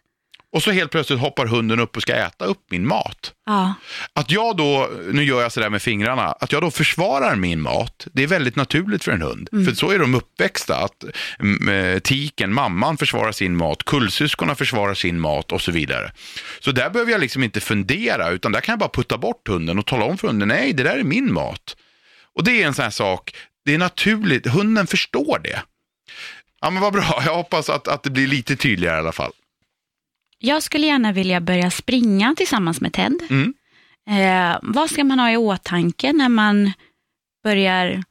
Och 0.53 0.63
så 0.63 0.71
helt 0.71 0.91
plötsligt 0.91 1.19
hoppar 1.19 1.47
hunden 1.47 1.81
upp 1.81 1.97
och 1.97 2.03
ska 2.03 2.15
äta 2.15 2.45
upp 2.45 2.61
min 2.71 2.87
mat. 2.87 3.33
Ja. 3.47 3.75
Att 4.13 4.31
jag 4.31 4.57
då, 4.57 4.91
nu 5.13 5.25
gör 5.25 5.43
jag 5.43 5.53
sådär 5.53 5.71
med 5.71 5.83
fingrarna, 5.83 6.23
att 6.23 6.53
jag 6.53 6.63
då 6.63 6.71
försvarar 6.71 7.37
min 7.37 7.61
mat, 7.61 8.07
det 8.13 8.23
är 8.23 8.27
väldigt 8.27 8.57
naturligt 8.57 9.05
för 9.05 9.13
en 9.13 9.23
hund. 9.23 9.49
För 9.51 9.75
så 9.75 9.91
är 9.91 9.99
de 9.99 10.15
uppväxta, 10.15 10.77
att 10.77 11.05
mm, 11.39 11.69
eh, 11.69 11.99
tiken, 11.99 12.53
mamman 12.53 12.97
försvarar 12.97 13.33
sin 13.33 13.57
mat, 13.57 13.85
kullsyskorna 13.85 14.55
försvarar 14.55 14.95
sin 14.95 15.21
mat 15.21 15.53
och 15.53 15.61
så 15.61 15.73
vidare. 15.73 16.13
Så 16.61 16.73
där 16.73 16.91
behöver 16.91 17.13
jag 17.13 17.21
liksom 17.21 17.43
inte 17.43 17.61
fundera, 17.61 18.31
utan 18.31 18.53
där 18.53 18.61
kan 18.61 18.73
jag 18.73 18.79
bara 18.79 18.91
putta 18.91 19.19
bort 19.19 19.49
hunden 19.49 19.79
och 19.79 19.87
tala 19.87 20.05
om 20.05 20.19
för 20.19 20.29
hunden, 20.29 20.49
nej 20.49 20.73
det 20.73 20.83
där 20.83 20.99
är 20.99 21.05
min 21.05 21.33
mat. 21.33 21.77
Och 22.35 22.45
det 22.45 22.63
är 22.63 22.67
en 22.67 22.75
sån 22.75 22.83
här 22.83 22.91
sak, 22.91 23.35
det 23.65 23.75
är 23.75 23.79
naturligt, 23.79 24.47
hunden 24.47 24.87
förstår 24.87 25.39
det. 25.39 25.63
Ja 26.61 26.71
men 26.71 26.83
vad 26.83 26.93
bra, 26.93 27.23
jag 27.27 27.35
hoppas 27.35 27.71
att, 27.71 27.89
att 27.89 28.03
det 28.03 28.11
blir 28.11 28.27
lite 28.27 28.57
tydligare 28.57 28.97
i 28.97 29.01
alla 29.01 29.13
fall. 29.13 29.33
Jag 30.43 30.63
skulle 30.63 30.87
gärna 30.87 31.13
vilja 31.13 31.41
börja 31.41 31.71
springa 31.71 32.35
tillsammans 32.37 32.81
med 32.81 32.93
Ted. 32.93 33.21
Mm. 33.31 33.55
Eh, 34.11 34.59
vad 34.63 34.91
ska 34.91 35.05
man 35.05 35.19
ha 35.19 35.31
i 35.31 35.37
åtanke 35.37 36.13
när 36.13 36.29
man 36.29 36.73
börjar 37.45 38.03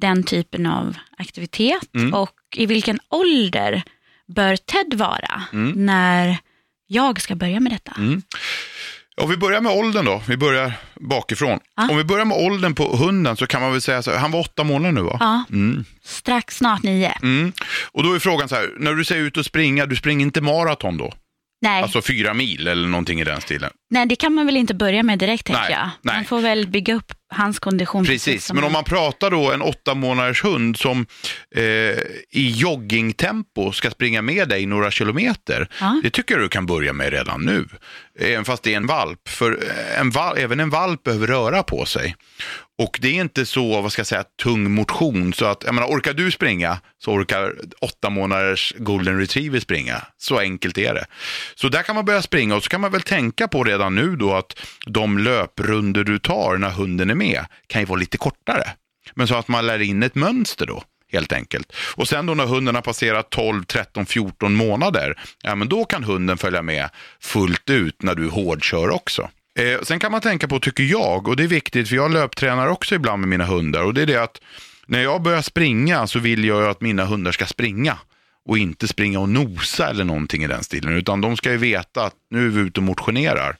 den 0.00 0.22
typen 0.24 0.66
av 0.66 0.96
aktivitet 1.18 1.94
Mm. 1.94 2.14
och 2.14 2.30
i 2.56 2.66
vilken 2.66 2.98
ålder 3.08 3.82
bör 4.26 4.56
Ted 4.56 4.94
vara 4.94 5.42
Mm. 5.52 5.86
när 5.86 6.36
jag 6.86 7.20
ska 7.20 7.34
börja 7.34 7.60
med 7.60 7.72
detta? 7.72 7.92
Mm. 7.98 8.22
Ja, 9.16 9.26
vi 9.26 9.36
börjar 9.36 9.60
med 9.60 9.72
åldern 9.72 10.04
då. 10.04 10.22
Vi 10.28 10.36
börjar 10.36 10.72
bakifrån. 11.00 11.58
Ja. 11.76 11.88
Om 11.90 11.96
vi 11.96 12.04
börjar 12.04 12.24
med 12.24 12.38
åldern 12.38 12.74
på 12.74 12.96
hunden 12.96 13.36
så 13.36 13.46
kan 13.46 13.60
man 13.62 13.72
väl 13.72 13.80
säga 13.80 14.02
så 14.02 14.10
här, 14.10 14.18
han 14.18 14.30
var 14.30 14.40
åtta 14.40 14.64
månader 14.64 14.92
nu 14.92 15.00
va? 15.02 15.16
Ja, 15.20 15.44
Mm. 15.56 15.84
strax 16.04 16.56
snart 16.56 16.82
nio. 16.82 17.12
Mm. 17.22 17.52
Och 17.92 18.02
då 18.02 18.12
är 18.12 18.18
frågan 18.18 18.48
så 18.48 18.54
här, 18.54 18.74
när 18.78 18.92
du 18.94 19.04
säger 19.04 19.22
ut 19.24 19.36
och 19.36 19.44
springa, 19.46 19.86
du 19.86 19.96
springer 19.96 20.26
inte 20.26 20.40
maraton 20.40 20.96
då? 20.96 21.12
Nej, 21.60 21.82
Alltså 21.82 22.02
fyra 22.02 22.34
mil 22.34 22.68
eller 22.68 22.88
någonting 22.88 23.20
i 23.20 23.24
den 23.24 23.40
stilen. 23.40 23.70
nej, 23.90 24.06
det 24.06 24.16
kan 24.16 24.34
man 24.34 24.46
väl 24.46 24.56
inte 24.56 24.74
börja 24.74 25.02
med 25.02 25.18
direkt 25.18 25.46
tänker 25.46 25.62
Nej, 25.62 25.72
jag. 25.72 25.90
nej. 26.02 26.14
Man 26.16 26.24
får 26.24 26.40
väl 26.40 26.68
bygga 26.68 26.94
upp 26.94 27.12
hans 27.30 27.58
kondition. 27.58 28.04
Precis, 28.04 28.52
men 28.52 28.64
om 28.64 28.72
man 28.72 28.84
pratar 28.84 29.30
då 29.30 29.52
en 29.52 29.62
åtta 29.62 29.94
månaders 29.94 30.44
hund 30.44 30.76
som 30.76 31.06
eh, 31.56 31.62
i 32.30 32.50
joggingtempo 32.56 33.72
ska 33.72 33.90
springa 33.90 34.22
med 34.22 34.48
dig 34.48 34.66
några 34.66 34.90
kilometer. 34.90 35.68
Ja. 35.80 36.00
Det 36.02 36.10
tycker 36.10 36.34
jag 36.34 36.44
du 36.44 36.48
kan 36.48 36.66
börja 36.66 36.92
med 36.92 37.10
redan 37.12 37.42
nu. 37.42 37.68
Även 38.20 38.44
fast 38.44 38.62
det 38.62 38.72
är 38.72 38.76
en 38.76 38.86
valp. 38.86 39.28
För 39.28 39.52
eh, 39.52 40.00
en 40.00 40.10
val, 40.10 40.38
även 40.38 40.60
en 40.60 40.70
valp 40.70 41.02
behöver 41.02 41.26
röra 41.26 41.62
på 41.62 41.84
sig. 41.84 42.16
Och 42.78 42.98
det 43.02 43.08
är 43.08 43.20
inte 43.20 43.46
så, 43.46 43.82
vad 43.82 43.92
ska 43.92 44.00
jag 44.00 44.06
säga, 44.06 44.24
tung 44.42 44.70
motion. 44.70 45.32
Så 45.32 45.44
att, 45.44 45.64
jag 45.64 45.74
menar, 45.74 45.88
orkar 45.88 46.14
du 46.14 46.30
springa 46.30 46.80
så 46.98 47.12
orkar 47.12 47.54
åtta 47.80 48.10
månaders 48.10 48.74
golden 48.78 49.18
retriever 49.18 49.60
springa. 49.60 50.06
Så 50.16 50.38
enkelt 50.38 50.78
är 50.78 50.94
det. 50.94 51.06
Så 51.54 51.68
där 51.68 51.82
kan 51.82 51.94
man 51.94 52.04
börja 52.04 52.22
springa 52.22 52.56
och 52.56 52.62
så 52.62 52.68
kan 52.68 52.80
man 52.80 52.92
väl 52.92 53.02
tänka 53.02 53.48
på 53.48 53.64
redan 53.64 53.94
nu 53.94 54.16
då 54.16 54.34
att 54.34 54.60
de 54.86 55.18
löprunder 55.18 56.04
du 56.04 56.18
tar 56.18 56.56
när 56.56 56.70
hunden 56.70 57.10
är 57.10 57.14
med 57.14 57.46
kan 57.66 57.82
ju 57.82 57.86
vara 57.86 58.00
lite 58.00 58.18
kortare. 58.18 58.72
Men 59.14 59.28
så 59.28 59.34
att 59.34 59.48
man 59.48 59.66
lär 59.66 59.82
in 59.82 60.02
ett 60.02 60.14
mönster 60.14 60.66
då 60.66 60.82
helt 61.12 61.32
enkelt. 61.32 61.72
Och 61.96 62.08
sen 62.08 62.26
då 62.26 62.34
när 62.34 62.46
hunden 62.46 62.74
har 62.74 62.82
passerat 62.82 63.30
12, 63.30 63.64
13, 63.64 64.06
14 64.06 64.54
månader, 64.54 65.20
ja 65.42 65.54
men 65.54 65.68
då 65.68 65.84
kan 65.84 66.04
hunden 66.04 66.38
följa 66.38 66.62
med 66.62 66.90
fullt 67.20 67.70
ut 67.70 68.02
när 68.02 68.14
du 68.14 68.28
hårdkör 68.28 68.90
också. 68.90 69.30
Eh, 69.58 69.80
sen 69.82 69.98
kan 69.98 70.12
man 70.12 70.20
tänka 70.20 70.48
på, 70.48 70.60
tycker 70.60 70.84
jag, 70.84 71.28
och 71.28 71.36
det 71.36 71.42
är 71.42 71.48
viktigt 71.48 71.88
för 71.88 71.96
jag 71.96 72.10
löptränar 72.10 72.66
också 72.66 72.94
ibland 72.94 73.20
med 73.20 73.28
mina 73.28 73.46
hundar 73.46 73.82
och 73.82 73.94
det 73.94 74.02
är 74.02 74.06
det 74.06 74.22
att 74.22 74.40
när 74.86 75.02
jag 75.02 75.22
börjar 75.22 75.42
springa 75.42 76.06
så 76.06 76.18
vill 76.18 76.44
jag 76.44 76.62
ju 76.62 76.68
att 76.68 76.80
mina 76.80 77.04
hundar 77.04 77.32
ska 77.32 77.46
springa 77.46 77.98
och 78.48 78.58
inte 78.58 78.88
springa 78.88 79.20
och 79.20 79.28
nosa 79.28 79.90
eller 79.90 80.04
någonting 80.04 80.44
i 80.44 80.46
den 80.46 80.64
stilen 80.64 80.92
utan 80.92 81.20
de 81.20 81.36
ska 81.36 81.50
ju 81.50 81.56
veta 81.56 82.04
att 82.04 82.14
nu 82.30 82.46
är 82.46 82.50
vi 82.50 82.60
ute 82.60 82.80
och 82.80 82.84
motionerar. 82.84 83.56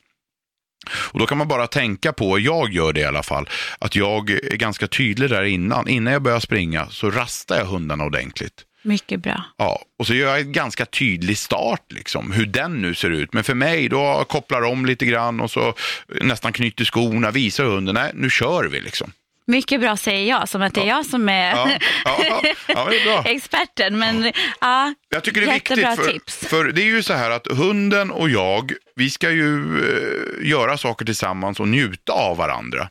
Och 0.92 1.18
då 1.18 1.26
kan 1.26 1.38
man 1.38 1.48
bara 1.48 1.66
tänka 1.66 2.12
på, 2.12 2.38
jag 2.38 2.72
gör 2.72 2.92
det 2.92 3.00
i 3.00 3.04
alla 3.04 3.22
fall, 3.22 3.48
att 3.78 3.96
jag 3.96 4.30
är 4.30 4.56
ganska 4.56 4.86
tydlig 4.86 5.30
där 5.30 5.42
innan. 5.42 5.88
Innan 5.88 6.12
jag 6.12 6.22
börjar 6.22 6.40
springa 6.40 6.86
så 6.86 7.10
rastar 7.10 7.56
jag 7.56 7.64
hundarna 7.64 8.04
ordentligt. 8.04 8.64
Mycket 8.88 9.20
bra. 9.20 9.42
Ja, 9.56 9.82
och 9.98 10.06
så 10.06 10.14
gör 10.14 10.28
jag 10.28 10.40
en 10.40 10.52
ganska 10.52 10.86
tydlig 10.86 11.38
start, 11.38 11.92
liksom, 11.92 12.32
hur 12.32 12.46
den 12.46 12.82
nu 12.82 12.94
ser 12.94 13.10
ut. 13.10 13.32
Men 13.32 13.44
för 13.44 13.54
mig, 13.54 13.88
då 13.88 14.24
kopplar 14.28 14.62
om 14.62 14.86
lite 14.86 15.06
grann 15.06 15.40
och 15.40 15.50
så 15.50 15.74
nästan 16.22 16.52
knyter 16.52 16.84
skorna, 16.84 17.30
visar 17.30 17.64
hunden, 17.64 17.94
nej, 17.94 18.10
nu 18.14 18.30
kör 18.30 18.64
vi 18.64 18.80
liksom. 18.80 19.12
Mycket 19.46 19.80
bra 19.80 19.96
säger 19.96 20.28
jag, 20.28 20.48
som 20.48 20.62
att 20.62 20.74
det 20.74 20.80
är 20.80 20.86
jag 20.86 21.06
som 21.06 21.28
är 21.28 21.50
Ja, 21.50 21.70
ja, 22.04 22.92
är 22.92 23.26
experten. 23.36 23.98
Men 23.98 24.32
ja, 24.60 24.94
Jag 25.08 25.24
tycker 25.24 25.40
det 25.40 25.46
är 25.46 25.54
viktigt, 25.54 25.80
för, 25.80 26.12
tips. 26.12 26.36
för 26.36 26.64
det 26.64 26.82
är 26.82 26.86
ju 26.86 27.02
så 27.02 27.12
här 27.12 27.30
att 27.30 27.46
hunden 27.46 28.10
och 28.10 28.30
jag, 28.30 28.72
vi 28.96 29.10
ska 29.10 29.30
ju 29.30 29.78
eh, 29.78 30.48
göra 30.48 30.78
saker 30.78 31.04
tillsammans 31.04 31.60
och 31.60 31.68
njuta 31.68 32.12
av 32.12 32.36
varandra. 32.36 32.88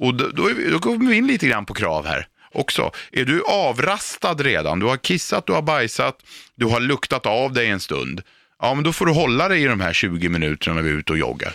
Och 0.00 0.14
då, 0.14 0.28
då, 0.28 0.50
då 0.70 0.78
kommer 0.78 1.10
vi 1.10 1.16
in 1.16 1.26
lite 1.26 1.46
grann 1.46 1.66
på 1.66 1.74
krav 1.74 2.06
här 2.06 2.26
också. 2.52 2.90
Är 3.12 3.24
du 3.24 3.42
avrastad 3.44 4.34
redan, 4.34 4.78
du 4.78 4.86
har 4.86 4.96
kissat, 4.96 5.46
du 5.46 5.52
har 5.52 5.62
bajsat, 5.62 6.22
du 6.54 6.66
har 6.66 6.80
luktat 6.80 7.26
av 7.26 7.52
dig 7.52 7.68
en 7.68 7.80
stund, 7.80 8.22
ja 8.58 8.74
men 8.74 8.84
då 8.84 8.92
får 8.92 9.06
du 9.06 9.12
hålla 9.12 9.48
dig 9.48 9.62
i 9.62 9.66
de 9.66 9.80
här 9.80 9.92
20 9.92 10.28
minuterna 10.28 10.74
när 10.74 10.82
vi 10.82 10.90
är 10.90 10.94
ute 10.94 11.12
och 11.12 11.18
joggar. 11.18 11.52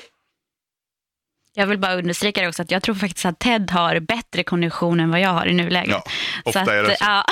jag 1.55 1.67
vill 1.67 1.77
bara 1.79 1.95
understryka 1.95 2.41
det 2.41 2.47
också 2.47 2.61
att 2.61 2.71
jag 2.71 2.83
tror 2.83 2.95
faktiskt 2.95 3.25
att 3.25 3.39
Ted 3.39 3.71
har 3.71 3.99
bättre 3.99 4.43
kondition 4.43 4.99
än 4.99 5.09
vad 5.11 5.19
jag 5.19 5.29
har 5.29 5.45
i 5.45 5.53
nuläget. 5.53 5.89
Ja, 5.91 6.03
ofta 6.45 6.61
att, 6.61 6.67
är 6.67 6.83
det 6.83 6.89
så. 6.89 6.95
Ja. 6.99 7.25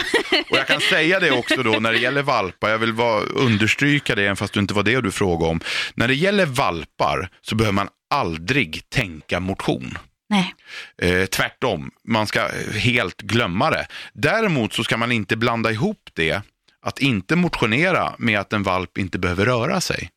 Och 0.49 0.57
jag 0.57 0.67
kan 0.67 0.81
säga 0.81 1.19
det 1.19 1.31
också 1.31 1.63
då 1.63 1.71
när 1.79 1.91
det 1.91 1.99
gäller 1.99 2.21
valpar, 2.21 2.69
jag 2.69 2.77
vill 2.77 2.93
vara, 2.93 3.21
understryka 3.21 4.15
det, 4.15 4.23
även 4.23 4.35
fast 4.35 4.53
det 4.53 4.59
inte 4.59 4.73
var 4.73 4.83
det 4.83 5.01
du 5.01 5.11
frågade 5.11 5.51
om. 5.51 5.61
När 5.93 6.07
det 6.07 6.15
gäller 6.15 6.45
valpar 6.45 7.29
så 7.41 7.55
behöver 7.55 7.73
man 7.73 7.87
aldrig 8.09 8.89
tänka 8.89 9.39
motion. 9.39 9.97
Nej. 10.31 10.55
Eh, 10.97 11.25
tvärtom, 11.25 11.91
man 12.03 12.27
ska 12.27 12.47
helt 12.73 13.21
glömma 13.21 13.69
det. 13.69 13.87
Däremot 14.13 14.73
så 14.73 14.83
ska 14.83 14.97
man 14.97 15.11
inte 15.11 15.35
blanda 15.37 15.71
ihop 15.71 16.09
det, 16.13 16.41
att 16.81 16.99
inte 16.99 17.35
motionera 17.35 18.15
med 18.17 18.39
att 18.39 18.53
en 18.53 18.63
valp 18.63 18.97
inte 18.97 19.19
behöver 19.19 19.45
röra 19.45 19.81
sig. 19.81 20.09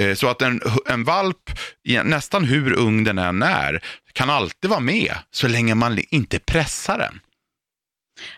Eh, 0.00 0.14
så 0.14 0.28
att 0.28 0.42
en, 0.42 0.60
en 0.86 1.04
valp, 1.04 1.50
nästan 2.04 2.44
hur 2.44 2.72
ung 2.72 3.04
den 3.04 3.18
än 3.18 3.42
är, 3.42 3.84
kan 4.12 4.30
alltid 4.30 4.70
vara 4.70 4.80
med 4.80 5.14
så 5.30 5.48
länge 5.48 5.74
man 5.74 5.98
inte 6.10 6.38
pressar 6.38 6.98
den. 6.98 7.20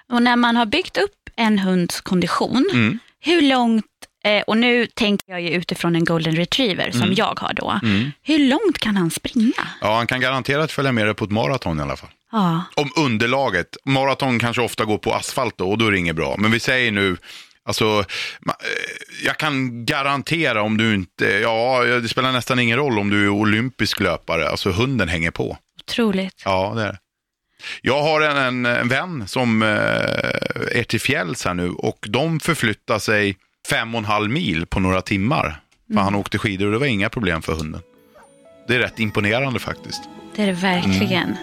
Och 0.09 0.23
när 0.23 0.37
man 0.37 0.57
har 0.57 0.66
byggt 0.66 0.97
upp 0.97 1.31
en 1.37 1.59
hunds 1.59 2.01
kondition, 2.01 2.68
Mm. 2.73 2.99
hur 3.21 3.42
långt, 3.42 3.85
eh, 4.24 4.42
och 4.42 4.56
nu 4.58 4.87
tänker 4.87 5.30
jag 5.32 5.40
ju 5.40 5.50
utifrån 5.50 5.96
en 5.96 6.04
golden 6.04 6.37
retriever 6.37 6.90
som 6.90 7.02
Mm. 7.02 7.14
jag 7.14 7.40
har 7.40 7.52
då, 7.54 7.80
hur 8.22 8.38
långt 8.38 8.78
kan 8.78 8.96
han 8.96 9.11
springa? 9.11 9.68
Ja, 9.80 9.96
han 9.96 10.06
kan 10.06 10.20
garanterat 10.20 10.72
följa 10.72 10.92
med 10.92 11.06
dig 11.06 11.14
på 11.14 11.24
ett 11.24 11.30
maraton 11.30 11.78
i 11.78 11.82
alla 11.82 11.96
fall. 11.96 12.11
Ja, 12.32 12.64
Om 12.76 12.90
underlaget. 12.96 13.76
Maraton 13.85 14.38
kanske 14.38 14.62
ofta 14.62 14.85
går 14.85 14.98
på 14.98 15.14
asfalt 15.14 15.58
då 15.58 15.70
och 15.70 15.78
då 15.78 15.87
är 15.87 15.90
det 15.90 15.98
inget 15.98 16.16
bra. 16.16 16.35
Men 16.38 16.50
vi 16.50 16.61
säger 16.61 16.92
nu, 16.92 17.16
alltså, 17.64 17.85
eh, 18.48 18.52
jag 19.24 19.37
kan 19.38 19.85
garantera 19.87 20.62
om 20.62 20.76
du 20.76 20.94
inte, 20.94 21.24
ja, 21.26 21.82
det 21.85 22.08
spelar 22.08 22.32
nästan 22.32 22.58
ingen 22.58 22.76
roll 22.78 22.98
om 22.98 23.11
du 23.11 23.24
är 23.24 23.28
olympisk 23.28 24.00
löpare, 24.00 24.48
alltså 24.48 24.70
hunden 24.70 25.08
hänger 25.08 25.30
på. 25.30 25.56
otroligt. 25.80 26.42
Ja, 26.44 26.72
det 26.76 26.82
är 26.82 26.87
det. 26.92 26.98
Jag 27.82 28.02
har 28.02 28.20
en, 28.20 28.37
en, 28.37 28.66
en 28.66 28.88
vän 28.88 29.28
som 29.28 29.62
eh, 29.62 29.68
är 30.78 30.85
till 30.85 31.00
fjälls 31.00 31.44
här 31.44 31.54
nu 31.54 31.68
och 31.70 31.98
de 32.08 32.40
förflyttar 32.40 32.98
sig 32.98 33.37
fem 33.70 33.94
och 33.94 33.98
en 33.98 34.05
halv 34.05 34.31
mil 34.31 34.66
på 34.66 34.81
några 34.81 35.03
timmar. 35.03 35.61
För 35.94 36.01
han 36.01 36.14
åkte 36.14 36.38
skidor 36.38 36.66
och 36.66 36.72
det 36.72 36.79
var 36.79 36.87
inga 36.87 37.09
problem 37.11 37.42
för 37.42 37.53
hunden. 37.55 37.83
Det 38.68 38.75
är 38.75 38.79
rätt 38.79 38.98
imponerande 39.01 39.61
faktiskt. 39.61 40.03
Det 40.37 40.42
är 40.42 40.46
det 40.46 40.53
verkligen. 40.53 41.37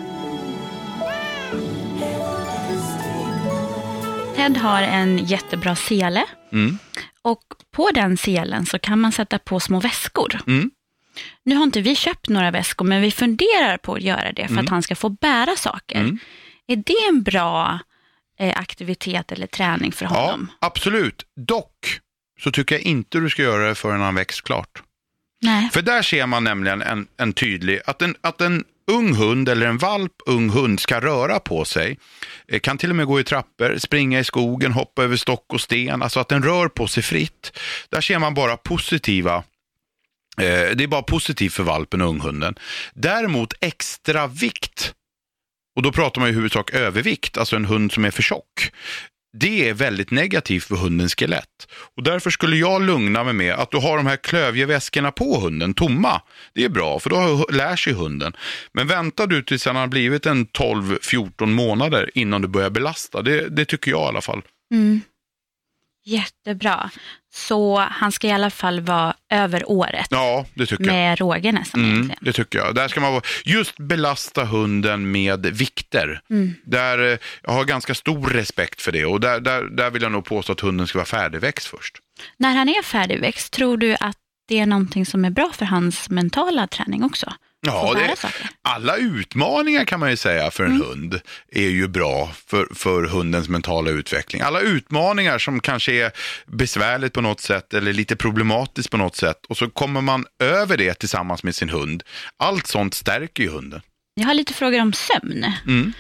Ted 4.36 4.58
har 4.58 4.82
en 4.82 5.18
jättebra 5.18 5.76
sele 5.76 6.26
Mm. 6.52 6.78
och 7.22 7.42
på 7.72 7.90
den 7.94 8.18
selen 8.18 8.66
så 8.66 8.80
kan 8.80 9.00
man 9.00 9.12
sätta 9.12 9.40
på 9.40 9.60
små 9.60 9.80
väskor. 9.80 10.40
Mm. 10.48 10.72
Nu 11.46 11.56
har 11.56 11.64
inte 11.64 11.82
vi 11.82 11.96
köpt 11.96 12.30
några 12.30 12.52
väskor, 12.52 12.86
men 12.86 13.02
vi 13.02 13.12
funderar 13.12 13.78
på 13.78 13.94
att 13.94 14.02
göra 14.02 14.32
det 14.32 14.48
för 14.48 14.60
att 14.60 14.70
han 14.70 14.84
ska 14.84 14.96
få 14.96 15.10
bära 15.10 15.56
saker. 15.56 16.00
Mm. 16.00 16.20
Är 16.68 16.76
det 16.76 17.08
en 17.10 17.24
bra 17.24 17.80
eh, 18.40 18.60
aktivitet 18.60 19.32
eller 19.32 19.48
träning 19.48 19.92
för 19.92 20.06
Ja, 20.06 20.10
honom? 20.12 20.52
absolut. 20.62 21.26
Dock 21.48 22.00
så 22.40 22.52
tycker 22.52 22.76
jag 22.76 22.82
inte 22.82 23.20
du 23.20 23.30
ska 23.30 23.42
göra 23.42 23.68
det 23.68 23.76
förrän 23.76 24.02
han 24.02 24.16
växt 24.16 24.42
klart. 24.42 24.84
Nej. 25.42 25.70
För 25.74 25.82
där 25.82 26.02
ser 26.02 26.26
man 26.26 26.44
nämligen 26.44 26.82
en, 26.82 27.08
en 27.18 27.34
tydlig, 27.34 27.80
att 27.86 28.02
en, 28.02 28.16
att 28.22 28.42
en 28.42 28.64
ung 28.92 29.14
hund 29.14 29.50
eller 29.50 29.68
en 29.68 29.78
valp 29.78 30.14
ung 30.26 30.50
hund 30.50 30.80
ska 30.80 31.02
röra 31.02 31.40
på 31.40 31.66
sig, 31.66 31.98
eh, 32.48 32.60
kan 32.60 32.78
till 32.78 32.90
och 32.90 32.96
med 32.96 33.06
gå 33.06 33.20
i 33.20 33.24
trappor, 33.24 33.78
springa 33.78 34.20
i 34.20 34.24
skogen, 34.24 34.72
hoppa 34.72 35.04
över 35.04 35.18
stock 35.18 35.54
och 35.54 35.62
sten, 35.62 36.02
alltså 36.02 36.20
att 36.20 36.28
den 36.30 36.44
rör 36.44 36.68
på 36.68 36.88
sig 36.88 37.04
fritt. 37.04 37.60
Där 37.90 38.02
ser 38.02 38.20
man 38.20 38.34
bara 38.34 38.58
positiva 38.58 39.36
eh, 40.42 40.76
det 40.76 40.84
är 40.84 40.88
bara 40.88 41.02
positivt 41.04 41.54
för 41.54 41.64
valpen 41.64 42.02
och 42.02 42.10
unghunden. 42.10 42.56
Däremot 42.94 43.54
extra 43.62 44.28
vikt 44.28 44.94
Och 45.76 45.82
då 45.82 45.92
pratar 45.92 46.22
man 46.22 46.30
i 46.30 46.34
huvudsak 46.34 46.72
övervikt, 46.74 47.38
alltså 47.38 47.56
en 47.56 47.66
hund 47.66 47.92
som 47.92 48.06
är 48.06 48.12
för 48.12 48.22
tjock. 48.22 48.72
Det 49.34 49.70
är 49.70 49.74
väldigt 49.74 50.12
negativt 50.12 50.64
för 50.64 50.76
hundens 50.76 51.16
skelett. 51.16 51.68
Och 51.98 52.04
därför 52.04 52.30
skulle 52.30 52.56
jag 52.56 52.82
lugna 52.82 53.24
mig 53.24 53.34
med 53.34 53.54
att 53.54 53.72
du 53.72 53.78
har 53.78 53.98
de 53.98 54.06
här 54.06 54.16
klövjeväskorna 54.16 55.12
på 55.12 55.40
hunden 55.40 55.74
tomma. 55.74 56.22
Det 56.54 56.64
är 56.64 56.70
bra, 56.70 57.00
för 57.00 57.10
då 57.10 57.46
lär 57.52 57.76
sig 57.76 57.94
hunden. 57.94 58.34
Men 58.74 58.88
väntar 58.88 59.28
du 59.28 59.44
tills 59.44 59.66
han 59.66 59.76
har 59.76 59.88
blivit 59.88 60.26
en 60.26 60.48
12-14 60.48 61.46
månader 61.46 62.10
innan 62.14 62.42
du 62.42 62.48
börjar 62.48 62.70
belasta, 62.70 63.22
det, 63.22 63.50
det 63.50 63.66
tycker 63.66 63.92
jag 63.92 64.02
i 64.02 64.08
alla 64.08 64.22
fall. 64.22 64.42
Mm. 64.74 65.02
Jättebra. 66.06 66.90
Så 67.34 67.78
han 67.80 68.12
ska 68.12 68.28
i 68.28 68.32
alla 68.32 68.50
fall 68.50 68.80
vara 68.82 69.14
över 69.30 69.70
året. 69.70 70.08
Ja, 70.10 70.46
det 70.54 70.66
tycker 70.66 70.84
med 70.86 71.12
jag. 71.12 71.22
råge 71.22 71.52
nästan 71.52 71.82
Mm, 71.82 71.92
egentligen. 71.96 72.20
det 72.22 72.34
tycker 72.34 72.60
jag. 72.60 72.76
Där 72.76 72.88
ska 72.88 73.00
man 73.02 73.12
vara, 73.14 73.22
just 73.46 73.78
belasta 73.78 74.46
hunden 74.46 75.12
med 75.12 75.46
vikter. 75.46 76.22
Mm. 76.30 76.54
Där, 76.66 77.12
eh, 77.12 77.18
jag 77.44 77.52
har 77.52 77.66
ganska 77.66 77.96
stor 77.96 78.30
respekt 78.30 78.82
för 78.82 78.92
det 78.92 79.06
och 79.06 79.20
där, 79.20 79.40
där, 79.40 79.64
där 79.64 79.90
vill 79.90 80.02
jag 80.02 80.12
nog 80.12 80.26
påstå 80.26 80.52
att 80.54 80.60
hunden 80.60 80.88
ska 80.88 80.98
vara 80.98 81.06
färdigväxt 81.06 81.68
först. 81.68 81.96
När 82.38 82.56
han 82.56 82.70
är 82.70 82.84
färdigväxt, 82.84 83.54
tror 83.54 83.78
du 83.78 83.96
att 84.00 84.18
det 84.48 84.60
är 84.60 84.66
någonting 84.66 85.06
som 85.06 85.26
är 85.26 85.30
bra 85.30 85.52
för 85.54 85.66
hans 85.66 86.10
mentala 86.10 86.68
träning 86.68 87.04
också? 87.04 87.34
Ja, 87.62 87.94
det, 87.94 88.16
alla 88.62 88.96
utmaningar 88.98 89.86
kan 89.86 90.00
man 90.00 90.10
ju 90.10 90.18
säga 90.18 90.52
för 90.52 90.64
en 90.64 90.70
Mm. 90.72 90.88
hund 90.88 91.22
är 91.52 91.70
ju 91.70 91.88
bra 91.88 92.32
för, 92.48 92.68
för 92.76 93.04
hundens 93.04 93.50
mentala 93.50 93.90
utveckling. 93.92 94.42
Alla 94.42 94.60
utmaningar 94.62 95.38
som 95.40 95.60
kanske 95.60 95.94
är 96.06 96.12
besvärligt 96.46 97.14
på 97.14 97.22
något 97.22 97.42
sätt 97.42 97.74
eller 97.74 97.94
lite 97.94 98.16
problematiskt 98.16 98.90
på 98.92 98.98
något 98.98 99.16
sätt 99.16 99.46
och 99.50 99.58
så 99.58 99.70
kommer 99.70 100.02
man 100.02 100.26
över 100.40 100.78
det 100.78 100.94
tillsammans 100.94 101.44
med 101.44 101.56
sin 101.56 101.70
hund. 101.70 102.04
Allt 102.38 102.68
sånt 102.68 102.94
stärker 102.94 103.44
ju 103.44 103.50
hunden. 103.50 103.82
Jag 104.14 104.26
har 104.28 104.34
lite 104.34 104.54
frågor 104.54 104.82
om 104.82 104.94
sömn. 104.94 105.54
Mm. 105.68 105.94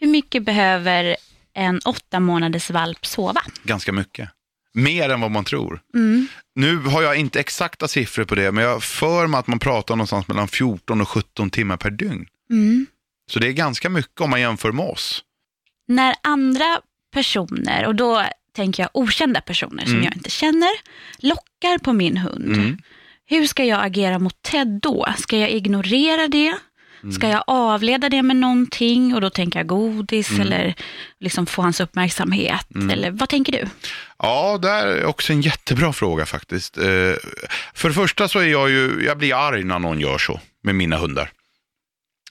Hur 0.00 0.06
mycket 0.06 0.42
behöver 0.44 1.16
en 1.54 1.78
åtta 1.84 2.20
månaders 2.20 2.70
valp 2.70 3.06
sova? 3.06 3.40
Ganska 3.62 3.92
mycket. 3.92 4.28
Mer 4.74 5.08
än 5.10 5.20
vad 5.20 5.30
man 5.30 5.44
tror. 5.44 5.80
Mm. 5.94 6.26
Nu 6.54 6.76
har 6.76 7.02
jag 7.02 7.16
inte 7.16 7.40
exakta 7.40 7.88
siffror 7.88 8.24
på 8.24 8.34
det, 8.34 8.52
men 8.52 8.64
jag 8.64 8.82
för 8.82 9.26
mig 9.26 9.38
att 9.38 9.46
man 9.46 9.58
pratar 9.58 9.96
någonstans 9.96 10.28
mellan 10.28 10.48
14 10.48 11.00
och 11.00 11.08
17 11.08 11.50
timmar 11.50 11.76
per 11.76 11.90
dygn. 11.90 12.26
Mm. 12.50 12.86
Så 13.30 13.38
det 13.38 13.48
är 13.48 13.52
ganska 13.52 13.88
mycket 13.90 14.20
om 14.20 14.30
man 14.30 14.40
jämför 14.40 14.72
med 14.72 14.84
oss. 14.86 15.24
När 15.88 16.14
andra 16.22 16.80
personer, 17.14 17.86
och 17.86 17.94
då 17.94 18.24
tänker 18.56 18.82
jag 18.82 18.90
okända 18.94 19.40
personer 19.40 19.84
som 19.84 19.92
Mm. 19.92 20.04
jag 20.04 20.14
inte 20.16 20.30
känner, 20.30 20.70
lockar 21.18 21.78
på 21.78 21.92
min 21.92 22.16
hund. 22.16 22.56
Mm. 22.56 22.78
Hur 23.26 23.46
ska 23.46 23.64
jag 23.64 23.84
agera 23.84 24.18
mot 24.18 24.42
Ted 24.42 24.78
då? 24.82 25.06
Ska 25.18 25.38
jag 25.38 25.50
ignorera 25.50 26.28
det? 26.28 26.54
Mm. 27.02 27.12
Ska 27.14 27.28
jag 27.28 27.44
avleda 27.46 28.08
det 28.08 28.22
med 28.22 28.36
någonting 28.36 29.14
och 29.14 29.20
då 29.20 29.30
tänker 29.30 29.58
jag 29.58 29.66
godis 29.66 30.30
Mm. 30.30 30.40
eller 30.42 30.74
liksom 31.20 31.46
få 31.46 31.62
hans 31.62 31.80
uppmärksamhet? 31.80 32.66
Eller 32.92 33.10
vad 33.10 33.28
tänker 33.28 33.52
du? 33.52 33.66
Ja, 34.18 34.58
det 34.62 34.68
är 34.68 35.04
också 35.04 35.32
en 35.32 35.40
jättebra 35.40 35.92
fråga 35.92 36.26
faktiskt. 36.26 36.78
Eh, 36.78 36.84
För 37.74 37.88
det 37.88 37.94
första 37.94 38.28
så 38.28 38.38
är 38.38 38.44
jag 38.46 38.70
ju, 38.70 39.04
jag 39.06 39.18
blir 39.18 39.34
arg 39.48 39.64
när 39.64 39.78
någon 39.78 40.00
gör 40.00 40.18
så 40.18 40.40
med 40.62 40.74
mina 40.74 40.96
hundar. 40.96 41.30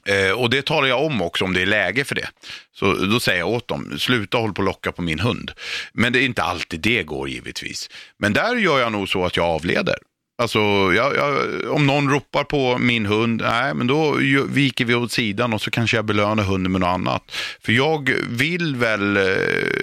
Eh, 0.05 0.31
Och 0.31 0.49
det 0.49 0.65
talar 0.65 0.87
jag 0.87 1.05
om 1.05 1.21
också 1.21 1.45
om 1.45 1.53
det 1.53 1.61
är 1.61 1.65
läge 1.65 2.03
för 2.03 2.15
det. 2.15 2.27
Så 2.73 2.93
då 2.93 3.19
säger 3.19 3.39
jag 3.39 3.49
åt 3.49 3.67
dem, 3.67 3.97
sluta 3.99 4.37
hålla 4.37 4.53
på 4.53 4.59
och 4.61 4.65
locka 4.65 4.91
på 4.91 5.01
min 5.01 5.19
hund. 5.19 5.51
Men 5.93 6.13
det 6.13 6.19
är 6.19 6.25
inte 6.25 6.43
alltid 6.43 6.79
det 6.79 7.03
går 7.03 7.29
givetvis. 7.29 7.89
Men 8.19 8.33
där 8.33 8.55
gör 8.55 8.79
jag 8.79 8.91
nog 8.91 9.09
så 9.09 9.25
att 9.25 9.37
jag 9.37 9.45
avleder. 9.45 9.95
Alltså, 10.41 10.59
jag, 10.95 11.15
jag, 11.15 11.71
om 11.71 11.87
någon 11.87 12.09
ropar 12.09 12.43
på 12.43 12.77
min 12.77 13.05
hund, 13.05 13.41
nej, 13.41 13.73
men 13.73 13.87
då 13.87 14.11
viker 14.47 14.85
vi 14.85 14.95
åt 14.95 15.11
sidan 15.11 15.53
och 15.53 15.61
så 15.61 15.71
kanske 15.71 15.97
jag 15.97 16.05
belönar 16.05 16.43
hunden 16.43 16.71
med 16.71 16.81
något 16.81 16.87
annat. 16.87 17.31
För 17.61 17.71
jag 17.73 18.13
vill 18.29 18.75
väl 18.75 19.17
eh, 19.17 19.23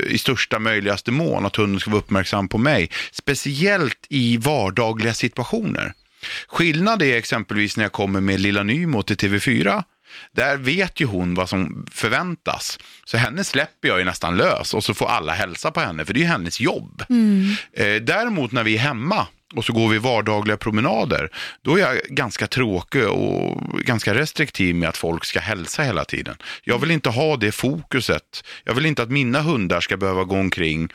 i 0.08 0.18
största 0.18 0.58
möjligaste 0.58 1.10
mån 1.10 1.46
att 1.46 1.56
hunden 1.56 1.80
ska 1.80 1.90
vara 1.90 1.98
uppmärksam 1.98 2.48
på 2.48 2.58
mig. 2.58 2.90
Speciellt 3.12 4.06
i 4.08 4.36
vardagliga 4.36 5.14
situationer. 5.14 5.92
Skillnad 6.48 7.02
är 7.02 7.16
exempelvis 7.16 7.76
när 7.76 7.84
jag 7.84 7.92
kommer 7.92 8.20
med 8.20 8.40
Lilla 8.40 8.62
Nymo 8.62 9.02
till 9.02 9.16
TV4. 9.16 9.82
Där 10.32 10.56
vet 10.56 11.00
ju 11.00 11.06
hon 11.06 11.34
vad 11.34 11.48
som 11.48 11.86
förväntas. 11.90 12.78
Så 13.04 13.16
henne 13.16 13.44
släpper 13.44 13.88
jag 13.88 13.98
ju 13.98 14.04
nästan 14.04 14.36
lös 14.36 14.74
och 14.74 14.84
så 14.84 14.94
får 14.94 15.06
alla 15.06 15.32
hälsa 15.32 15.70
på 15.70 15.80
henne, 15.80 16.04
för 16.04 16.14
det 16.14 16.20
är 16.20 16.22
ju 16.22 16.28
hennes 16.28 16.60
jobb. 16.60 17.02
Eh, 17.72 17.94
däremot 17.94 18.52
när 18.52 18.64
vi 18.64 18.74
är 18.74 18.80
hemma 18.80 19.26
och 19.54 19.64
så 19.64 19.72
går 19.72 19.88
vi 19.88 19.98
vardagliga 19.98 20.56
promenader, 20.56 21.30
då 21.62 21.76
är 21.76 21.80
jag 21.80 21.96
ganska 22.08 22.46
tråkig 22.46 23.08
och 23.08 23.60
ganska 23.80 24.14
restriktiv 24.14 24.74
med 24.74 24.88
att 24.88 24.96
folk 24.96 25.24
ska 25.24 25.40
hälsa 25.40 25.82
hela 25.82 26.04
tiden. 26.04 26.36
Jag 26.64 26.78
vill 26.78 26.90
inte 26.90 27.10
ha 27.10 27.36
det 27.36 27.52
fokuset. 27.52 28.44
Jag 28.64 28.74
vill 28.74 28.86
inte 28.86 29.02
att 29.02 29.10
mina 29.10 29.40
hundar 29.40 29.80
ska 29.80 29.96
behöva 29.96 30.24
gå 30.24 30.36
omkring 30.36 30.88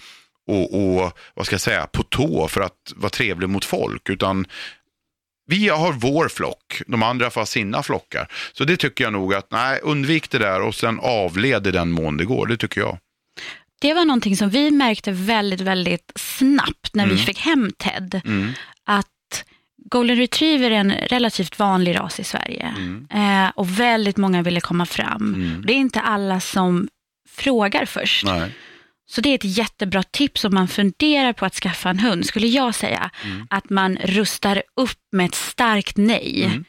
och, 0.47 0.73
och 0.79 1.17
vad 1.33 1.45
ska 1.45 1.53
jag 1.53 1.61
säga, 1.61 1.87
på 1.87 2.03
tå 2.03 2.47
för 2.47 2.61
att 2.61 2.93
vara 2.95 3.09
trevlig 3.09 3.49
mot 3.49 3.65
folk, 3.65 4.09
utan 4.09 4.45
vi 5.45 5.69
har 5.69 5.93
vår 5.93 6.27
flock, 6.27 6.81
de 6.87 7.03
andra 7.03 7.29
får 7.29 7.41
ha 7.41 7.45
sina 7.45 7.83
flockar. 7.83 8.27
Så 8.53 8.63
det 8.63 8.77
tycker 8.77 9.03
jag 9.03 9.13
nog 9.13 9.33
att, 9.33 9.51
nej, 9.51 9.79
undvik 9.83 10.29
det 10.29 10.37
där 10.37 10.61
och 10.61 10.75
sen 10.75 10.99
avled 10.99 11.67
i 11.67 11.71
den 11.71 11.91
mån 11.91 12.17
det 12.17 12.25
går, 12.25 12.47
det 12.47 12.57
tycker 12.57 12.81
jag. 12.81 12.97
Det 13.83 13.93
var 13.93 14.05
någonting 14.05 14.37
som 14.37 14.49
vi 14.49 14.71
märkte 14.71 15.11
väldigt, 15.11 15.61
väldigt 15.61 16.11
snabbt 16.15 16.95
när 16.95 17.07
vi 17.07 17.17
fick 17.17 17.39
hem 17.39 17.71
Ted. 17.77 18.21
Mm. 18.25 18.51
Att 18.85 19.45
Golden 19.85 20.15
Retriever 20.15 20.71
är 20.71 20.75
en 20.75 20.91
relativt 20.91 21.59
vanlig 21.59 21.99
ras 21.99 22.19
i 22.19 22.23
Sverige. 22.23 22.73
Mm. 22.77 23.07
Eh, 23.13 23.51
och 23.55 23.79
väldigt 23.79 24.17
många 24.17 24.41
ville 24.41 24.61
komma 24.61 24.85
fram. 24.85 25.61
Det 25.65 25.73
är 25.73 25.77
inte 25.77 26.01
alla 26.01 26.39
som 26.39 26.87
frågar 27.29 27.85
först. 27.85 28.25
Nej. 28.25 28.51
Så 29.05 29.21
det 29.21 29.29
är 29.29 29.35
ett 29.35 29.57
jättebra 29.57 30.03
tips 30.03 30.45
om 30.45 30.53
man 30.53 30.67
funderar 30.67 31.33
på 31.33 31.45
att 31.45 31.55
skaffa 31.55 31.89
en 31.89 31.99
hund, 31.99 32.25
skulle 32.25 32.47
jag 32.47 32.75
säga. 32.75 33.09
Mm. 33.23 33.47
Att 33.49 33.69
man 33.69 33.97
rustar 33.97 34.63
upp 34.75 34.99
med 35.11 35.25
ett 35.25 35.35
starkt 35.35 35.97
nej. 35.97 36.43
Mm. 36.43 36.65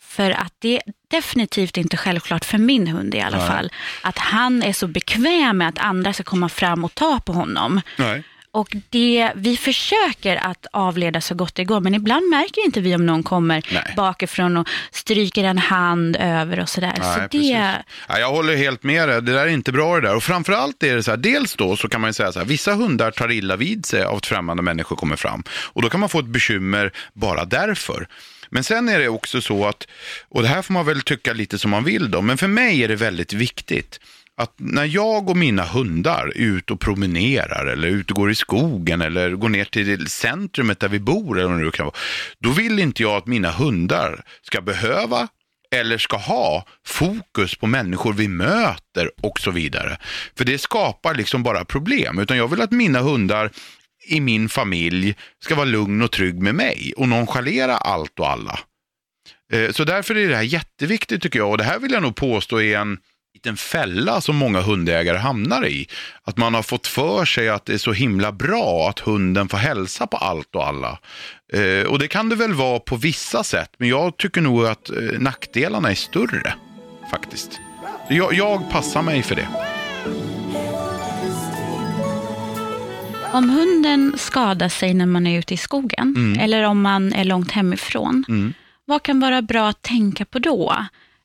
För 0.00 0.30
att 0.30 0.54
det 0.58 0.80
definitivt 1.10 1.76
inte 1.76 1.96
självklart 1.96 2.44
för 2.44 2.58
min 2.58 2.86
hund 2.88 3.14
i 3.14 3.20
alla 3.20 3.38
Nej. 3.38 3.48
fall. 3.48 3.72
Att 4.02 4.18
han 4.18 4.62
är 4.62 4.72
så 4.72 4.86
bekväm 4.86 5.58
med 5.58 5.68
att 5.68 5.78
andra 5.78 6.12
ska 6.12 6.22
komma 6.22 6.48
fram 6.48 6.84
och 6.84 6.94
ta 6.94 7.20
på 7.20 7.32
honom. 7.32 7.80
Nej. 7.96 8.22
Och 8.56 8.76
det, 8.90 9.32
vi 9.34 9.56
försöker 9.56 10.36
att 10.36 10.66
avleda 10.72 11.20
så 11.20 11.34
gott 11.34 11.54
det 11.54 11.64
går, 11.64 11.80
men 11.80 11.94
ibland 11.94 12.28
märker 12.30 12.64
inte 12.64 12.80
vi 12.80 12.94
om 12.94 13.06
någon 13.06 13.22
kommer 13.22 13.64
Nej. 13.72 13.92
bakifrån 13.96 14.56
och 14.56 14.68
stryker 14.90 15.44
en 15.44 15.58
hand 15.58 16.16
över 16.20 16.60
och 16.60 16.68
sådär. 16.68 16.94
Nej, 16.98 17.14
så 17.14 17.20
precis. 17.20 17.52
det, 17.52 17.82
Ja, 18.08 18.18
jag 18.18 18.30
håller 18.30 18.56
helt 18.56 18.82
med 18.82 19.08
dig. 19.08 19.22
Det 19.22 19.32
där 19.32 19.46
är 19.46 19.46
inte 19.46 19.72
bra 19.72 19.94
det 19.94 20.08
där. 20.08 20.16
Och 20.16 20.22
framförallt 20.22 20.82
är 20.82 20.96
det 20.96 21.02
så 21.02 21.10
här, 21.10 21.18
dels 21.18 21.54
då 21.56 21.76
så 21.76 21.88
kan 21.88 22.00
man 22.00 22.08
ju 22.10 22.14
säga 22.14 22.32
så 22.32 22.38
här, 22.38 22.46
vissa 22.46 22.74
hundar 22.74 23.10
tar 23.10 23.32
illa 23.32 23.56
vid 23.56 23.86
sig 23.86 24.02
av 24.04 24.16
att 24.16 24.26
främmande 24.26 24.62
människor 24.62 24.96
kommer 24.96 25.16
fram. 25.16 25.42
Och 25.50 25.82
då 25.82 25.88
kan 25.88 26.00
man 26.00 26.08
få 26.08 26.18
ett 26.18 26.26
bekymmer 26.26 26.92
bara 27.12 27.44
därför. 27.44 28.08
Men 28.50 28.64
sen 28.64 28.88
är 28.88 28.98
det 28.98 29.08
också 29.08 29.40
så 29.40 29.66
att, 29.66 29.86
och 30.28 30.42
det 30.42 30.48
här 30.48 30.62
får 30.62 30.74
man 30.74 30.86
väl 30.86 31.02
tycka 31.02 31.32
lite 31.32 31.58
som 31.58 31.70
man 31.70 31.84
vill 31.84 32.10
då, 32.10 32.22
men 32.22 32.38
för 32.38 32.48
mig 32.48 32.84
är 32.84 32.88
det 32.88 32.96
väldigt 32.96 33.32
viktigt 33.32 34.00
att 34.36 34.52
när 34.56 34.84
jag 34.84 35.30
och 35.30 35.36
mina 35.36 35.64
hundar 35.64 36.32
är 36.36 36.40
ute 36.40 36.72
och 36.72 36.80
promenerar 36.80 37.66
eller 37.66 37.88
ute 37.88 38.12
och 38.12 38.16
går 38.16 38.30
i 38.30 38.34
skogen 38.34 39.00
eller 39.02 39.30
går 39.30 39.48
ner 39.48 39.64
till 39.64 40.06
centrumet 40.06 40.80
där 40.80 40.88
vi 40.88 41.00
bor 41.00 41.38
eller 41.38 41.48
vad 41.48 41.64
det 41.64 41.70
kan 41.70 41.86
vara, 41.86 41.96
då 42.38 42.50
vill 42.50 42.78
inte 42.78 43.02
jag 43.02 43.16
att 43.16 43.26
mina 43.26 43.50
hundar 43.50 44.24
ska 44.42 44.60
behöva 44.60 45.28
eller 45.70 45.98
ska 45.98 46.16
ha 46.16 46.66
fokus 46.86 47.54
på 47.54 47.66
människor 47.66 48.12
vi 48.12 48.28
möter 48.28 49.10
och 49.22 49.40
så 49.40 49.50
vidare. 49.50 49.98
För 50.36 50.44
det 50.44 50.58
skapar 50.58 51.14
liksom 51.14 51.42
bara 51.42 51.64
problem. 51.64 52.18
Utan 52.18 52.36
jag 52.36 52.48
vill 52.48 52.60
att 52.60 52.72
mina 52.72 53.00
hundar 53.00 53.50
i 54.06 54.20
min 54.20 54.48
familj 54.48 55.14
ska 55.44 55.54
vara 55.54 55.64
lugn 55.64 56.02
och 56.02 56.12
trygg 56.12 56.42
med 56.42 56.54
mig 56.54 56.92
och 56.96 57.08
nonchalera 57.08 57.76
allt 57.76 58.18
och 58.18 58.30
alla. 58.30 58.58
Eh, 59.52 59.70
så 59.70 59.84
därför 59.84 60.16
är 60.16 60.28
det 60.28 60.36
här 60.36 60.42
jätteviktigt 60.42 61.22
tycker 61.22 61.38
jag 61.38 61.50
och 61.50 61.58
det 61.58 61.64
här 61.64 61.78
vill 61.78 61.92
jag 61.92 62.02
nog 62.02 62.16
påstå 62.16 62.60
är 62.60 62.78
en 62.78 62.98
liten 63.34 63.56
fälla 63.56 64.20
som 64.20 64.36
många 64.36 64.60
hundägare 64.60 65.18
hamnar 65.18 65.66
i. 65.66 65.88
Att 66.22 66.36
man 66.36 66.54
har 66.54 66.62
fått 66.62 66.86
för 66.86 67.24
sig 67.24 67.48
att 67.48 67.64
det 67.64 67.74
är 67.74 67.78
så 67.78 67.92
himla 67.92 68.32
bra 68.32 68.88
att 68.88 68.98
hunden 68.98 69.48
får 69.48 69.58
hälsa 69.58 70.06
på 70.06 70.16
allt 70.16 70.54
och 70.54 70.66
alla. 70.66 70.98
Eh, 71.52 71.86
och 71.86 71.98
det 71.98 72.08
kan 72.08 72.28
det 72.28 72.36
väl 72.36 72.54
vara 72.54 72.78
på 72.78 72.96
vissa 72.96 73.44
sätt, 73.44 73.70
men 73.78 73.88
jag 73.88 74.16
tycker 74.16 74.40
nog 74.40 74.66
att 74.66 74.90
eh, 74.90 74.96
nackdelarna 75.18 75.90
är 75.90 75.94
större 75.94 76.54
faktiskt. 77.10 77.60
Jag, 78.08 78.34
jag 78.34 78.70
passar 78.70 79.02
mig 79.02 79.22
för 79.22 79.34
det. 79.34 79.75
Om 83.36 83.50
hunden 83.50 84.14
skadar 84.18 84.68
sig 84.68 84.94
när 84.94 85.06
man 85.06 85.26
är 85.26 85.38
ute 85.38 85.54
i 85.54 85.56
skogen 85.56 86.14
Mm. 86.16 86.38
eller 86.38 86.62
om 86.62 86.82
man 86.82 87.12
är 87.12 87.24
långt 87.24 87.50
hemifrån, 87.50 88.24
vad 88.84 89.02
kan 89.02 89.20
vara 89.20 89.42
bra 89.42 89.68
att 89.68 89.82
tänka 89.82 90.24
på 90.24 90.38
då? 90.38 90.76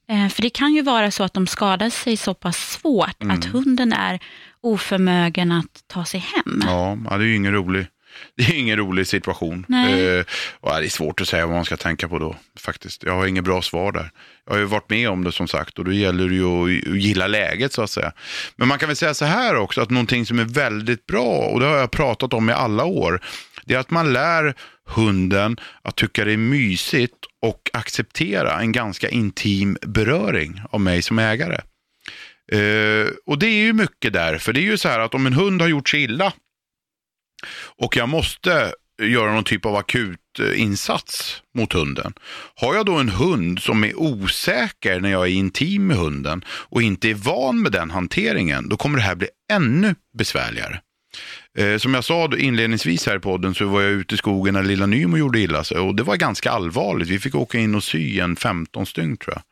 Eh, 0.10 0.28
för 0.30 0.42
det 0.42 0.50
kan 0.50 0.74
ju 0.74 0.82
vara 0.82 1.12
så 1.12 1.24
att 1.24 1.34
de 1.34 1.48
skadar 1.48 1.90
sig 1.90 2.18
så 2.18 2.34
pass 2.34 2.58
svårt 2.58 3.24
Mm. 3.24 3.38
att 3.38 3.46
hunden 3.46 3.94
är 3.94 4.20
oförmögen 4.62 5.52
att 5.52 5.84
ta 5.88 6.06
sig 6.06 6.20
hem. 6.20 6.64
Ja, 6.66 6.98
det 7.18 7.24
är 7.24 7.28
ju 7.28 7.36
ingen 7.36 7.54
rolig, 7.54 7.88
det 8.36 8.44
är 8.44 8.54
ingen 8.54 8.78
rolig 8.78 9.08
situation. 9.08 9.66
Eh, 9.70 10.26
och 10.60 10.72
det 10.72 10.86
är 10.86 10.90
svårt 10.90 11.22
att 11.22 11.28
säga 11.28 11.46
vad 11.46 11.56
man 11.56 11.66
ska 11.66 11.78
tänka 11.78 12.08
på 12.08 12.20
då 12.20 12.36
faktiskt. 12.60 13.04
Jag 13.04 13.14
har 13.14 13.28
inget 13.28 13.44
bra 13.44 13.62
svar 13.62 13.92
där. 13.92 14.12
Jag 14.46 14.54
har 14.54 14.60
ju 14.60 14.66
varit 14.66 14.90
med 14.90 15.10
om 15.10 15.24
det 15.24 15.32
som 15.32 15.48
sagt 15.48 15.80
och 15.80 15.86
då 15.86 15.92
gäller 15.92 16.28
det 16.28 16.36
ju 16.36 16.46
att 16.46 16.98
gilla 16.98 17.28
läget 17.28 17.74
så 17.74 17.82
att 17.82 17.90
säga. 17.90 18.12
Men 18.56 18.68
man 18.68 18.80
kan 18.80 18.88
väl 18.88 18.96
säga 18.96 19.14
så 19.14 19.26
här 19.26 19.56
också 19.56 19.82
att 19.82 19.90
någonting 19.90 20.26
som 20.26 20.40
är 20.40 20.44
väldigt 20.44 21.06
bra 21.06 21.38
och 21.38 21.60
det 21.60 21.66
har 21.66 21.78
jag 21.78 21.92
pratat 21.92 22.34
om 22.34 22.50
i 22.50 22.54
alla 22.54 22.84
år. 22.84 23.22
Det 23.66 23.74
är 23.74 23.80
att 23.80 23.92
man 23.92 24.14
lär 24.14 24.56
hunden 24.86 25.58
att 25.82 25.96
tycka 25.96 26.26
det 26.26 26.34
är 26.34 26.38
mysigt 26.38 27.26
och 27.42 27.70
acceptera 27.74 28.60
en 28.60 28.72
ganska 28.72 29.10
intim 29.10 29.78
beröring 29.82 30.62
av 30.70 30.82
mig 30.82 31.02
som 31.02 31.20
ägare. 31.20 31.62
Eh, 32.52 33.08
och 33.26 33.40
det 33.40 33.48
är 33.48 33.64
ju 33.64 33.74
mycket 33.74 34.14
därför. 34.14 34.54
Det 34.54 34.60
är 34.60 34.64
ju 34.64 34.78
så 34.78 34.90
här 34.90 35.00
att 35.00 35.14
om 35.14 35.26
en 35.26 35.34
hund 35.34 35.62
har 35.62 35.68
gjort 35.68 35.90
sig 35.90 36.04
illa 36.04 36.34
och 37.78 37.98
jag 37.98 38.10
måste 38.10 38.74
göra 39.02 39.34
någon 39.34 39.44
typ 39.44 39.66
av 39.66 39.76
akut 39.76 40.20
eh, 40.40 40.62
insats 40.62 41.42
mot 41.56 41.74
hunden. 41.74 42.14
Har 42.56 42.76
jag 42.76 42.86
då 42.86 42.96
en 42.96 43.10
hund 43.10 43.60
som 43.60 43.84
är 43.84 44.00
osäker 44.00 45.00
när 45.00 45.12
jag 45.12 45.28
är 45.28 45.32
intim 45.32 45.88
med 45.88 45.98
hunden 45.98 46.46
och 46.48 46.82
inte 46.82 47.10
är 47.10 47.14
van 47.14 47.62
med 47.62 47.72
den 47.72 47.92
hanteringen, 47.92 48.70
då 48.70 48.78
kommer 48.78 48.98
det 48.98 49.04
här 49.04 49.16
bli 49.16 49.28
ännu 49.52 49.96
besvärligare. 50.18 50.82
Eh, 51.58 51.78
som 51.78 51.94
jag 51.94 52.04
sa 52.04 52.30
inledningsvis 52.38 53.08
här 53.08 53.16
i 53.16 53.20
podden 53.20 53.54
så 53.54 53.66
var 53.66 53.82
jag 53.82 53.92
ute 53.92 54.16
i 54.16 54.18
skogen 54.18 54.54
när 54.54 54.64
lilla 54.64 54.86
Nymo 54.86 55.18
gjorde 55.18 55.40
illa 55.40 55.64
sig 55.64 55.78
och 55.78 55.96
det 55.96 56.04
var 56.04 56.16
ganska 56.16 56.52
allvarligt. 56.52 57.08
Vi 57.08 57.20
fick 57.20 57.36
åka 57.36 57.58
in 57.58 57.76
och 57.76 57.84
sy 57.84 58.20
en 58.20 58.36
15 58.36 58.86
stygn 58.86 59.18
tror 59.18 59.34
jag. 59.34 59.44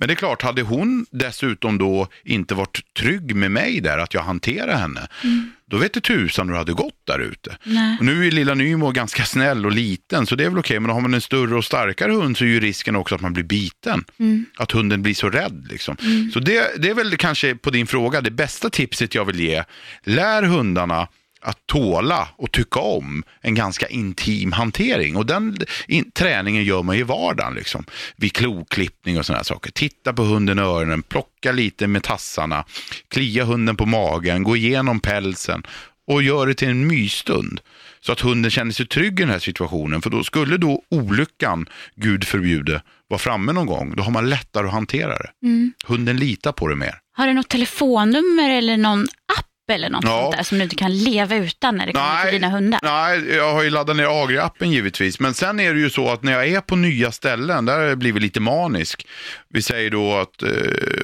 Men 0.00 0.08
det 0.08 0.14
är 0.14 0.16
klart, 0.16 0.42
hade 0.42 0.62
hon 0.62 1.06
dessutom 1.10 1.78
då 1.78 2.08
inte 2.24 2.54
varit 2.54 2.80
trygg 2.98 3.36
med 3.36 3.50
mig 3.50 3.80
där, 3.80 3.98
att 3.98 4.14
jag 4.14 4.22
hanterar 4.22 4.76
henne, 4.76 5.08
mm. 5.24 5.50
då 5.66 5.76
vet 5.76 5.92
du 5.92 6.00
tusan 6.00 6.46
hur 6.46 6.52
det 6.52 6.58
hade 6.58 6.72
gått 6.72 7.06
där 7.06 7.18
ute. 7.18 7.56
Nu 8.00 8.26
är 8.26 8.30
lilla 8.30 8.54
Nymo 8.54 8.90
ganska 8.90 9.24
snäll 9.24 9.66
och 9.66 9.72
liten, 9.72 10.26
så 10.26 10.36
det 10.36 10.44
är 10.44 10.48
väl 10.48 10.58
okej, 10.58 10.80
men 10.80 10.90
har 10.90 11.00
man 11.00 11.14
en 11.14 11.20
större 11.20 11.54
och 11.54 11.64
starkare 11.64 12.12
hund 12.12 12.36
så 12.36 12.44
är 12.44 12.48
ju 12.48 12.60
risken 12.60 12.96
också 12.96 13.14
att 13.14 13.20
man 13.20 13.32
blir 13.32 13.44
biten. 13.44 14.04
Mm. 14.18 14.44
Att 14.56 14.72
hunden 14.72 15.02
blir 15.02 15.14
så 15.14 15.30
rädd. 15.30 15.66
Liksom. 15.70 15.96
Mm. 16.02 16.30
Så 16.30 16.40
det, 16.40 16.82
det 16.82 16.88
är 16.88 16.94
väl 16.94 17.16
kanske 17.16 17.54
på 17.54 17.70
din 17.70 17.86
fråga 17.86 18.20
det 18.20 18.30
bästa 18.30 18.70
tipset 18.70 19.14
jag 19.14 19.24
vill 19.24 19.40
ge. 19.40 19.64
Lär 20.04 20.42
hundarna 20.42 21.08
att 21.42 21.66
tåla 21.66 22.28
och 22.36 22.52
tycka 22.52 22.80
om 22.80 23.22
en 23.40 23.54
ganska 23.54 23.86
intim 23.86 24.52
hantering. 24.52 25.16
Och 25.16 25.26
den 25.26 25.58
in, 25.88 26.10
träningen 26.10 26.64
gör 26.64 26.82
man 26.82 26.96
i 26.96 27.02
vardagen, 27.02 27.54
liksom. 27.54 27.84
vid 28.16 28.32
kloklippning 28.32 29.18
och 29.18 29.26
sådana 29.26 29.44
saker. 29.44 29.70
Titta 29.70 30.12
på 30.12 30.22
hunden 30.22 30.58
i 30.58 30.62
öronen, 30.62 31.02
plocka 31.02 31.52
lite 31.52 31.86
med 31.86 32.02
tassarna, 32.02 32.64
klia 33.08 33.44
hunden 33.44 33.76
på 33.76 33.86
magen, 33.86 34.42
gå 34.42 34.56
igenom 34.56 35.00
pälsen 35.00 35.62
och 36.06 36.22
gör 36.22 36.46
det 36.46 36.54
till 36.54 36.68
en 36.68 36.86
mysstund. 36.86 37.60
Så 38.00 38.12
att 38.12 38.20
hunden 38.20 38.50
känner 38.50 38.72
sig 38.72 38.86
trygg 38.86 39.20
i 39.20 39.22
den 39.22 39.30
här 39.30 39.38
situationen. 39.38 40.02
För 40.02 40.10
då 40.10 40.24
skulle 40.24 40.56
då 40.56 40.82
olyckan, 40.90 41.66
Gud 41.94 42.24
förbjude, 42.24 42.82
vara 43.08 43.18
framme 43.18 43.52
någon 43.52 43.66
gång, 43.66 43.94
då 43.96 44.02
har 44.02 44.10
man 44.10 44.30
lättare 44.30 44.66
att 44.66 44.72
hantera 44.72 45.18
det. 45.18 45.30
Mm. 45.42 45.72
Hunden 45.86 46.16
litar 46.16 46.52
på 46.52 46.68
det 46.68 46.76
mer. 46.76 46.94
Har 47.12 47.26
du 47.26 47.32
något 47.32 47.48
telefonnummer 47.48 48.50
eller 48.50 48.76
någon 48.76 49.02
app 49.38 49.49
eller 49.70 49.90
något 49.90 50.04
ja. 50.04 50.22
sånt 50.22 50.36
där 50.36 50.42
som 50.42 50.58
du 50.58 50.64
inte 50.64 50.76
kan 50.76 50.98
leva 50.98 51.36
utan 51.36 51.76
när 51.76 51.86
det 51.86 51.92
kommer 51.92 52.14
nej, 52.14 52.24
till 52.24 52.40
dina 52.40 52.48
hundar? 52.48 52.80
Nej, 52.82 53.34
jag 53.36 53.52
har 53.52 53.62
ju 53.62 53.70
laddat 53.70 53.96
ner 53.96 54.06
Agri-appen 54.06 54.70
givetvis. 54.70 55.20
Men 55.20 55.34
sen 55.34 55.60
är 55.60 55.74
det 55.74 55.80
ju 55.80 55.90
så 55.90 56.10
att 56.10 56.22
när 56.22 56.32
jag 56.32 56.48
är 56.48 56.60
på 56.60 56.76
nya 56.76 57.12
ställen, 57.12 57.64
där 57.64 57.78
har 57.78 57.84
jag 57.84 57.98
blivit 57.98 58.22
lite 58.22 58.40
manisk. 58.40 59.06
Vi 59.48 59.62
säger 59.62 59.90
då 59.90 60.16
att 60.16 60.42
eh, 60.42 60.50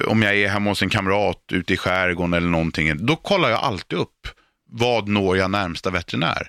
om 0.07 0.23
jag 0.23 0.35
är 0.35 0.47
hemma 0.47 0.69
hos 0.69 0.81
en 0.81 0.89
kamrat 0.89 1.43
ute 1.51 1.73
i 1.73 1.77
skärgården 1.77 2.33
eller 2.33 2.49
någonting, 2.49 3.05
då 3.05 3.15
kollar 3.15 3.49
jag 3.49 3.59
alltid 3.59 3.99
upp 3.99 4.27
vad 4.69 5.07
når 5.07 5.37
jag 5.37 5.51
närmsta 5.51 5.89
veterinär. 5.89 6.47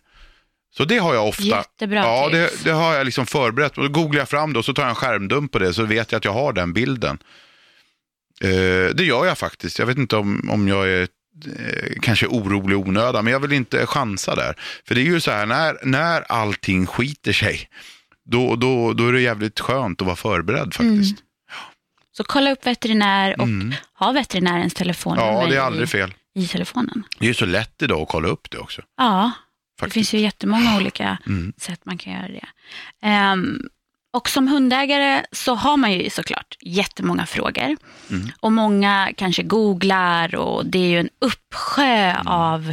Så 0.77 0.85
det 0.85 0.99
har 0.99 1.15
jag 1.15 1.29
ofta. 1.29 1.43
Jättebra 1.43 1.99
Ja, 1.99 2.29
det, 2.33 2.65
det, 2.65 2.71
har 2.71 2.95
jag 2.95 3.05
liksom 3.05 3.27
förberett. 3.27 3.75
då 3.75 3.89
googlar 3.89 4.19
jag 4.19 4.29
fram 4.29 4.53
det 4.53 4.59
och 4.59 4.65
så 4.65 4.75
tar 4.75 4.83
jag 4.83 4.91
en 4.91 4.95
skärmdump 4.95 5.53
på 5.53 5.59
det 5.59 5.75
så 5.75 5.85
vet 5.85 6.13
jag 6.13 6.19
att 6.19 6.25
jag 6.25 6.33
har 6.33 6.53
den 6.53 6.73
bilden. 6.73 7.19
Eh, 8.41 8.95
det 8.95 9.05
gör 9.05 9.27
jag 9.27 9.39
faktiskt. 9.39 9.79
Jag 9.79 9.87
vet 9.87 9.99
inte 9.99 10.17
om, 10.17 10.51
om 10.51 10.69
jag 10.69 10.89
är 10.89 11.09
kanske 12.03 12.27
orolig 12.27 12.79
onödan, 12.79 13.25
men 13.25 13.33
jag 13.33 13.41
vill 13.41 13.53
inte 13.53 13.87
chansa 13.87 14.35
där. 14.35 14.55
För 14.85 14.95
det 14.95 15.01
är 15.01 15.05
ju 15.05 15.21
så 15.21 15.31
här, 15.31 15.47
när, 15.47 15.77
när 15.83 16.21
allting 16.33 16.87
skiter 16.87 17.33
sig, 17.33 17.69
då, 18.25 18.57
då, 18.57 18.93
då 18.93 19.09
är 19.09 19.13
det 19.13 19.21
jävligt 19.21 19.61
skönt 19.61 20.01
att 20.01 20.07
vara 20.07 20.17
förberedd 20.17 20.75
faktiskt. 20.75 21.21
Mm. 21.21 21.29
Så 22.17 22.25
kolla 22.25 22.53
upp 22.53 22.67
veterinär 22.67 23.41
och 23.41 23.47
mm. 23.47 23.75
ha 23.95 24.13
veterinärens 24.13 24.75
telefonnummer 24.75 25.43
ja, 25.43 25.47
det 25.47 25.57
är 25.57 25.61
aldrig 25.61 25.89
fel. 25.89 26.15
i 26.35 26.47
telefonen. 26.47 27.05
Det 27.19 27.25
är 27.25 27.29
ju 27.29 27.35
så 27.35 27.47
lätt 27.47 27.83
idag 27.83 28.03
att 28.03 28.09
kolla 28.09 28.29
upp 28.29 28.51
det 28.51 28.59
också. 28.59 28.83
Ja, 28.97 29.33
faktiskt. 29.81 29.95
det 29.95 29.95
finns 29.95 30.15
ju 30.15 30.19
jättemånga 30.19 30.77
olika 30.77 31.19
mm. 31.27 31.53
sätt 31.57 31.81
man 31.85 31.99
kan 31.99 32.13
göra 32.13 32.29
det. 32.29 32.47
Um, 33.33 33.69
och 34.11 34.29
som 34.29 34.49
hundägare 34.49 35.25
så 35.33 35.55
har 35.55 35.77
man 35.77 35.93
ju 35.93 36.11
såklart 36.11 36.57
jättemånga 36.61 37.27
frågor. 37.27 37.77
Mm. 38.11 38.29
Och 38.41 38.53
många 38.53 39.13
kanske 39.17 39.43
googlar 39.43 40.35
och 40.35 40.67
det 40.67 40.79
är 40.79 40.89
ju 40.89 41.01
en 41.01 41.09
uppsjö 41.21 42.11
mm. 42.11 42.27
av, 42.27 42.73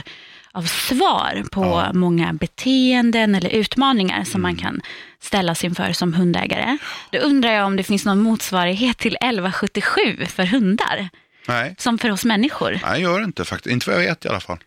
av 0.51 0.63
svar 0.63 1.43
på 1.51 1.63
ja. 1.63 1.93
många 1.93 2.33
beteenden 2.33 3.35
eller 3.35 3.49
utmaningar 3.49 4.23
som 4.23 4.41
mm. 4.41 4.41
man 4.41 4.55
kan 4.55 4.81
ställas 5.19 5.63
inför 5.63 5.93
som 5.93 6.13
hundägare. 6.13 6.77
Då 7.09 7.19
undrar 7.19 7.51
jag 7.51 7.65
om 7.65 7.75
det 7.75 7.83
finns 7.83 8.05
någon 8.05 8.21
motsvarighet 8.21 8.97
till 8.97 9.15
1177 9.15 10.25
för 10.25 10.45
hundar? 10.45 11.09
Nej. 11.47 11.75
Som 11.77 11.97
för 11.97 12.11
oss 12.11 12.25
människor? 12.25 12.79
Nej, 12.83 13.01
gör 13.01 13.19
det 13.19 13.25
inte 13.25 13.45
faktiskt. 13.45 13.73
Inte 13.73 13.89
vad 13.89 13.99
jag 13.99 14.07
vet 14.07 14.25
i 14.25 14.29
alla 14.29 14.39
fall. 14.39 14.57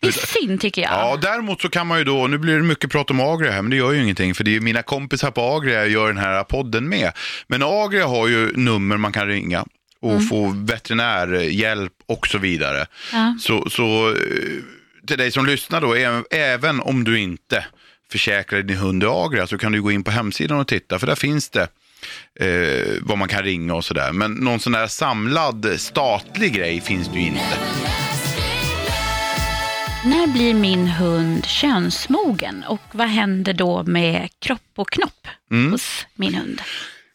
Det 0.00 0.08
är 0.08 0.12
synd 0.12 0.60
tycker 0.60 0.82
jag. 0.82 0.90
Ja, 0.90 1.18
däremot 1.22 1.62
så 1.62 1.68
kan 1.68 1.86
man 1.86 1.98
ju 1.98 2.04
då, 2.04 2.26
nu 2.26 2.38
blir 2.38 2.56
det 2.56 2.62
mycket 2.62 2.90
prat 2.90 3.10
om 3.10 3.20
Agria 3.20 3.52
här, 3.52 3.62
men 3.62 3.70
det 3.70 3.76
gör 3.76 3.92
ju 3.92 4.02
ingenting, 4.02 4.34
för 4.34 4.44
det 4.44 4.50
är 4.50 4.52
ju 4.52 4.60
mina 4.60 4.82
kompisar 4.82 5.30
på 5.30 5.42
Agria 5.42 5.74
jag 5.74 5.88
gör 5.88 6.06
den 6.06 6.18
här 6.18 6.44
podden 6.44 6.88
med. 6.88 7.12
Men 7.46 7.62
Agria 7.62 8.06
har 8.06 8.28
ju 8.28 8.52
nummer 8.56 8.96
man 8.96 9.12
kan 9.12 9.26
ringa 9.26 9.64
och 10.00 10.10
mm. 10.10 10.26
få 10.26 10.54
veterinärhjälp 10.56 11.92
och 12.06 12.26
så 12.26 12.38
vidare. 12.38 12.86
Ja. 13.12 13.36
Så, 13.40 13.70
så 13.70 14.08
eh, 14.08 14.16
till 15.06 15.18
dig 15.18 15.30
som 15.30 15.46
lyssnar 15.46 15.80
då, 15.80 15.94
även 16.30 16.80
om 16.80 17.04
du 17.04 17.18
inte 17.18 17.64
försäkrar 18.12 18.62
din 18.62 18.76
hund 18.76 19.02
i 19.02 19.06
Agria 19.06 19.46
så 19.46 19.58
kan 19.58 19.72
du 19.72 19.82
gå 19.82 19.90
in 19.90 20.04
på 20.04 20.10
hemsidan 20.10 20.60
och 20.60 20.68
titta, 20.68 20.98
för 20.98 21.06
där 21.06 21.14
finns 21.14 21.50
det 21.50 21.68
eh, 22.40 22.92
vad 23.00 23.18
man 23.18 23.28
kan 23.28 23.42
ringa 23.42 23.74
och 23.74 23.84
sådär. 23.84 24.12
Men 24.12 24.32
någon 24.32 24.60
sån 24.60 24.72
där 24.72 24.86
samlad 24.86 25.66
statlig 25.76 26.54
grej 26.54 26.80
finns 26.80 27.08
det 27.08 27.18
ju 27.18 27.26
inte. 27.26 27.58
När 30.06 30.26
blir 30.26 30.54
min 30.54 30.86
hund 30.86 31.46
könsmogen 31.46 32.64
och 32.68 32.80
vad 32.92 33.06
händer 33.06 33.52
då 33.52 33.82
med 33.82 34.28
kropp 34.38 34.72
och 34.76 34.90
knopp 34.90 35.28
mm. 35.50 35.72
hos 35.72 36.06
min 36.14 36.34
hund? 36.34 36.60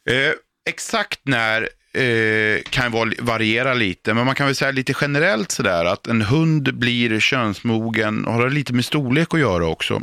Eh, 0.10 0.34
exakt 0.70 1.20
när 1.24 1.70
eh, 1.94 2.62
kan 2.70 3.14
variera 3.20 3.74
lite, 3.74 4.14
men 4.14 4.26
man 4.26 4.36
kan 4.36 4.46
väl 4.46 4.56
säga 4.56 4.72
lite 4.72 4.94
generellt 5.02 5.52
sådär 5.52 5.86
att 5.86 6.08
en 6.08 6.22
hund 6.22 6.78
blir 6.78 7.20
könsmogen 7.20 8.26
och 8.26 8.34
har 8.34 8.50
lite 8.50 8.74
med 8.74 8.86
storlek 8.86 9.34
att 9.34 9.40
göra 9.40 9.68
också. 9.68 10.02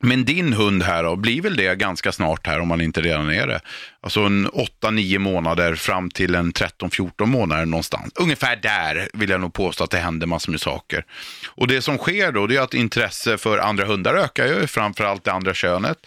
Men 0.00 0.24
din 0.24 0.52
hund 0.52 0.82
här 0.82 1.02
då, 1.02 1.16
blir 1.16 1.42
väl 1.42 1.56
det 1.56 1.78
ganska 1.78 2.12
snart 2.12 2.46
här 2.46 2.60
om 2.60 2.68
man 2.68 2.80
inte 2.80 3.00
redan 3.00 3.30
är 3.30 3.46
det. 3.46 3.60
Alltså 4.00 4.20
en 4.20 4.48
8-9 4.48 5.18
månader 5.18 5.74
fram 5.74 6.10
till 6.10 6.34
en 6.34 6.52
13-14 6.52 7.26
månader 7.26 7.64
någonstans. 7.64 8.12
Ungefär 8.14 8.56
där 8.56 9.08
vill 9.12 9.30
jag 9.30 9.40
nog 9.40 9.52
påstå 9.52 9.84
att 9.84 9.90
det 9.90 9.98
händer 9.98 10.26
massor 10.26 10.50
med 10.50 10.60
saker. 10.60 11.04
Och 11.46 11.66
det 11.66 11.82
som 11.82 11.98
sker 11.98 12.32
då 12.32 12.46
det 12.46 12.56
är 12.56 12.60
att 12.60 12.74
intresse 12.74 13.38
för 13.38 13.58
andra 13.58 13.84
hundar 13.84 14.14
ökar 14.14 14.46
ju, 14.46 14.66
framförallt 14.66 15.24
det 15.24 15.32
andra 15.32 15.54
könet. 15.54 15.98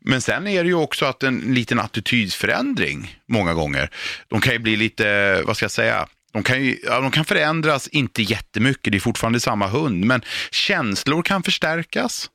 Men 0.00 0.20
sen 0.20 0.46
är 0.46 0.62
det 0.62 0.68
ju 0.68 0.74
också 0.74 1.04
att 1.04 1.22
en 1.22 1.38
liten 1.38 1.80
attitydsförändring 1.80 3.16
många 3.28 3.54
gånger. 3.54 3.90
De 4.28 4.40
kan 4.40 4.52
ju 4.52 4.58
bli 4.58 4.76
lite, 4.76 5.42
vad 5.46 5.56
ska 5.56 5.64
jag 5.64 5.70
säga, 5.70 6.06
de 6.32 6.42
kan, 6.42 6.64
ju, 6.64 6.78
ja, 6.84 7.00
de 7.00 7.10
kan 7.10 7.24
förändras, 7.24 7.88
inte 7.88 8.22
jättemycket, 8.22 8.92
det 8.92 8.98
är 8.98 9.00
fortfarande 9.00 9.40
samma 9.40 9.66
hund, 9.66 10.04
men 10.04 10.22
känslor 10.50 11.22
kan 11.22 11.42
förstärkas 11.42 12.30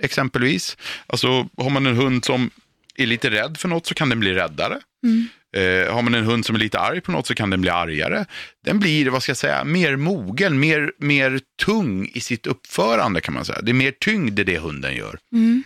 exempelvis. 0.00 0.76
Alltså 1.06 1.48
har 1.56 1.70
man 1.70 1.86
en 1.86 1.96
hund 1.96 2.24
som 2.24 2.50
är 2.96 3.06
lite 3.06 3.30
rädd 3.30 3.58
för 3.58 3.68
något 3.68 3.86
så 3.86 3.94
kan 3.94 4.08
den 4.08 4.20
bli 4.20 4.34
räddare. 4.34 4.80
Mm. 5.04 5.28
Eh, 5.56 5.94
har 5.94 6.02
man 6.02 6.14
en 6.14 6.24
hund 6.24 6.46
som 6.46 6.54
är 6.54 6.60
lite 6.60 6.78
arg 6.78 7.00
på 7.00 7.12
något 7.12 7.26
så 7.26 7.34
kan 7.34 7.50
den 7.50 7.60
bli 7.60 7.70
argare. 7.70 8.24
Den 8.64 8.78
blir, 8.78 9.10
vad 9.10 9.22
ska 9.22 9.30
jag 9.30 9.36
säga, 9.36 9.64
mer 9.64 9.96
mogen, 9.96 10.60
mer, 10.60 10.92
mer 10.98 11.40
tung 11.64 12.10
i 12.14 12.20
sitt 12.20 12.46
uppförande 12.46 13.20
kan 13.20 13.34
man 13.34 13.44
säga. 13.44 13.62
Det 13.62 13.70
är 13.70 13.74
mer 13.74 13.90
tyngd 14.00 14.38
i 14.38 14.44
det 14.44 14.58
hunden 14.58 14.96
gör. 14.96 15.18
Mm. 15.32 15.64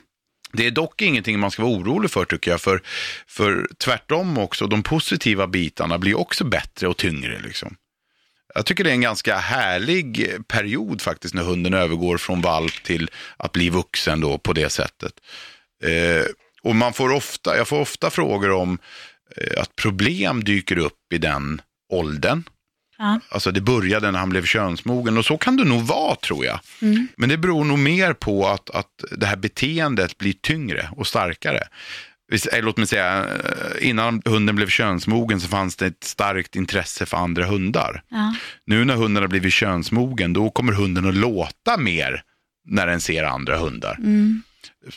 Det 0.52 0.66
är 0.66 0.70
dock 0.70 1.02
ingenting 1.02 1.38
man 1.38 1.50
ska 1.50 1.62
vara 1.62 1.72
orolig 1.72 2.10
för 2.10 2.24
tycker 2.24 2.50
jag, 2.50 2.60
för, 2.60 2.82
för 3.26 3.68
tvärtom 3.78 4.38
också, 4.38 4.66
de 4.66 4.82
positiva 4.82 5.46
bitarna 5.46 5.98
blir 5.98 6.18
också 6.18 6.44
bättre 6.44 6.88
och 6.88 6.96
tyngre. 6.96 7.40
Liksom. 7.40 7.76
Jag 8.56 8.66
tycker 8.66 8.84
det 8.84 8.90
är 8.90 8.94
en 8.94 9.00
ganska 9.00 9.36
härlig 9.36 10.28
period 10.48 11.02
faktiskt 11.02 11.34
när 11.34 11.42
hunden 11.42 11.74
övergår 11.74 12.16
från 12.16 12.40
valp 12.40 12.82
till 12.82 13.10
att 13.36 13.52
bli 13.52 13.70
vuxen 13.70 14.20
då 14.20 14.38
på 14.38 14.52
det 14.52 14.70
sättet. 14.70 15.12
Eh, 15.84 16.24
och 16.62 16.76
man 16.76 16.92
får 16.92 17.12
ofta, 17.12 17.56
jag 17.56 17.68
får 17.68 17.80
ofta 17.80 18.10
frågor 18.10 18.50
om 18.50 18.78
eh, 19.36 19.62
att 19.62 19.76
problem 19.76 20.44
dyker 20.44 20.78
upp 20.78 21.12
i 21.12 21.18
den 21.18 21.60
åldern. 21.92 22.42
Ja. 22.98 23.20
Alltså 23.28 23.50
det 23.50 23.60
började 23.60 24.10
när 24.10 24.18
han 24.18 24.28
blev 24.28 24.44
könsmogen 24.44 25.18
och 25.18 25.24
så 25.24 25.38
kan 25.38 25.56
det 25.56 25.64
nog 25.64 25.82
vara 25.82 26.16
tror 26.16 26.44
jag. 26.44 26.60
Men 27.16 27.28
det 27.28 27.36
beror 27.36 27.64
nog 27.64 27.78
mer 27.78 28.12
på 28.12 28.48
att, 28.48 28.70
att 28.70 29.04
det 29.10 29.26
här 29.26 29.36
beteendet 29.36 30.18
blir 30.18 30.32
tyngre 30.32 30.88
och 30.96 31.06
starkare. 31.06 31.68
Eh, 32.52 32.62
Låt 32.62 32.76
mig 32.76 32.86
säga, 32.86 33.24
eh, 33.24 33.88
innan 33.88 34.22
hunden 34.24 34.56
blev 34.56 34.68
könsmogen 34.68 35.40
så 35.40 35.48
fanns 35.48 35.76
det 35.76 35.86
ett 35.86 36.04
starkt 36.04 36.56
intresse 36.56 37.06
för 37.06 37.16
andra 37.16 37.46
hundar. 37.46 38.02
Ja. 38.08 38.34
Nu 38.64 38.84
när 38.84 38.94
hunden 38.94 39.22
har 39.22 39.28
blivit 39.28 39.52
könsmogen, 39.52 40.32
då 40.32 40.50
kommer 40.50 40.72
hunden 40.72 41.08
att 41.08 41.14
låta 41.14 41.76
mer 41.76 42.22
när 42.68 42.86
den 42.86 43.00
ser 43.00 43.24
andra 43.24 43.58
hundar. 43.58 43.96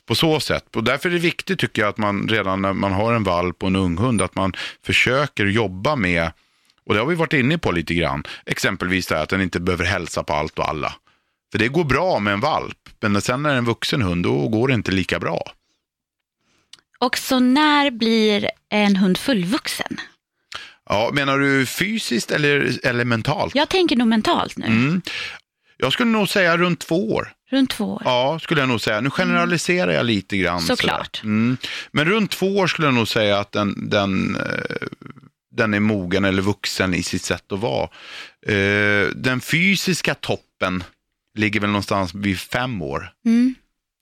På 0.06 0.16
så 0.16 0.40
sätt. 0.40 0.76
Och 0.76 0.84
därför 0.84 1.10
är 1.10 1.14
det 1.14 1.20
viktigt 1.20 1.60
tycker 1.60 1.82
jag 1.82 1.90
att 1.90 1.98
man 1.98 2.28
redan 2.28 2.62
när 2.62 2.74
man 2.74 2.92
har 2.92 3.14
en 3.14 3.24
valp 3.24 3.64
och 3.64 3.70
en 3.70 3.76
unghund, 3.76 4.22
att 4.22 4.36
man 4.36 4.54
försöker 4.86 5.46
jobba 5.46 5.96
med, 5.96 6.32
och 6.86 6.94
det 6.94 7.00
har 7.00 7.08
vi 7.08 7.16
varit 7.16 7.34
inne 7.34 7.58
på 7.58 7.72
lite 7.72 7.94
grann, 7.94 8.24
exempelvis 8.46 9.08
det 9.08 9.16
här 9.16 9.24
att 9.24 9.30
den 9.30 9.42
inte 9.42 9.60
behöver 9.60 9.86
hälsa 9.86 10.24
på 10.24 10.34
allt 10.34 10.60
och 10.60 10.70
alla. 10.70 10.94
För 11.52 11.60
det 11.60 11.68
går 11.68 11.84
bra 11.84 12.20
med 12.20 12.34
en 12.34 12.40
valp, 12.40 12.78
men 13.02 13.22
sen 13.22 13.44
när 13.44 13.50
det 13.50 13.56
är 13.56 13.58
en 13.58 13.66
vuxen 13.66 14.02
hund, 14.02 14.24
då 14.24 14.48
går 14.48 14.68
det 14.68 14.74
inte 14.74 14.92
lika 14.92 15.20
bra. 15.20 15.52
Och 17.02 17.18
så 17.18 17.40
när 17.40 17.92
blir 17.92 18.50
en 18.70 18.96
hund 18.96 19.18
fullvuxen? 19.18 19.98
Ja, 20.90 21.10
menar 21.14 21.40
du 21.40 21.66
fysiskt 21.66 22.32
eller, 22.32 22.86
eller 22.86 23.06
mentalt? 23.06 23.56
Jag 23.56 23.70
tänker 23.70 23.96
nog 23.96 24.08
mentalt 24.08 24.58
nu. 24.58 24.66
Mm. 24.66 25.02
Jag 25.78 25.94
skulle 25.94 26.10
nog 26.12 26.30
säga 26.30 26.58
runt 26.58 26.80
två 26.80 27.14
år. 27.14 27.34
Runt 27.52 27.70
två 27.70 27.86
år. 27.94 28.02
Ja, 28.06 28.40
skulle 28.42 28.62
jag 28.62 28.70
nog 28.70 28.82
säga. 28.82 29.02
Nu 29.02 29.10
generaliserar 29.10 29.92
jag 29.92 30.06
lite 30.06 30.38
grann. 30.38 30.62
Såklart. 30.62 31.16
sådär. 31.16 31.30
Mm. 31.34 31.58
Men 31.92 32.06
runt 32.06 32.32
två 32.32 32.58
år 32.58 32.68
skulle 32.68 32.88
jag 32.88 32.94
nog 32.96 33.08
säga 33.08 33.40
att 33.40 33.52
den, 33.52 33.90
den, 33.90 34.36
eh, 34.36 34.88
den 35.52 35.74
är 35.74 35.80
mogen 35.80 36.26
eller 36.26 36.42
vuxen 36.42 36.94
i 36.94 37.04
sitt 37.04 37.24
sätt 37.24 37.52
att 37.52 37.60
vara. 37.60 37.90
Eh, 38.48 39.08
Den 39.16 39.42
fysiska 39.42 40.16
toppen 40.16 40.84
ligger 41.38 41.60
väl 41.60 41.70
någonstans 41.70 42.14
vid 42.14 42.40
fem 42.40 42.82
år. 42.82 43.12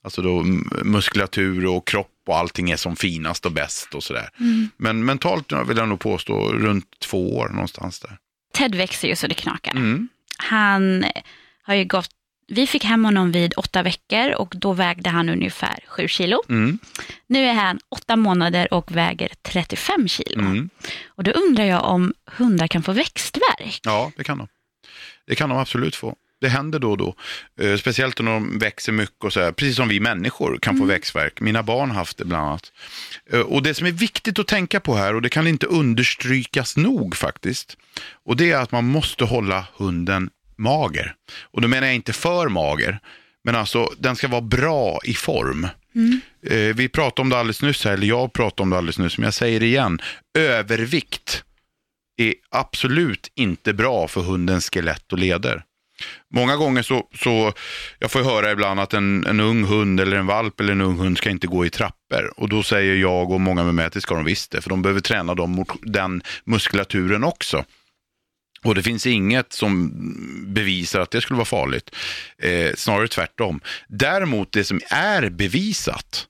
Alltså 0.04 0.22
då 0.22 0.42
muskulatur 0.84 1.66
och 1.66 1.86
kropp 1.86 2.12
och 2.26 2.36
allting 2.36 2.70
är 2.70 2.76
som 2.76 2.96
finast 2.96 3.46
och 3.46 3.52
bäst 3.52 3.94
och 3.94 4.04
sådär. 4.04 4.28
Mm. 4.40 4.68
Men 4.76 5.04
mentalt 5.04 5.52
vill 5.68 5.76
jag 5.76 5.88
nog 5.88 6.00
påstå 6.00 6.52
runt 6.52 7.00
två 7.00 7.36
år 7.36 7.48
någonstans 7.48 8.00
där. 8.00 8.16
Ted 8.52 8.74
växer 8.74 9.08
ju 9.08 9.16
så 9.16 9.26
det 9.26 9.34
knakar. 9.34 9.72
Mm. 9.72 10.08
Han 10.38 11.04
har 11.62 11.74
ju 11.74 11.84
gått, 11.84 12.10
vi 12.48 12.66
fick 12.66 12.84
hem 12.84 13.04
honom 13.04 13.32
vid 13.32 13.54
åtta 13.56 13.82
veckor 13.82 14.34
och 14.34 14.54
då 14.56 14.72
vägde 14.72 15.10
han 15.10 15.28
ungefär 15.28 15.84
sju 15.86 16.08
kilo. 16.08 16.42
Mm. 16.48 16.78
Nu 17.26 17.44
är 17.44 17.54
han 17.54 17.78
åtta 17.88 18.16
månader 18.16 18.74
och 18.74 18.96
väger 18.96 19.32
35 19.42 20.08
kilo. 20.08 20.40
Mm. 20.40 20.70
Och 21.06 21.24
då 21.24 21.30
undrar 21.30 21.64
jag 21.64 21.84
om 21.84 22.14
hundar 22.26 22.66
kan 22.66 22.82
få 22.82 22.92
växtverk. 22.92 23.80
Ja, 23.82 24.12
det 24.16 24.24
kan 24.24 24.38
de. 24.38 24.48
Det 25.26 25.34
kan 25.34 25.48
de 25.48 25.58
absolut 25.58 25.96
få. 25.96 26.16
Det 26.40 26.48
händer 26.48 26.78
då 26.78 26.90
och 26.90 26.96
då. 26.96 27.14
Eh, 27.60 27.76
speciellt 27.76 28.20
när 28.20 28.32
de 28.32 28.58
växer 28.58 28.92
mycket 28.92 29.24
och 29.24 29.32
så 29.32 29.40
här, 29.40 29.52
precis 29.52 29.76
som 29.76 29.88
vi 29.88 30.00
människor 30.00 30.58
kan 30.62 30.78
få 30.78 30.84
växtverk. 30.84 31.40
Mina 31.40 31.62
barn 31.62 31.90
har 31.90 31.96
haft 31.96 32.18
det 32.18 32.24
bland 32.24 32.46
annat. 32.46 32.72
Eh, 33.32 33.40
och 33.40 33.62
det 33.62 33.74
som 33.74 33.86
är 33.86 33.92
viktigt 33.92 34.38
att 34.38 34.46
tänka 34.46 34.80
på 34.80 34.94
här, 34.94 35.14
och 35.14 35.22
det 35.22 35.28
kan 35.28 35.46
inte 35.46 35.66
understrykas 35.66 36.76
nog 36.76 37.16
faktiskt, 37.16 37.76
och 38.24 38.36
det 38.36 38.50
är 38.50 38.58
att 38.58 38.72
man 38.72 38.84
måste 38.84 39.24
hålla 39.24 39.66
hunden 39.76 40.30
mager. 40.56 41.14
Och 41.42 41.60
då 41.60 41.68
menar 41.68 41.86
jag 41.86 41.96
inte 41.96 42.12
för 42.12 42.48
mager, 42.48 43.00
men 43.44 43.54
alltså 43.54 43.92
den 43.98 44.16
ska 44.16 44.28
vara 44.28 44.40
bra 44.40 45.00
i 45.04 45.14
form. 45.14 45.68
Eh, 46.46 46.76
vi 46.76 46.88
pratade 46.88 47.22
om 47.22 47.28
det 47.28 47.38
alldeles 47.38 47.62
nyss, 47.62 47.84
här, 47.84 47.92
eller 47.92 48.06
jag 48.06 48.32
pratade 48.32 48.62
om 48.62 48.70
det 48.70 48.76
alldeles 48.76 48.98
nyss, 48.98 49.18
men 49.18 49.24
jag 49.24 49.34
säger 49.34 49.60
det 49.60 49.66
igen. 49.66 50.00
Övervikt 50.38 51.44
är 52.16 52.34
absolut 52.50 53.32
inte 53.34 53.72
bra 53.72 54.08
för 54.08 54.20
hundens 54.20 54.70
skelett 54.70 55.12
och 55.12 55.18
leder. 55.18 55.64
Många 56.34 56.56
gånger 56.56 56.82
så, 56.82 57.08
så 57.14 57.52
jag 57.98 58.10
får 58.10 58.22
höra 58.22 58.52
ibland 58.52 58.80
att 58.80 58.94
en, 58.94 59.26
en 59.26 59.40
ung 59.40 59.64
hund 59.64 60.00
eller 60.00 60.16
en 60.16 60.26
valp 60.26 60.60
eller 60.60 60.72
en 60.72 60.80
ung 60.80 60.98
hund 60.98 61.18
ska 61.18 61.30
inte 61.30 61.46
gå 61.46 61.66
i 61.66 61.70
trappor. 61.70 62.32
Och 62.36 62.48
då 62.48 62.62
säger 62.62 62.94
jag 62.94 63.30
och 63.30 63.40
många 63.40 63.64
med 63.64 63.74
mig 63.74 63.86
att 63.86 63.92
det 63.92 64.00
ska 64.00 64.14
de 64.14 64.24
visst 64.24 64.50
det, 64.50 64.60
för 64.60 64.70
de 64.70 64.82
behöver 64.82 65.00
träna 65.00 65.34
dem 65.34 65.50
mot 65.50 65.68
den 65.82 66.22
muskulaturen 66.44 67.24
också. 67.24 67.64
Och 68.64 68.74
det 68.74 68.82
finns 68.82 69.06
inget 69.06 69.52
som 69.52 69.92
bevisar 70.54 71.00
att 71.00 71.10
det 71.10 71.20
skulle 71.20 71.36
vara 71.36 71.44
farligt. 71.44 71.90
Eh, 72.38 72.74
snarare 72.74 73.08
tvärtom. 73.08 73.60
Däremot 73.88 74.52
det 74.52 74.64
som 74.64 74.80
är 74.90 75.30
bevisat, 75.30 76.26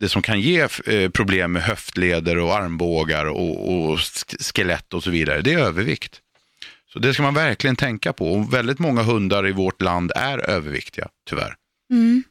det 0.00 0.08
som 0.08 0.22
kan 0.22 0.40
ge 0.40 0.68
eh, 0.86 1.10
problem 1.10 1.52
med 1.52 1.62
höftleder 1.62 2.38
och 2.38 2.56
armbågar 2.56 3.26
och, 3.26 3.90
och 3.90 3.98
skelett 4.54 4.94
och 4.94 5.02
så 5.02 5.10
vidare, 5.10 5.40
det 5.40 5.52
är 5.52 5.58
övervikt. 5.58 6.20
Så 6.96 7.00
det 7.00 7.14
ska 7.14 7.22
man 7.22 7.34
verkligen 7.34 7.76
tänka 7.76 8.12
på. 8.12 8.32
Och 8.32 8.54
väldigt 8.54 8.78
många 8.78 9.02
hundar 9.02 9.48
i 9.48 9.52
vårt 9.52 9.82
land 9.82 10.12
är 10.16 10.38
överviktiga, 10.38 11.08
tyvärr. 11.30 11.54
Mm. 11.90 12.24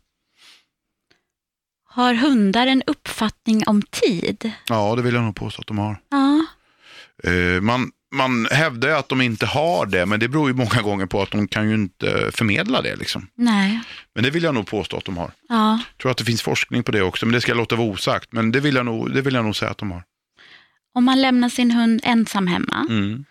Har 1.90 2.14
hundar 2.14 2.68
en 2.68 2.84
uppfattning 2.88 3.64
om 3.68 3.82
tid? 3.82 4.52
Ja, 4.70 4.96
det 4.96 5.02
vill 5.02 5.14
jag 5.14 5.24
nog 5.24 5.36
påstå 5.36 5.62
att 5.62 5.68
de 5.68 5.78
har. 5.78 5.98
Ja. 6.10 6.46
Eh, 7.32 7.62
man, 7.62 7.92
man 8.16 8.46
hävdar 8.52 8.90
ju 8.90 8.96
att 8.96 9.10
de 9.10 9.22
inte 9.22 9.46
har 9.46 9.86
det, 9.86 10.06
men 10.06 10.20
det 10.20 10.28
beror 10.28 10.48
ju 10.50 10.54
många 10.56 10.82
gånger 10.82 11.06
på 11.06 11.22
att 11.22 11.32
de 11.32 11.48
kan 11.48 11.70
ju 11.70 11.76
inte 11.76 12.32
förmedla 12.34 12.82
det. 12.82 12.96
Liksom. 12.96 13.28
Nej. 13.36 13.82
Men 14.16 14.24
det 14.24 14.30
vill 14.30 14.44
jag 14.44 14.54
nog 14.54 14.68
påstå 14.68 14.98
att 14.98 15.06
de 15.06 15.18
har. 15.18 15.32
Ja. 15.50 15.80
Jag 15.92 15.98
tror 16.02 16.12
att 16.12 16.18
det 16.18 16.26
finns 16.26 16.42
forskning 16.42 16.84
på 16.84 16.92
det 16.92 17.02
också, 17.02 17.26
men 17.26 17.34
det 17.34 17.42
ska 17.42 17.52
jag 17.52 17.58
låta 17.58 17.76
vara 17.76 17.88
osagt. 17.88 18.32
Men 18.32 18.52
det 18.52 18.60
vill 18.60 18.76
jag 18.76 18.86
nog, 18.86 19.14
det 19.14 19.22
vill 19.22 19.34
jag 19.34 19.46
nog 19.46 19.56
säga 19.56 19.72
att 19.72 19.78
de 19.78 19.92
har. 19.92 20.04
Om 20.94 21.04
man 21.04 21.22
lämnar 21.22 21.50
sin 21.50 21.72
hund 21.72 22.02
ensam 22.04 22.48
hemma, 22.48 22.86
Mm. 22.90 23.26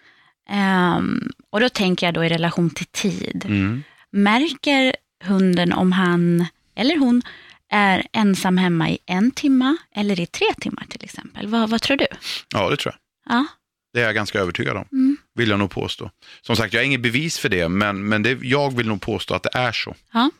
Ehm, 0.50 1.32
och 1.50 1.60
då 1.60 1.68
tänker 1.68 2.06
jag 2.06 2.14
då 2.14 2.24
i 2.24 2.28
relation 2.28 2.70
till 2.70 2.86
tid. 2.86 3.44
Mm. 3.48 3.82
Märker 4.10 4.96
hunden 5.24 5.72
om 5.72 5.92
han 5.92 6.46
eller 6.76 6.96
hon 6.98 7.22
är 7.70 8.06
ensam 8.12 8.58
hemma 8.58 8.90
i 8.90 8.98
en 9.06 9.30
timma 9.30 9.76
eller 9.94 10.20
i 10.20 10.26
tre 10.26 10.46
timmar 10.60 10.84
till 10.88 11.04
exempel? 11.04 11.46
Vad, 11.46 11.70
vad 11.70 11.82
tror 11.82 11.96
du? 11.96 12.06
Ja, 12.54 12.70
det 12.70 12.76
tror 12.76 12.94
jag. 12.94 13.34
Ja. 13.36 13.46
Det 13.92 14.00
är 14.00 14.04
jag 14.04 14.14
ganska 14.14 14.38
övertygad 14.40 14.76
om, 14.76 14.84
Mm. 14.92 15.16
vill 15.34 15.48
jag 15.48 15.58
nog 15.58 15.70
påstå. 15.70 16.10
Som 16.42 16.56
sagt, 16.56 16.72
jag 16.74 16.80
har 16.80 16.84
inget 16.84 17.00
bevis 17.00 17.38
för 17.38 17.48
det, 17.48 17.68
men, 17.68 18.08
men 18.08 18.22
det, 18.22 18.38
jag 18.42 18.76
vill 18.76 18.88
nog 18.88 19.00
påstå 19.00 19.34
att 19.34 19.42
det 19.42 19.50
är 19.58 19.72
så. 19.72 19.94
Ja. 20.12 20.30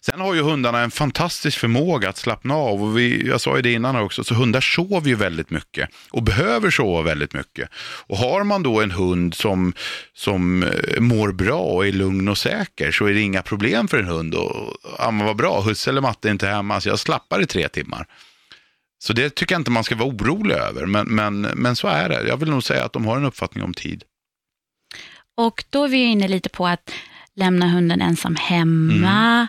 Sen 0.00 0.20
har 0.20 0.34
ju 0.34 0.42
hundarna 0.42 0.80
en 0.80 0.90
fantastisk 0.90 1.58
förmåga 1.58 2.08
att 2.08 2.16
slappna 2.16 2.54
av. 2.54 2.82
Och 2.82 2.98
vi, 2.98 3.28
jag 3.28 3.40
sa 3.40 3.56
ju 3.56 3.62
det 3.62 3.72
innan 3.72 3.96
också, 3.96 4.24
så 4.24 4.34
hundar 4.34 4.60
sover 4.60 5.08
ju 5.08 5.14
väldigt 5.14 5.50
mycket 5.50 5.88
och 6.10 6.22
behöver 6.22 6.70
sova 6.70 7.02
väldigt 7.02 7.34
mycket. 7.34 7.70
Och 8.06 8.16
har 8.16 8.44
man 8.44 8.62
då 8.62 8.80
en 8.80 8.90
hund 8.90 9.34
som, 9.34 9.72
som 10.14 10.62
eh, 10.62 11.00
mår 11.00 11.32
bra 11.32 11.60
och 11.60 11.86
är 11.86 11.92
lugn 11.92 12.28
och 12.28 12.38
säker 12.38 12.92
så 12.92 13.06
är 13.06 13.14
det 13.14 13.20
inga 13.20 13.42
problem 13.42 13.88
för 13.88 13.98
en 13.98 14.08
hund. 14.08 14.34
Och, 14.34 14.76
ja, 14.98 15.10
men 15.10 15.26
vad 15.26 15.36
bra, 15.36 15.60
husse 15.60 15.90
eller 15.90 16.00
matte 16.00 16.28
är 16.28 16.32
inte 16.32 16.46
hemma, 16.46 16.80
så 16.80 16.88
jag 16.88 16.98
slappar 16.98 17.42
i 17.42 17.46
tre 17.46 17.68
timmar. 17.68 18.06
Så 18.98 19.12
det 19.12 19.34
tycker 19.34 19.54
jag 19.54 19.60
inte 19.60 19.70
man 19.70 19.84
ska 19.84 19.96
vara 19.96 20.08
orolig 20.08 20.54
över, 20.54 20.86
men, 20.86 21.06
men, 21.06 21.40
men 21.40 21.76
så 21.76 21.88
är 21.88 22.08
det. 22.08 22.28
Jag 22.28 22.36
vill 22.36 22.50
nog 22.50 22.62
säga 22.64 22.84
att 22.84 22.92
de 22.92 23.06
har 23.06 23.16
en 23.16 23.24
uppfattning 23.24 23.64
om 23.64 23.74
tid. 23.74 24.04
Och 25.36 25.64
då 25.70 25.84
är 25.84 25.88
vi 25.88 25.96
inne 26.04 26.28
lite 26.28 26.48
på 26.48 26.66
att 26.66 26.92
lämna 27.34 27.68
hunden 27.68 28.00
ensam 28.00 28.36
hemma. 28.36 29.48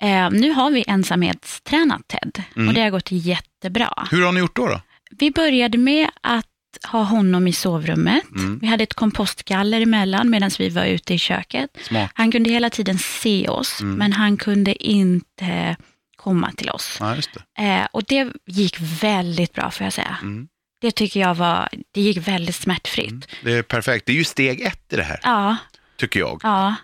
Eh, 0.00 0.30
nu 0.30 0.50
har 0.50 0.70
vi 0.70 0.84
ensamhetstränat 0.86 2.08
Ted 2.08 2.42
Mm. 2.56 2.68
och 2.68 2.74
det 2.74 2.80
har 2.80 2.90
gått 2.90 3.08
jättebra. 3.12 4.08
Hur 4.10 4.24
har 4.24 4.32
ni 4.32 4.40
gjort 4.40 4.56
då? 4.56 4.66
då? 4.66 4.80
Vi 5.10 5.30
började 5.30 5.78
med 5.78 6.10
att 6.20 6.46
ha 6.92 7.02
honom 7.02 7.46
i 7.48 7.52
sovrummet. 7.52 8.30
Mm. 8.30 8.58
Vi 8.58 8.66
hade 8.66 8.82
ett 8.82 8.94
kompostgaller 8.94 9.80
emellan 9.80 10.30
medan 10.30 10.50
vi 10.58 10.68
var 10.68 10.84
ute 10.84 11.14
i 11.14 11.18
köket. 11.18 11.70
Smart. 11.82 12.10
Han 12.14 12.32
kunde 12.32 12.50
hela 12.50 12.70
tiden 12.70 12.98
se 12.98 13.48
oss, 13.48 13.80
Mm. 13.80 13.94
men 13.98 14.12
han 14.12 14.36
kunde 14.36 14.86
inte 14.86 15.76
komma 16.16 16.52
till 16.56 16.70
oss. 16.70 16.96
Ja, 17.00 17.16
det. 17.56 17.62
Eh, 17.62 17.86
och 17.92 18.04
det 18.04 18.28
gick 18.46 18.76
väldigt 18.80 19.52
bra 19.52 19.70
får 19.70 19.84
jag 19.84 19.92
säga. 19.92 20.16
Mm. 20.22 20.48
Det 20.80 20.90
tycker 20.90 21.20
jag 21.20 21.34
var, 21.34 21.68
det 21.94 22.00
gick 22.00 22.16
väldigt 22.28 22.56
smärtfritt. 22.56 23.26
Det 23.44 23.52
är 23.52 23.62
perfekt. 23.62 24.06
Det 24.06 24.12
är 24.12 24.16
ju 24.16 24.24
steg 24.24 24.60
ett 24.60 24.92
i 24.92 24.96
det 24.96 25.02
här, 25.02 25.20
Ja, 25.22 25.56
tycker 25.96 26.20
jag. 26.20 26.40
ja. 26.42 26.74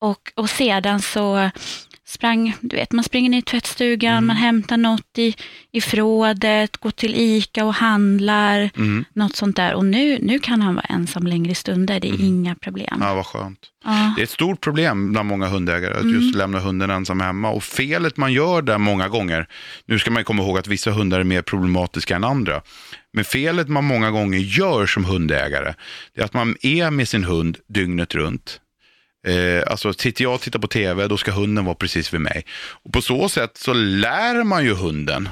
Och, 0.00 0.32
och 0.36 0.50
sedan 0.50 1.00
så 1.02 1.50
sprang, 2.06 2.54
du 2.60 2.76
vet 2.76 2.92
man 2.92 3.04
springer 3.04 3.30
ner 3.30 3.38
i 3.38 3.42
tvättstugan, 3.42 4.12
Mm. 4.12 4.26
man 4.26 4.36
hämtar 4.36 4.76
något 4.76 5.18
i, 5.18 5.34
i 5.72 5.80
förrådet, 5.80 6.76
går 6.76 6.90
till 6.90 7.14
ICA 7.14 7.64
och 7.64 7.74
handlar, 7.74 8.70
Mm. 8.76 9.04
något 9.12 9.36
sånt 9.36 9.56
där. 9.56 9.74
Och 9.74 9.84
nu, 9.84 10.18
nu 10.22 10.38
kan 10.38 10.62
han 10.62 10.74
vara 10.74 10.84
ensam 10.88 11.26
längre 11.26 11.54
stunder, 11.54 12.00
det 12.00 12.08
är 12.08 12.20
inga 12.20 12.54
problem. 12.54 12.98
Ja, 13.00 13.14
vad 13.14 13.26
skönt. 13.26 13.58
Ja. 13.84 14.12
Det 14.16 14.22
är 14.22 14.24
ett 14.24 14.30
stort 14.30 14.60
problem 14.60 15.12
bland 15.12 15.28
många 15.28 15.48
hundägare 15.48 15.94
att 15.94 16.02
Mm. 16.02 16.14
just 16.20 16.34
lämna 16.36 16.58
hunden 16.58 16.90
ensam 16.90 17.20
hemma. 17.20 17.50
Och 17.50 17.64
felet 17.64 18.16
man 18.16 18.32
gör 18.32 18.62
där 18.62 18.78
många 18.78 19.08
gånger, 19.08 19.46
nu 19.86 19.98
ska 19.98 20.10
man 20.10 20.24
komma 20.24 20.42
ihåg 20.42 20.58
att 20.58 20.66
vissa 20.66 20.90
hundar 20.90 21.20
är 21.20 21.24
mer 21.24 21.42
problematiska 21.42 22.16
än 22.16 22.24
andra. 22.24 22.62
Men 23.12 23.24
felet 23.24 23.68
man 23.68 23.84
många 23.84 24.10
gånger 24.10 24.38
gör 24.38 24.86
som 24.86 25.04
hundägare, 25.04 25.74
det 26.14 26.20
är 26.20 26.24
att 26.24 26.34
man 26.34 26.56
är 26.62 26.90
med 26.90 27.08
sin 27.08 27.24
hund 27.24 27.58
dygnet 27.68 28.14
runt. 28.14 28.60
Eh, 29.24 29.62
alltså 29.66 29.92
tittar 29.92 30.22
jag 30.22 30.34
och 30.34 30.40
tittar 30.40 30.58
på 30.58 30.66
tv, 30.68 31.08
då 31.08 31.16
ska 31.16 31.30
hunden 31.32 31.64
vara 31.64 31.74
precis 31.74 32.14
vid 32.14 32.20
mig. 32.20 32.44
Och 32.84 32.92
på 32.92 33.02
så 33.02 33.28
sätt 33.28 33.56
så 33.56 33.72
lär 33.72 34.44
man 34.44 34.64
ju 34.64 34.74
hunden, 34.74 35.28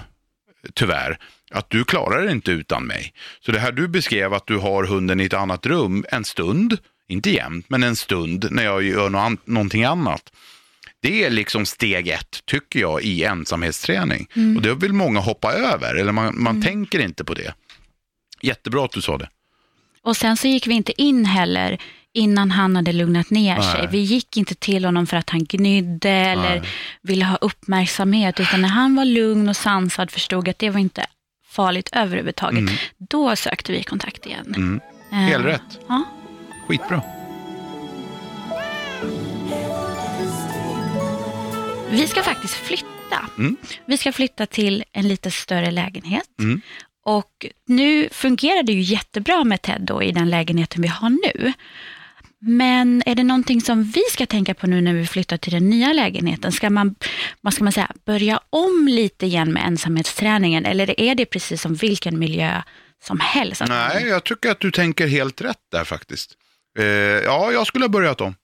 tyvärr, 0.74 1.18
att 1.50 1.70
du 1.70 1.84
klarar 1.84 2.22
det 2.26 2.32
inte 2.32 2.50
utan 2.50 2.84
mig. 2.84 3.12
Så 3.46 3.52
det 3.52 3.58
här 3.60 3.72
du 3.72 3.88
beskrev 3.88 4.34
att 4.34 4.46
du 4.46 4.56
har 4.56 4.84
hunden 4.84 5.20
i 5.20 5.24
ett 5.24 5.34
annat 5.34 5.66
rum 5.66 6.04
en 6.08 6.24
stund, 6.24 6.78
inte 7.08 7.30
jämt, 7.30 7.66
men 7.68 7.82
en 7.82 7.96
stund 7.96 8.48
när 8.50 8.64
jag 8.64 8.82
gör 8.82 9.08
nå- 9.08 9.18
an- 9.18 9.38
någonting 9.44 9.84
annat. 9.84 10.32
Det 11.00 11.24
är 11.24 11.30
liksom 11.30 11.66
steg 11.66 12.08
ett, 12.08 12.40
tycker 12.44 12.80
jag, 12.80 13.02
i 13.02 13.24
ensamhetsträning. 13.24 14.28
Och 14.56 14.62
det 14.62 14.74
vill 14.74 14.92
många 14.92 15.20
hoppa 15.20 15.52
över, 15.52 15.94
eller 15.94 16.12
man, 16.12 16.42
man 16.42 16.62
tänker 16.62 16.98
inte 16.98 17.24
på 17.24 17.34
det. 17.34 17.54
Jättebra 18.42 18.84
att 18.84 18.92
du 18.92 19.00
sa 19.00 19.18
det. 19.18 19.28
Och 20.02 20.16
sen 20.16 20.36
så 20.36 20.48
gick 20.48 20.66
vi 20.66 20.74
inte 20.74 21.02
in 21.02 21.24
heller 21.24 21.78
innan 22.14 22.50
han 22.50 22.76
hade 22.76 22.92
lugnat 22.92 23.30
ner 23.30 23.58
Nej. 23.58 23.72
sig. 23.72 23.88
Vi 23.90 23.98
gick 23.98 24.36
inte 24.36 24.54
till 24.54 24.84
honom 24.84 25.06
för 25.06 25.16
att 25.16 25.30
han 25.30 25.44
gnydde 25.44 26.10
eller 26.10 26.60
Nej. 26.60 26.62
ville 27.02 27.24
ha 27.24 27.36
uppmärksamhet, 27.36 28.40
utan 28.40 28.62
när 28.62 28.68
han 28.68 28.96
var 28.96 29.04
lugn 29.04 29.48
och 29.48 29.56
sansad 29.56 30.10
förstod 30.10 30.48
att 30.48 30.58
det 30.58 30.70
var 30.70 30.80
inte 30.80 31.06
farligt 31.46 31.88
överhuvudtaget, 31.92 32.70
då 32.98 33.36
sökte 33.36 33.72
vi 33.72 33.82
kontakt 33.82 34.26
igen. 34.26 34.54
Mm. 34.56 34.80
Eh, 35.12 35.16
Helt 35.18 35.44
rätt. 35.44 35.80
Ja. 35.88 36.04
Skitbra. 36.68 37.02
Vi 41.90 42.06
ska 42.06 42.22
faktiskt 42.22 42.54
flytta. 42.54 43.30
Mm. 43.38 43.56
Vi 43.86 43.98
ska 43.98 44.12
flytta 44.12 44.46
till 44.46 44.84
en 44.92 45.08
lite 45.08 45.30
större 45.30 45.70
lägenhet. 45.70 46.28
Mm. 46.38 46.60
Och 47.04 47.46
nu 47.66 48.08
fungerar 48.12 48.62
det 48.62 48.72
ju 48.72 48.80
jättebra 48.80 49.44
med 49.44 49.62
Ted 49.62 49.80
då 49.80 50.02
i 50.02 50.12
den 50.12 50.30
lägenheten 50.30 50.82
vi 50.82 50.88
har 50.88 51.10
nu. 51.10 51.52
Men 52.44 53.02
är 53.06 53.14
det 53.14 53.22
någonting 53.22 53.60
som 53.60 53.82
vi 53.82 54.02
ska 54.10 54.26
tänka 54.26 54.54
på 54.54 54.66
nu 54.66 54.80
när 54.80 54.94
vi 54.94 55.06
flyttar 55.06 55.36
till 55.36 55.52
den 55.52 55.70
nya 55.70 55.92
lägenheten? 55.92 56.52
Ska 56.52 56.70
man, 56.70 56.94
vad 57.40 57.54
ska 57.54 57.64
man 57.64 57.72
säga, 57.72 57.90
börja 58.06 58.40
om 58.50 58.88
lite 58.88 59.26
igen 59.26 59.52
med 59.52 59.66
ensamhetsträningen 59.66 60.64
eller 60.64 61.00
är 61.00 61.14
det 61.14 61.26
precis 61.26 61.62
som 61.62 61.74
vilken 61.74 62.18
miljö 62.18 62.62
som 63.02 63.20
helst? 63.20 63.62
Nej, 63.68 64.06
jag 64.06 64.24
tycker 64.24 64.50
att 64.50 64.60
du 64.60 64.70
tänker 64.70 65.06
helt 65.06 65.40
rätt 65.40 65.56
där 65.72 65.84
faktiskt. 65.84 66.34
Eh, 66.78 66.84
ja, 66.84 67.52
jag 67.52 67.66
skulle 67.66 67.84
ha 67.84 67.90
börjat 67.90 68.20
om. 68.20 68.34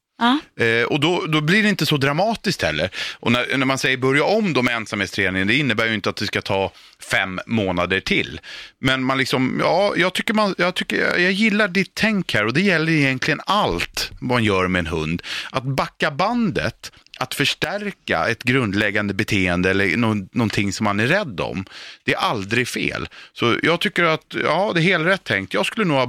Eh, 0.61 0.83
och 0.83 1.01
då, 1.01 1.27
då 1.27 1.41
blir 1.41 1.63
det 1.63 1.69
inte 1.69 1.87
så 1.87 1.97
dramatiskt 1.97 2.63
heller. 2.63 2.91
Och 3.21 3.33
när, 3.33 3.57
när 3.57 3.67
man 3.67 3.79
säger 3.79 3.97
börja 3.97 4.25
om 4.25 4.53
då 4.53 4.63
med 4.63 4.77
ensamhetsträningen, 4.77 5.49
det 5.49 5.55
innebär 5.55 5.87
ju 5.87 5.95
inte 5.95 6.11
att 6.11 6.17
det 6.17 6.27
ska 6.27 6.41
ta 6.41 6.73
fem 7.11 7.41
månader 7.47 8.01
till. 8.01 8.41
Men 8.81 9.05
man 9.05 9.19
liksom, 9.19 9.61
ja, 9.61 9.93
jag 9.97 10.15
tycker 10.15 10.35
man, 10.35 10.55
jag 10.59 10.75
tycker, 10.75 11.19
jag 11.19 11.33
gillar 11.33 11.69
ditt 11.69 11.95
tänk 11.95 12.35
här 12.35 12.47
och 12.47 12.55
det 12.55 12.61
gäller 12.61 12.93
egentligen 12.93 13.41
allt 13.47 14.11
man 14.21 14.45
gör 14.45 14.69
med 14.69 14.79
en 14.81 14.87
hund. 14.87 15.23
Att 15.51 15.65
backa 15.65 16.11
bandet, 16.11 16.93
att 17.19 17.35
förstärka 17.35 18.29
ett 18.29 18.43
grundläggande 18.43 19.15
beteende 19.15 19.71
eller 19.71 19.97
nå- 19.97 20.27
någonting 20.33 20.73
som 20.73 20.85
man 20.85 21.01
är 21.01 21.07
rädd 21.07 21.41
om, 21.41 21.65
det 22.05 22.15
är 22.15 22.19
aldrig 22.19 22.69
fel. 22.69 23.09
Så 23.33 23.57
jag 23.63 23.81
tycker 23.81 24.05
att, 24.05 24.35
ja, 24.45 24.73
det 24.75 24.81
är 24.81 24.83
helt 24.83 25.07
rätt 25.07 25.25
tänkt. 25.25 25.55
Jag 25.55 25.67
skulle 25.67 25.87
nog 25.87 25.97
ha 25.97 26.07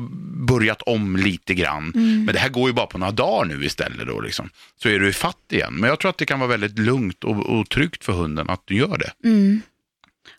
börjat 0.47 0.82
om 0.82 1.16
lite 1.18 1.53
grann. 1.53 1.91
Men 2.26 2.26
det 2.34 2.39
här 2.39 2.49
går 2.49 2.70
ju 2.70 2.74
bara 2.74 2.88
på 2.88 2.97
några 2.97 3.12
dagar 3.12 3.45
nu 3.45 3.66
istället 3.66 4.07
då 4.07 4.22
liksom. 4.22 4.49
Så 4.84 4.89
är 4.89 4.99
du 4.99 5.10
i 5.10 5.14
fatt 5.14 5.38
igen. 5.51 5.74
Men 5.76 5.89
jag 5.89 5.99
tror 5.99 6.10
att 6.10 6.18
det 6.18 6.26
kan 6.26 6.39
vara 6.39 6.49
väldigt 6.49 6.80
lugnt 6.80 7.24
och, 7.24 7.45
och 7.60 7.70
tryggt 7.70 8.05
för 8.05 8.14
hunden 8.14 8.49
att 8.49 8.62
du 8.66 8.76
gör 8.76 8.97
det. 8.97 9.12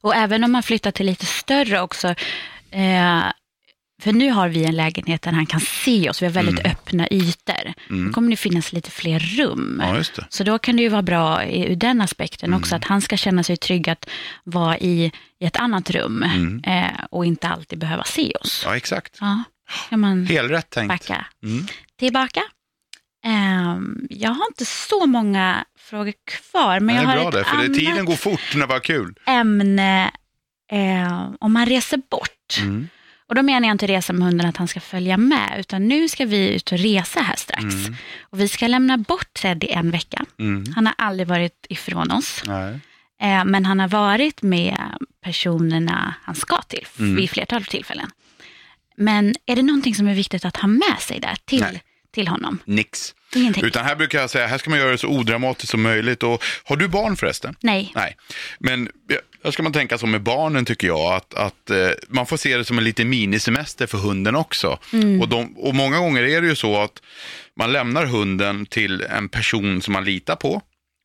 och 0.00 0.14
även 0.14 0.44
om 0.44 0.52
man 0.52 0.62
flyttar 0.62 0.90
till 0.90 1.06
lite 1.06 1.26
större 1.26 1.80
också. 1.80 2.08
Eh, 2.70 3.22
för 4.01 4.12
nu 4.12 4.30
har 4.30 4.48
vi 4.48 4.64
en 4.64 4.76
lägenhet 4.76 5.22
där 5.22 5.32
han 5.32 5.46
kan 5.46 5.61
se 5.61 6.11
oss, 6.11 6.22
vi 6.22 6.26
har 6.26 6.32
väldigt 6.32 6.66
öppna 6.66 7.09
ytor. 7.11 7.72
Då 8.07 8.12
kommer 8.12 8.30
det 8.30 8.36
finnas 8.36 8.72
lite 8.72 8.90
fler 8.90 9.18
rum. 9.18 9.82
Ja. 9.84 10.03
Så 10.28 10.44
då 10.44 10.59
kan 10.59 10.76
det 10.76 10.82
ju 10.82 10.88
vara 10.88 11.03
bra 11.03 11.44
i- 11.44 11.72
ur 11.72 11.76
den 11.76 12.01
aspekten 12.01 12.55
också, 12.55 12.76
att 12.76 12.84
han 12.84 13.01
ska 13.01 13.16
känna 13.16 13.42
sig 13.42 13.57
trygg 13.57 13.88
att 13.90 14.11
vara 14.44 14.78
i, 14.78 15.12
i 15.40 15.44
ett 15.46 15.57
annat 15.57 15.90
rum 15.90 16.22
eh, 16.66 16.84
och 17.11 17.24
inte 17.26 17.48
alltid 17.48 17.78
behöva 17.78 18.05
se 18.05 18.32
oss. 18.40 18.62
Ja, 18.66 18.76
exakt. 18.76 19.18
Ja, 19.20 19.42
kan 19.90 20.01
man 20.01 20.26
Helt 20.26 20.51
rätt 20.51 20.70
tänkt. 20.70 20.88
backa 20.88 21.26
Mm. 21.42 21.66
tillbaka. 21.98 22.42
Ehm, 23.24 24.07
jag 24.11 24.30
har 24.30 24.46
inte 24.46 24.64
så 24.64 25.07
många 25.07 25.64
frågor 25.78 26.12
kvar, 26.26 26.80
men 26.80 26.94
jag 26.96 27.03
har 27.03 27.12
är 27.16 27.20
bra 27.20 27.28
ett 27.28 27.34
det, 27.34 27.44
för 27.44 27.57
annat 27.57 27.74
tiden 27.74 28.05
går 28.05 28.16
fort 28.16 28.40
när 28.55 28.61
det 28.61 28.66
var 28.66 28.80
kul. 28.80 29.14
ämne 29.26 30.11
eh, 30.72 31.30
om 31.40 31.53
man 31.53 31.66
reser 31.66 32.01
bort. 32.11 32.61
Mm. 33.31 33.33
Och 33.33 33.35
då 33.35 33.43
menar 33.43 33.68
jag 33.68 33.74
inte 33.74 33.87
resa 33.87 34.12
med 34.12 34.26
hunden 34.28 34.47
att 34.49 34.57
han 34.57 34.68
ska 34.68 34.81
följa 34.81 35.16
med, 35.16 35.57
utan 35.59 35.89
nu 35.89 36.09
ska 36.09 36.24
vi 36.26 36.55
ut 36.55 36.72
och 36.72 36.78
resa 36.78 37.20
här 37.20 37.37
strax. 37.37 37.74
Och 38.20 38.41
vi 38.41 38.49
ska 38.49 38.66
lämna 38.66 38.97
bort 38.99 39.35
Ted 39.35 39.64
i 39.64 39.70
en 39.70 39.91
vecka. 39.91 40.24
Mm. 40.39 40.64
Han 40.74 40.87
har 40.87 40.95
aldrig 40.99 41.28
varit 41.28 41.66
ifrån 41.68 42.11
oss, 42.11 42.43
Nej. 42.47 42.81
eh, 43.22 43.45
men 43.45 43.64
han 43.64 43.81
har 43.81 43.89
varit 43.89 44.43
med 44.43 44.76
personerna 45.24 46.14
han 46.22 46.35
ska 46.35 46.62
till 46.62 46.87
Mm. 46.99 47.16
vid 47.16 47.31
flertal 47.31 47.64
tillfällen. 47.64 48.11
Men 48.97 49.35
är 49.47 49.57
det 49.57 49.62
någonting 49.62 49.95
som 49.95 50.09
är 50.09 50.14
viktigt 50.14 50.45
att 50.45 50.57
ha 50.57 50.68
med 50.68 50.97
sig 51.01 51.20
där 51.20 51.37
till, 51.45 51.61
Nej. 51.61 51.83
till 52.14 52.28
honom? 52.28 52.59
Nix. 52.64 53.14
Ingenting? 53.35 53.64
Utan 53.64 53.85
här 53.85 53.97
brukar 53.97 54.20
jag 54.20 54.31
säga, 54.31 54.47
här 54.47 54.59
ska 54.59 54.70
man 54.70 54.78
göra 54.78 54.91
det 54.91 54.99
så 54.99 55.09
odramatiskt 55.09 55.70
som 55.70 55.83
möjligt. 55.83 56.22
Och 56.22 56.45
har 56.64 56.76
du 56.76 56.89
barn 56.89 57.16
förresten? 57.16 57.57
Nej. 57.61 57.93
Nej, 57.95 58.16
men 58.59 58.89
här 59.45 59.51
ska 59.51 59.62
man 59.62 59.72
tänka 59.72 59.99
som 59.99 60.11
med 60.11 60.22
barnen 60.22 60.64
tycker 60.64 60.87
jag, 60.87 61.12
att, 61.14 61.35
att 61.35 61.70
eh, 61.70 61.91
man 62.09 62.26
får 62.26 62.37
se 62.37 62.57
det 62.57 62.64
som 62.64 62.78
en 62.78 62.85
liten 62.85 63.09
minisemester 63.09 63.87
för 63.87 63.99
hunden 63.99 64.37
också. 64.37 64.78
Och, 65.20 65.28
de, 65.28 65.57
och 65.57 65.74
många 65.74 65.99
gånger 65.99 66.22
är 66.22 66.41
det 66.41 66.47
ju 66.47 66.57
så 66.57 66.83
att 66.83 67.03
man 67.57 67.72
lämnar 67.72 68.05
hunden 68.05 68.66
till 68.66 69.03
en 69.03 69.28
person 69.28 69.83
som 69.83 69.93
man 69.93 70.05
litar 70.05 70.37
på 70.37 70.62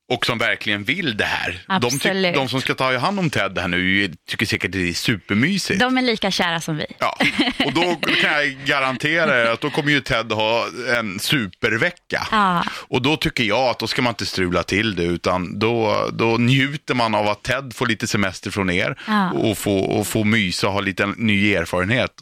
och 0.09 0.25
som 0.25 0.37
verkligen 0.37 0.83
vill 0.83 1.17
det 1.17 1.25
här. 1.25 1.63
De, 1.67 1.73
Absolut. 1.87 2.35
de 2.35 2.49
som 2.49 2.61
ska 2.61 2.73
ta 2.75 2.97
hand 2.97 3.19
om 3.19 3.29
Ted 3.29 3.57
här 3.57 3.67
nu 3.67 4.13
tycker 4.29 4.45
säkert 4.45 4.71
det 4.71 4.89
är 4.89 4.93
supermysigt. 4.93 5.79
De 5.79 5.97
är 5.97 6.01
lika 6.01 6.31
kära 6.31 6.61
som 6.61 6.77
vi. 6.77 6.85
Ja, 6.99 7.17
och 7.65 7.73
då 7.73 7.95
kan 8.21 8.31
jag 8.33 8.57
garantera 8.65 9.41
er 9.41 9.45
att 9.45 9.61
då 9.61 9.69
kommer 9.69 9.91
ju 9.91 10.01
Ted 10.01 10.31
ha 10.31 10.65
en 10.97 11.19
supervecka. 11.19 12.27
Ja. 12.31 12.63
Och 12.71 13.01
då 13.01 13.17
tycker 13.17 13.43
jag 13.43 13.59
att 13.69 13.79
då 13.79 13.87
ska 13.87 14.01
man 14.01 14.11
inte 14.11 14.25
strula 14.25 14.63
till 14.63 14.95
det 14.95 15.03
utan 15.03 15.59
då, 15.59 16.09
då 16.13 16.37
njuter 16.37 16.93
man 16.93 17.15
av 17.15 17.27
att 17.27 17.43
Ted 17.43 17.73
får 17.75 17.87
lite 17.87 18.07
semester 18.07 18.51
från 18.51 18.69
er 18.69 18.99
Ja. 19.07 19.31
och 19.31 19.57
får 19.57 19.89
och 19.89 20.07
få 20.07 20.23
mysa 20.23 20.67
och 20.67 20.73
ha 20.73 20.79
lite 20.81 21.05
ny 21.17 21.53
erfarenhet. 21.55 22.21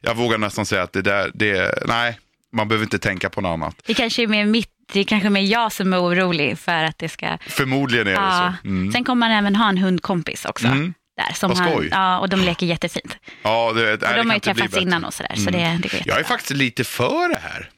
Jag 0.00 0.14
vågar 0.16 0.38
nästan 0.38 0.66
säga 0.66 0.82
att 0.82 0.92
det 0.92 1.02
där, 1.02 1.30
det, 1.34 1.78
nej, 1.86 2.18
man 2.52 2.68
behöver 2.68 2.84
inte 2.84 2.98
tänka 2.98 3.30
på 3.30 3.40
något 3.40 3.48
annat. 3.50 3.76
Det 3.86 3.94
kanske 3.94 4.22
är 4.22 4.26
mer 4.26 4.46
mitt, 4.46 4.68
det 4.92 5.00
är 5.00 5.04
kanske 5.04 5.30
mer 5.30 5.40
jag 5.42 5.72
som 5.72 5.92
är 5.92 6.02
orolig 6.02 6.58
för 6.58 6.84
att 6.84 6.98
det 6.98 7.08
ska... 7.08 7.38
Förmodligen 7.48 8.06
är 8.06 8.10
det 8.10 8.16
Ja. 8.16 8.54
så. 8.62 8.68
Mm. 8.68 8.92
Sen 8.92 9.04
kommer 9.04 9.28
man 9.28 9.30
även 9.38 9.56
ha 9.56 9.68
en 9.68 9.78
hundkompis 9.78 10.44
också. 10.44 10.66
Mm. 10.66 10.94
Där, 11.16 11.34
som 11.34 11.48
Vad 11.48 11.58
han, 11.58 11.72
skoj. 11.72 11.88
ja, 11.90 12.18
och 12.18 12.28
de 12.28 12.40
leker 12.40 12.66
jättefint. 12.66 13.16
Ja, 13.42 13.72
det, 13.72 13.82
nej, 13.82 13.98
de 14.16 14.28
har 14.28 14.34
ju 14.36 14.40
träffats. 14.40 14.72
Mm. 14.74 14.88
innan 14.88 15.04
och 15.04 15.14
sådär, 15.14 15.32
så 15.36 15.50
det, 15.50 15.78
det 15.82 15.88
går 15.92 16.00
Jag 16.04 16.18
är 16.20 16.24
faktiskt 16.24 16.50
lite 16.50 16.84
för 16.84 17.28
det 17.28 17.40
här. 17.42 17.70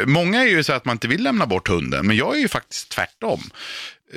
Eh, 0.00 0.06
många 0.06 0.42
är 0.42 0.46
ju 0.48 0.62
så 0.62 0.72
att 0.72 0.84
man 0.84 0.94
inte 0.94 1.08
vill 1.08 1.22
lämna 1.22 1.46
bort 1.46 1.68
hunden, 1.68 2.06
men 2.06 2.16
jag 2.16 2.36
är 2.36 2.40
ju 2.40 2.48
faktiskt 2.48 2.88
tvärtom. 2.90 3.40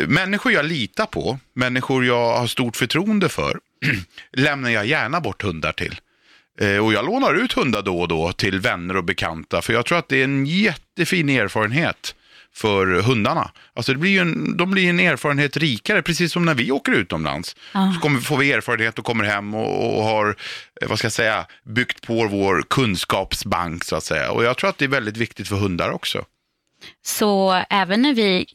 Människor 0.07 0.51
jag 0.51 0.65
litar 0.65 1.05
på, 1.05 1.39
människor 1.55 2.05
jag 2.05 2.37
har 2.37 2.47
stort 2.47 2.75
förtroende 2.75 3.29
för, 3.29 3.59
lämnar 4.33 4.69
jag 4.69 4.85
gärna 4.85 5.19
bort 5.21 5.43
hundar 5.43 5.71
till. 5.71 5.99
Eh, 6.61 6.85
och 6.85 6.93
jag 6.93 7.05
lånar 7.05 7.33
ut 7.33 7.53
hundar 7.53 7.81
då 7.81 7.99
och 7.99 8.07
då 8.07 8.31
till 8.31 8.59
vänner 8.59 8.97
och 8.97 9.03
bekanta, 9.03 9.61
för 9.61 9.73
jag 9.73 9.85
tror 9.85 9.97
att 9.97 10.09
det 10.09 10.19
är 10.19 10.23
en 10.23 10.45
jättefin 10.45 11.29
erfarenhet 11.29 12.15
för 12.55 12.87
hundarna. 13.01 13.51
Alltså 13.73 13.91
det 13.93 13.99
blir 13.99 14.11
ju 14.11 14.19
en, 14.19 14.57
de 14.57 14.71
blir 14.71 14.89
en 14.89 14.99
erfarenhet 14.99 15.57
rikare, 15.57 16.01
precis 16.01 16.31
som 16.31 16.45
när 16.45 16.53
vi 16.53 16.71
åker 16.71 16.91
utomlands. 16.91 17.55
Ja. 17.73 17.93
Så 17.95 18.01
kommer, 18.01 18.19
får 18.19 18.37
vi 18.37 18.51
erfarenhet 18.51 18.99
och 18.99 19.05
kommer 19.05 19.23
hem 19.23 19.53
och, 19.53 19.97
och 19.97 20.03
har, 20.03 20.35
eh, 20.81 20.87
vad 20.87 20.97
ska 20.97 21.05
jag 21.05 21.11
säga, 21.11 21.45
byggt 21.63 22.07
på 22.07 22.27
vår 22.27 22.63
kunskapsbank 22.69 23.83
så 23.83 23.95
att 23.95 24.03
säga. 24.03 24.31
Och 24.31 24.43
jag 24.43 24.57
tror 24.57 24.69
att 24.69 24.77
det 24.77 24.85
är 24.85 24.89
väldigt 24.89 25.17
viktigt 25.17 25.47
för 25.47 25.55
hundar 25.55 25.89
också. 25.89 26.25
Så 27.05 27.63
även 27.69 28.01
när 28.01 28.13
vi 28.13 28.45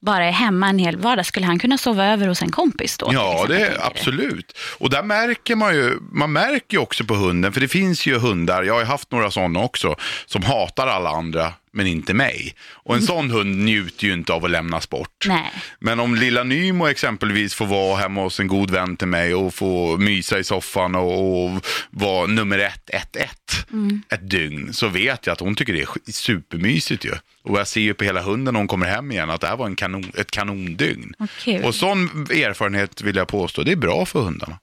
bara 0.00 0.24
är 0.24 0.32
hemma 0.32 0.68
en 0.68 0.78
hel 0.78 0.96
vardag, 0.96 1.26
skulle 1.26 1.46
han 1.46 1.58
kunna 1.58 1.78
sova 1.78 2.06
över 2.06 2.26
hos 2.26 2.42
en 2.42 2.50
kompis 2.50 2.98
då? 2.98 3.10
Ja, 3.12 3.46
det 3.48 3.60
är 3.60 3.86
absolut. 3.86 4.58
Och 4.78 4.90
där 4.90 5.02
märker 5.02 5.56
man 5.56 5.74
ju, 5.74 5.98
man 6.12 6.32
märker 6.32 6.76
ju 6.76 6.78
också 6.78 7.04
på 7.04 7.14
hunden, 7.14 7.52
för 7.52 7.60
det 7.60 7.68
finns 7.68 8.06
ju 8.06 8.18
hundar, 8.18 8.62
jag 8.62 8.74
har 8.74 8.80
ju 8.80 8.86
haft 8.86 9.12
några 9.12 9.30
sådana 9.30 9.60
också, 9.60 9.96
som 10.26 10.42
hatar 10.42 10.86
alla 10.86 11.10
andra 11.10 11.52
men 11.72 11.86
inte 11.86 12.14
mig. 12.14 12.54
Och 12.72 12.94
en 12.94 13.02
sån 13.02 13.30
hund 13.30 13.64
njuter 13.64 14.06
ju 14.06 14.12
inte 14.12 14.32
av 14.32 14.44
att 14.44 14.50
lämnas 14.50 14.88
bort. 14.88 15.24
Nej. 15.28 15.52
Men 15.78 16.00
om 16.00 16.14
lilla 16.14 16.44
Nymo 16.44 16.86
exempelvis 16.86 17.54
får 17.54 17.66
vara 17.66 17.96
hemma 17.96 18.22
hos 18.22 18.40
en 18.40 18.46
god 18.46 18.70
vän 18.70 18.96
till 18.96 19.08
mig 19.08 19.34
och 19.34 19.54
få 19.54 19.96
mysa 19.96 20.38
i 20.38 20.44
soffan 20.44 20.94
och, 20.94 21.44
och 21.44 21.66
vara 21.90 22.26
nummer 22.26 22.58
ett, 22.58 22.90
ett, 22.90 23.16
ett, 23.16 23.66
ett 24.12 24.30
dygn, 24.30 24.72
så 24.72 24.88
vet 24.88 25.26
jag 25.26 25.32
att 25.32 25.40
hon 25.40 25.54
tycker 25.54 25.72
det 25.72 25.82
är 25.82 26.12
supermysigt 26.12 27.04
ju. 27.04 27.12
Och 27.42 27.58
jag 27.58 27.68
ser 27.68 27.80
ju 27.80 27.94
på 27.94 28.04
hela 28.04 28.22
hunden 28.22 28.54
när 28.54 28.60
hon 28.60 28.68
kommer 28.68 28.86
hem 28.86 29.12
igen 29.12 29.30
att 29.30 29.40
det 29.40 29.46
här 29.46 29.56
var 29.56 29.66
en 29.66 29.76
kanon, 29.76 30.12
ett 30.16 30.30
kanondygn. 30.30 31.14
Kul. 31.38 31.64
Och 31.64 31.74
sån 31.74 32.26
erfarenhet 32.30 33.02
vill 33.02 33.16
jag 33.16 33.28
påstå, 33.28 33.62
det 33.62 33.72
är 33.72 33.76
bra 33.76 34.06
för 34.06 34.20
hundarna. 34.20 34.58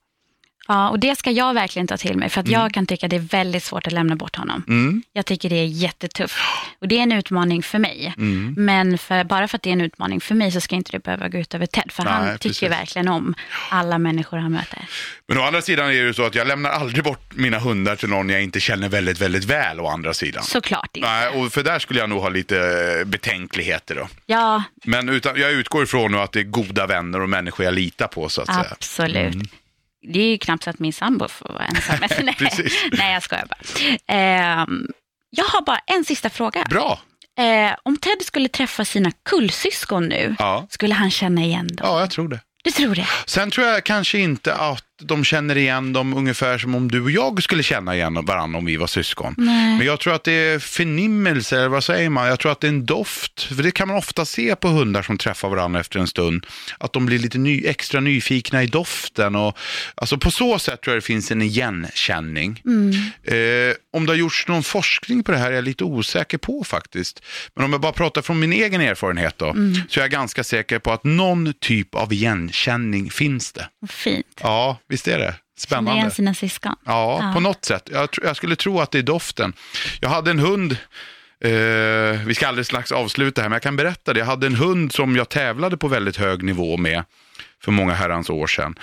Ja, 0.68 0.90
och 0.90 1.00
det 1.00 1.16
ska 1.16 1.32
jag 1.32 1.54
verkligen 1.54 1.88
ta 1.88 1.98
till 1.98 2.18
mig 2.18 2.30
för 2.30 2.42
att 2.42 2.48
jag 2.48 2.74
kan 2.74 2.86
tycka 2.86 3.08
det 3.08 3.16
är 3.16 3.20
väldigt 3.20 3.64
svårt 3.64 3.88
att 3.88 3.94
lämna 3.94 4.16
bort 4.16 4.36
honom. 4.36 4.64
Mm. 4.68 5.04
Jag 5.14 5.26
tycker 5.26 5.50
det 5.50 5.56
är 5.56 5.66
jättetufft 5.66 6.38
och 6.80 6.88
det 6.88 6.98
är 6.98 7.04
en 7.04 7.12
utmaning 7.12 7.64
för 7.64 7.80
mig. 7.80 8.14
Mm. 8.18 8.54
Men 8.58 8.98
för, 8.98 9.24
bara 9.24 9.48
för 9.48 9.58
att 9.58 9.62
det 9.64 9.70
är 9.70 9.74
en 9.74 9.82
utmaning 9.82 10.22
för 10.22 10.36
mig 10.36 10.52
så 10.52 10.62
ska 10.62 10.76
inte 10.76 10.92
det 10.92 11.00
behöva 11.04 11.30
gå 11.30 11.38
ut 11.38 11.54
över 11.54 11.66
Ted 11.66 11.92
för 11.92 12.04
Nej, 12.04 12.14
han 12.14 12.26
tycker 12.38 12.50
precis. 12.50 12.70
verkligen 12.70 13.08
om 13.08 13.36
alla 13.70 13.98
människor 13.98 14.38
han 14.38 14.52
möter. 14.52 14.86
Men 15.28 15.38
å 15.38 15.42
andra 15.42 15.62
sidan 15.62 15.86
är 15.86 15.90
det 15.90 15.96
ju 15.96 16.14
så 16.14 16.24
att 16.24 16.36
jag 16.36 16.48
lämnar 16.48 16.70
aldrig 16.70 17.04
bort 17.04 17.36
mina 17.36 17.60
hundar 17.60 17.96
till 17.96 18.10
någon 18.10 18.30
jag 18.30 18.44
inte 18.44 18.60
känner 18.60 18.90
väldigt, 18.90 19.22
väldigt 19.22 19.46
väl 19.46 19.80
å 19.80 19.88
andra 19.88 20.14
sidan. 20.14 20.44
Såklart 20.44 20.98
inte. 20.98 21.10
Nej, 21.10 21.28
och 21.30 21.54
för 21.54 21.64
där 21.64 21.80
skulle 21.80 22.00
jag 22.00 22.10
nog 22.10 22.22
ha 22.22 22.30
lite 22.30 22.58
eh, 23.00 23.06
betänkligheter 23.06 23.96
då. 23.96 24.08
Ja, 24.26 24.64
Men 24.84 25.10
utan, 25.10 25.40
jag 25.40 25.52
utgår 25.52 25.84
ifrån 25.84 26.12
nu 26.12 26.18
att 26.18 26.32
det 26.32 26.40
är 26.40 26.44
goda 26.44 26.88
vänner 26.88 27.22
och 27.22 27.30
människor 27.30 27.66
jag 27.66 27.74
litar 27.74 28.08
på 28.08 28.30
så 28.30 28.42
att 28.42 28.48
säga. 28.48 28.68
absolut. 28.72 29.52
Det 30.14 30.20
är 30.20 30.28
ju 30.32 30.38
knappt 30.38 30.64
så 30.64 30.70
att 30.70 30.80
min 30.80 30.94
sambo 30.94 31.28
får 31.28 31.50
vara 31.54 31.66
ensam. 31.66 31.96
Nej, 32.26 32.36
nej, 32.92 33.14
jag 33.14 33.24
skojar 33.24 33.46
bara. 33.50 33.60
Ehm, 34.16 34.88
jag 35.30 35.46
har 35.46 35.62
bara 35.62 35.80
en 35.86 36.06
sista 36.06 36.30
fråga. 36.30 36.64
Bra! 36.70 37.00
Eh, 37.40 37.76
om 37.84 37.98
Ted 37.98 38.22
skulle 38.26 38.50
träffa 38.50 38.86
sina 38.86 39.12
kullsyskon 39.30 40.08
nu, 40.08 40.36
Ja. 40.40 40.68
skulle 40.70 40.94
han 40.96 41.12
känna 41.12 41.42
igen 41.44 41.68
dem? 41.68 41.78
ja, 41.88 42.00
jag 42.00 42.10
tror 42.12 42.28
det. 42.28 42.40
Du 42.64 42.72
tror 42.72 42.96
det? 42.96 43.08
Sen 43.26 43.52
tror 43.52 43.68
jag 43.68 43.84
kanske 43.84 44.20
inte 44.20 44.54
att 44.56 44.84
de 45.02 45.24
känner 45.24 45.58
igen 45.58 45.94
dem 45.94 46.14
ungefär 46.14 46.58
som 46.58 46.76
om 46.76 46.92
du 46.92 47.02
och 47.02 47.12
jag 47.12 47.44
skulle 47.44 47.64
känna 47.64 47.96
igen 47.96 48.26
varandra 48.26 48.60
om 48.60 48.66
vi 48.66 48.78
var 48.78 48.88
syskon. 48.88 49.36
Nej. 49.38 49.78
Men 49.78 49.88
jag 49.88 50.00
tror 50.00 50.14
att 50.14 50.24
det 50.24 50.32
är 50.32 50.60
förnimmelse, 50.60 51.58
eller 51.58 51.68
vad 51.68 51.84
säger 51.84 52.10
man? 52.10 52.28
Jag 52.28 52.40
tror 52.40 52.52
att 52.52 52.62
det 52.62 52.68
är 52.68 52.70
en 52.70 52.86
doft. 52.86 53.42
För 53.42 53.64
det 53.64 53.72
kan 53.72 53.88
man 53.88 53.98
ofta 53.98 54.26
se 54.26 54.56
på 54.56 54.68
hundar 54.68 55.02
som 55.02 55.18
träffar 55.18 55.50
varandra 55.50 55.80
efter 55.80 56.00
en 56.00 56.08
stund. 56.08 56.46
Att 56.78 56.94
de 56.94 57.06
blir 57.06 57.20
lite 57.20 57.38
ny, 57.38 57.66
extra 57.66 58.00
nyfikna 58.00 58.64
i 58.64 58.68
doften. 58.68 59.36
Och, 59.36 59.58
alltså 59.96 60.18
på 60.18 60.32
så 60.32 60.60
sätt 60.60 60.82
tror 60.82 60.96
jag 60.96 61.04
det 61.04 61.06
finns 61.06 61.32
en 61.32 61.42
igenkänning. 61.42 62.62
Eh, 63.24 63.76
om 63.94 64.06
det 64.06 64.12
har 64.12 64.18
gjorts 64.18 64.48
någon 64.48 64.64
forskning 64.64 65.24
på 65.24 65.32
det 65.32 65.38
här 65.38 65.52
är 65.52 65.56
jag 65.56 65.64
lite 65.64 65.84
osäker 65.84 66.38
på 66.38 66.64
faktiskt. 66.64 67.24
Men 67.56 67.66
om 67.66 67.72
jag 67.72 67.82
bara 67.82 67.92
pratar 67.92 68.22
från 68.22 68.40
min 68.40 68.54
egen 68.54 68.82
erfarenhet 68.82 69.38
då. 69.38 69.56
Så 69.90 70.00
är 70.00 70.04
jag 70.04 70.12
ganska 70.12 70.44
säker 70.44 70.80
på 70.80 70.92
att 70.92 71.04
någon 71.04 71.54
typ 71.60 71.96
av 71.96 72.14
igenkänning 72.14 73.12
finns 73.12 73.52
det. 73.52 73.70
Fint. 73.90 74.26
Ja, 74.42 74.80
visst 74.90 75.08
är 75.08 75.18
det? 75.20 75.36
Känna 75.70 75.92
igen 75.92 75.94
Spännande. 76.10 76.12
sina 76.16 76.34
syskon. 76.34 76.76
Ja, 76.86 77.20
Ja. 77.24 77.32
på 77.34 77.40
något 77.40 77.66
sätt. 77.66 77.90
Jag, 77.92 78.10
jag 78.24 78.36
skulle 78.36 78.56
tro 78.56 78.80
att 78.80 78.92
det 78.92 78.98
är 79.00 79.04
doften. 79.04 79.54
Jag 80.02 80.10
hade 80.10 80.32
en 80.32 80.40
hund, 80.40 80.72
eh, 81.44 81.50
vi 82.26 82.34
ska 82.36 82.48
alldeles 82.48 82.68
strax 82.68 82.92
avsluta 82.92 83.42
här, 83.42 83.50
men 83.50 83.56
jag 83.56 83.62
kan 83.64 83.76
berätta 83.76 84.14
det. 84.14 84.20
Jag 84.20 84.26
hade 84.26 84.48
en 84.48 84.56
hund 84.56 84.92
som 84.94 85.16
jag 85.16 85.30
tävlade 85.30 85.78
på 85.78 85.88
väldigt 85.88 86.18
hög 86.18 86.44
nivå 86.44 86.78
med 86.78 87.04
för 87.64 87.72
många 87.72 87.94
herrans 87.94 88.30
år 88.30 88.48
sedan. 88.48 88.76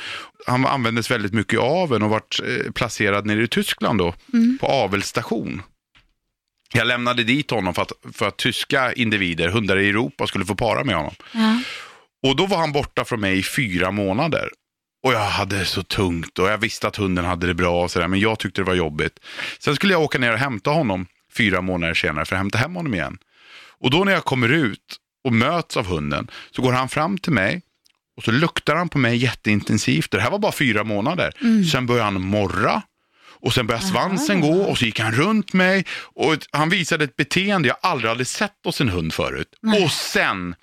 Han 0.46 0.66
användes 0.66 1.10
väldigt 1.10 1.32
mycket 1.32 1.54
i 1.54 1.56
aveln 1.56 2.02
och 2.02 2.10
vart 2.10 2.40
eh, 2.40 2.72
placerad 2.72 3.26
nere 3.26 3.42
i 3.42 3.48
Tyskland 3.48 3.98
då, 3.98 4.14
på 4.60 4.66
avelsstation. 4.66 5.62
Jag 6.72 6.86
lämnade 6.86 7.24
dit 7.24 7.50
honom 7.50 7.74
för 7.74 7.82
att, 7.82 7.92
för 8.12 8.28
att 8.28 8.36
tyska 8.36 8.92
individer, 8.92 9.48
hundar 9.48 9.76
i 9.78 9.88
Europa, 9.88 10.26
skulle 10.26 10.44
få 10.44 10.54
para 10.54 10.84
med 10.84 10.96
honom. 10.96 11.14
Ja. 11.32 11.60
Och 12.28 12.36
då 12.36 12.46
var 12.46 12.56
han 12.58 12.72
borta 12.72 13.04
från 13.04 13.20
mig 13.20 13.38
i 13.38 13.42
fyra 13.42 13.90
månader. 13.90 14.48
Och 15.04 15.12
jag 15.12 15.24
hade 15.24 15.58
det 15.58 15.64
så 15.64 15.82
tungt 15.82 16.38
och 16.38 16.48
jag 16.48 16.58
visste 16.58 16.88
att 16.88 16.96
hunden 16.96 17.24
hade 17.24 17.46
det 17.46 17.54
bra 17.54 17.82
och 17.82 17.90
sådär, 17.90 18.08
men 18.08 18.20
jag 18.20 18.38
tyckte 18.38 18.60
det 18.60 18.64
var 18.64 18.74
jobbigt. 18.74 19.18
Sen 19.58 19.74
skulle 19.74 19.92
jag 19.92 20.02
åka 20.02 20.18
ner 20.18 20.32
och 20.32 20.38
hämta 20.38 20.70
honom 20.70 21.06
fyra 21.36 21.60
månader 21.60 21.94
senare 21.94 22.24
för 22.24 22.36
att 22.36 22.40
hämta 22.40 22.58
hem 22.58 22.74
honom 22.74 22.94
igen. 22.94 23.18
Och 23.80 23.90
då 23.90 24.04
när 24.04 24.12
jag 24.12 24.24
kommer 24.24 24.48
ut 24.48 24.96
och 25.24 25.32
möts 25.32 25.76
av 25.76 25.86
hunden 25.86 26.28
så 26.50 26.62
går 26.62 26.72
han 26.72 26.88
fram 26.88 27.18
till 27.18 27.32
mig 27.32 27.62
och 28.16 28.24
så 28.24 28.30
luktar 28.30 28.76
han 28.76 28.88
på 28.88 28.98
mig 28.98 29.16
jätteintensivt. 29.16 30.10
Det 30.10 30.20
här 30.20 30.30
var 30.30 30.38
bara 30.38 30.52
fyra 30.52 30.84
månader. 30.84 31.32
Sen 31.72 31.86
började 31.86 32.04
han 32.04 32.20
morra 32.22 32.82
och 33.26 33.54
sen 33.54 33.66
började 33.66 33.86
svansen 33.86 34.40
gå 34.40 34.62
och 34.62 34.78
så 34.78 34.84
gick 34.84 35.00
han 35.00 35.12
runt 35.12 35.52
mig 35.52 35.84
och 36.14 36.36
han 36.50 36.68
visade 36.68 37.04
ett 37.04 37.16
beteende 37.16 37.68
jag 37.68 37.76
aldrig 37.80 38.08
hade 38.08 38.24
sett 38.24 38.56
hos 38.64 38.80
en 38.80 38.88
hund 38.88 39.14
förut. 39.14 39.48
Och 39.84 39.90
sen 39.90 40.54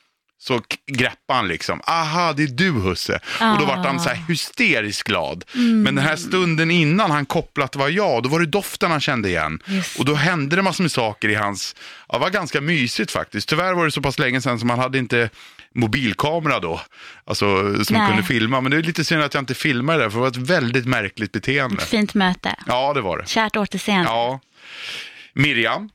så 0.43 0.61
greppade 0.87 1.37
han 1.39 1.47
liksom, 1.47 1.81
aha 1.87 2.33
det 2.33 2.43
är 2.43 2.47
du 2.47 2.71
husse. 2.71 3.19
Och 3.39 3.59
då 3.59 3.65
var 3.65 3.75
han 3.75 3.99
så 3.99 4.09
här 4.09 4.15
hysteriskt 4.27 5.03
glad. 5.03 5.43
Men 5.53 5.95
den 5.95 6.05
här 6.05 6.15
stunden 6.15 6.71
innan 6.71 7.11
han 7.11 7.25
kopplat 7.25 7.75
var 7.75 7.89
jag, 7.89 8.23
då 8.23 8.29
var 8.29 8.39
det 8.39 8.45
doften 8.45 8.91
han 8.91 9.01
kände 9.01 9.29
igen. 9.29 9.59
Just 9.65 9.99
Och 9.99 10.05
då 10.05 10.13
hände 10.13 10.55
det 10.55 10.61
massor 10.61 10.83
med 10.83 10.91
saker 10.91 11.29
i 11.29 11.35
hans, 11.35 11.75
ja, 12.07 12.13
det 12.13 12.19
var 12.19 12.29
ganska 12.29 12.61
mysigt 12.61 13.11
faktiskt. 13.11 13.49
Tyvärr 13.49 13.73
var 13.73 13.85
det 13.85 13.91
så 13.91 14.01
pass 14.01 14.19
länge 14.19 14.41
sedan 14.41 14.59
som 14.59 14.67
man 14.67 14.79
hade 14.79 14.97
inte 14.97 15.29
mobilkamera 15.75 16.59
då, 16.59 16.81
alltså 17.25 17.45
som 17.83 17.97
Nej. 17.97 18.07
kunde 18.07 18.23
filma. 18.23 18.61
Men 18.61 18.71
det 18.71 18.77
är 18.77 18.83
lite 18.83 19.05
synd 19.05 19.21
att 19.21 19.33
jag 19.33 19.41
inte 19.41 19.53
filmade 19.53 20.03
det, 20.03 20.11
för 20.11 20.17
det 20.17 20.21
var 20.21 20.27
ett 20.27 20.49
väldigt 20.49 20.85
märkligt 20.85 21.31
beteende. 21.31 21.81
Ett 21.81 21.89
fint 21.89 22.13
möte. 22.13 22.55
Ja, 22.67 22.93
det 22.93 23.01
var 23.01 23.17
det. 23.17 23.27
Kärt 23.27 23.57
återseende. 23.57 24.09
Ja. 24.09 24.39
Ja. 24.43 25.41
Miriam, 25.41 25.89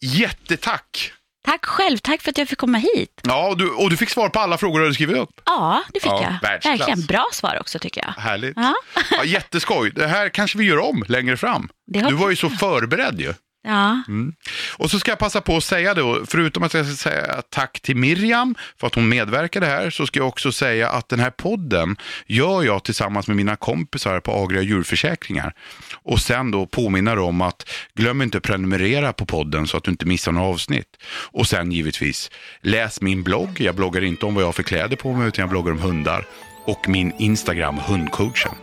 jättetack! 0.00 1.12
Tack 1.44 1.64
själv. 1.66 1.98
Tack 1.98 2.22
för 2.22 2.30
att 2.30 2.38
jag 2.38 2.48
fick 2.48 2.58
komma 2.58 2.78
hit. 2.78 3.20
Ja, 3.22 3.48
och 3.48 3.56
du, 3.56 3.70
och 3.70 3.90
du 3.90 3.96
fick 3.96 4.10
svar 4.10 4.28
på 4.28 4.40
alla 4.40 4.58
frågor 4.58 4.78
du 4.78 4.84
hade 4.84 4.94
skrivit 4.94 5.16
upp. 5.16 5.30
Ja, 5.44 5.82
det 5.92 6.00
fick 6.00 6.12
Ja, 6.12 6.22
jag. 6.22 6.48
världsklass. 6.48 6.80
Verkligen 6.80 7.06
bra 7.06 7.26
svar 7.32 7.56
också 7.60 7.78
tycker 7.78 8.04
jag. 8.06 8.22
Härligt. 8.22 8.52
Ja. 8.56 8.74
Ja, 9.10 9.24
jätteskoj. 9.24 9.90
Det 9.90 10.06
här 10.06 10.28
kanske 10.28 10.58
vi 10.58 10.64
gör 10.64 10.78
om 10.78 11.04
längre 11.08 11.36
fram. 11.36 11.68
Du 11.86 12.14
var 12.14 12.30
ju 12.30 12.36
så 12.36 12.50
förberedd 12.50 13.20
ju. 13.20 13.34
Ja, 13.64 14.02
mm. 14.08 14.34
Och 14.76 14.90
så 14.90 14.98
ska 14.98 15.10
jag 15.10 15.18
passa 15.18 15.40
på 15.40 15.56
att 15.56 15.64
säga 15.64 15.94
då, 15.94 16.20
förutom 16.26 16.62
att 16.62 16.74
jag 16.74 16.86
ska 16.86 16.94
säga 16.94 17.42
tack 17.50 17.80
till 17.80 17.96
Miriam 17.96 18.54
för 18.80 18.86
att 18.86 18.94
hon 18.94 19.08
medverkade 19.08 19.66
här, 19.66 19.90
så 19.90 20.06
ska 20.06 20.20
jag 20.20 20.28
också 20.28 20.52
säga 20.52 20.90
att 20.90 21.08
den 21.08 21.20
här 21.20 21.30
podden 21.30 21.96
gör 22.26 22.62
jag 22.62 22.84
tillsammans 22.84 23.26
med 23.26 23.36
mina 23.36 23.56
kompisar 23.56 24.20
på 24.20 24.32
Agria 24.32 24.62
djurförsäkringar. 24.62 25.54
Och 26.02 26.20
sen 26.20 26.50
då 26.50 26.66
påminna 26.66 27.20
om 27.20 27.40
att 27.40 27.68
glöm 27.94 28.22
inte 28.22 28.38
att 28.38 28.44
prenumerera 28.44 29.12
på 29.12 29.26
podden 29.26 29.66
så 29.66 29.76
att 29.76 29.84
du 29.84 29.90
inte 29.90 30.06
missar 30.06 30.32
några 30.32 30.48
avsnitt. 30.48 30.96
Och 31.30 31.46
sen 31.46 31.72
givetvis, 31.72 32.30
läs 32.60 33.00
min 33.00 33.22
blogg. 33.22 33.60
Jag 33.60 33.74
bloggar 33.74 34.04
inte 34.04 34.26
om 34.26 34.34
vad 34.34 34.42
jag 34.42 34.48
har 34.48 34.52
för 34.52 34.62
kläder 34.62 34.96
på 34.96 35.12
mig, 35.12 35.28
utan 35.28 35.42
jag 35.42 35.50
bloggar 35.50 35.72
om 35.72 35.78
hundar. 35.78 36.26
Och 36.64 36.88
min 36.88 37.12
Instagram, 37.18 37.78
hundcoachen. 37.78 38.54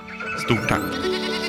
Stort 0.45 0.67
tack! 0.69 1.48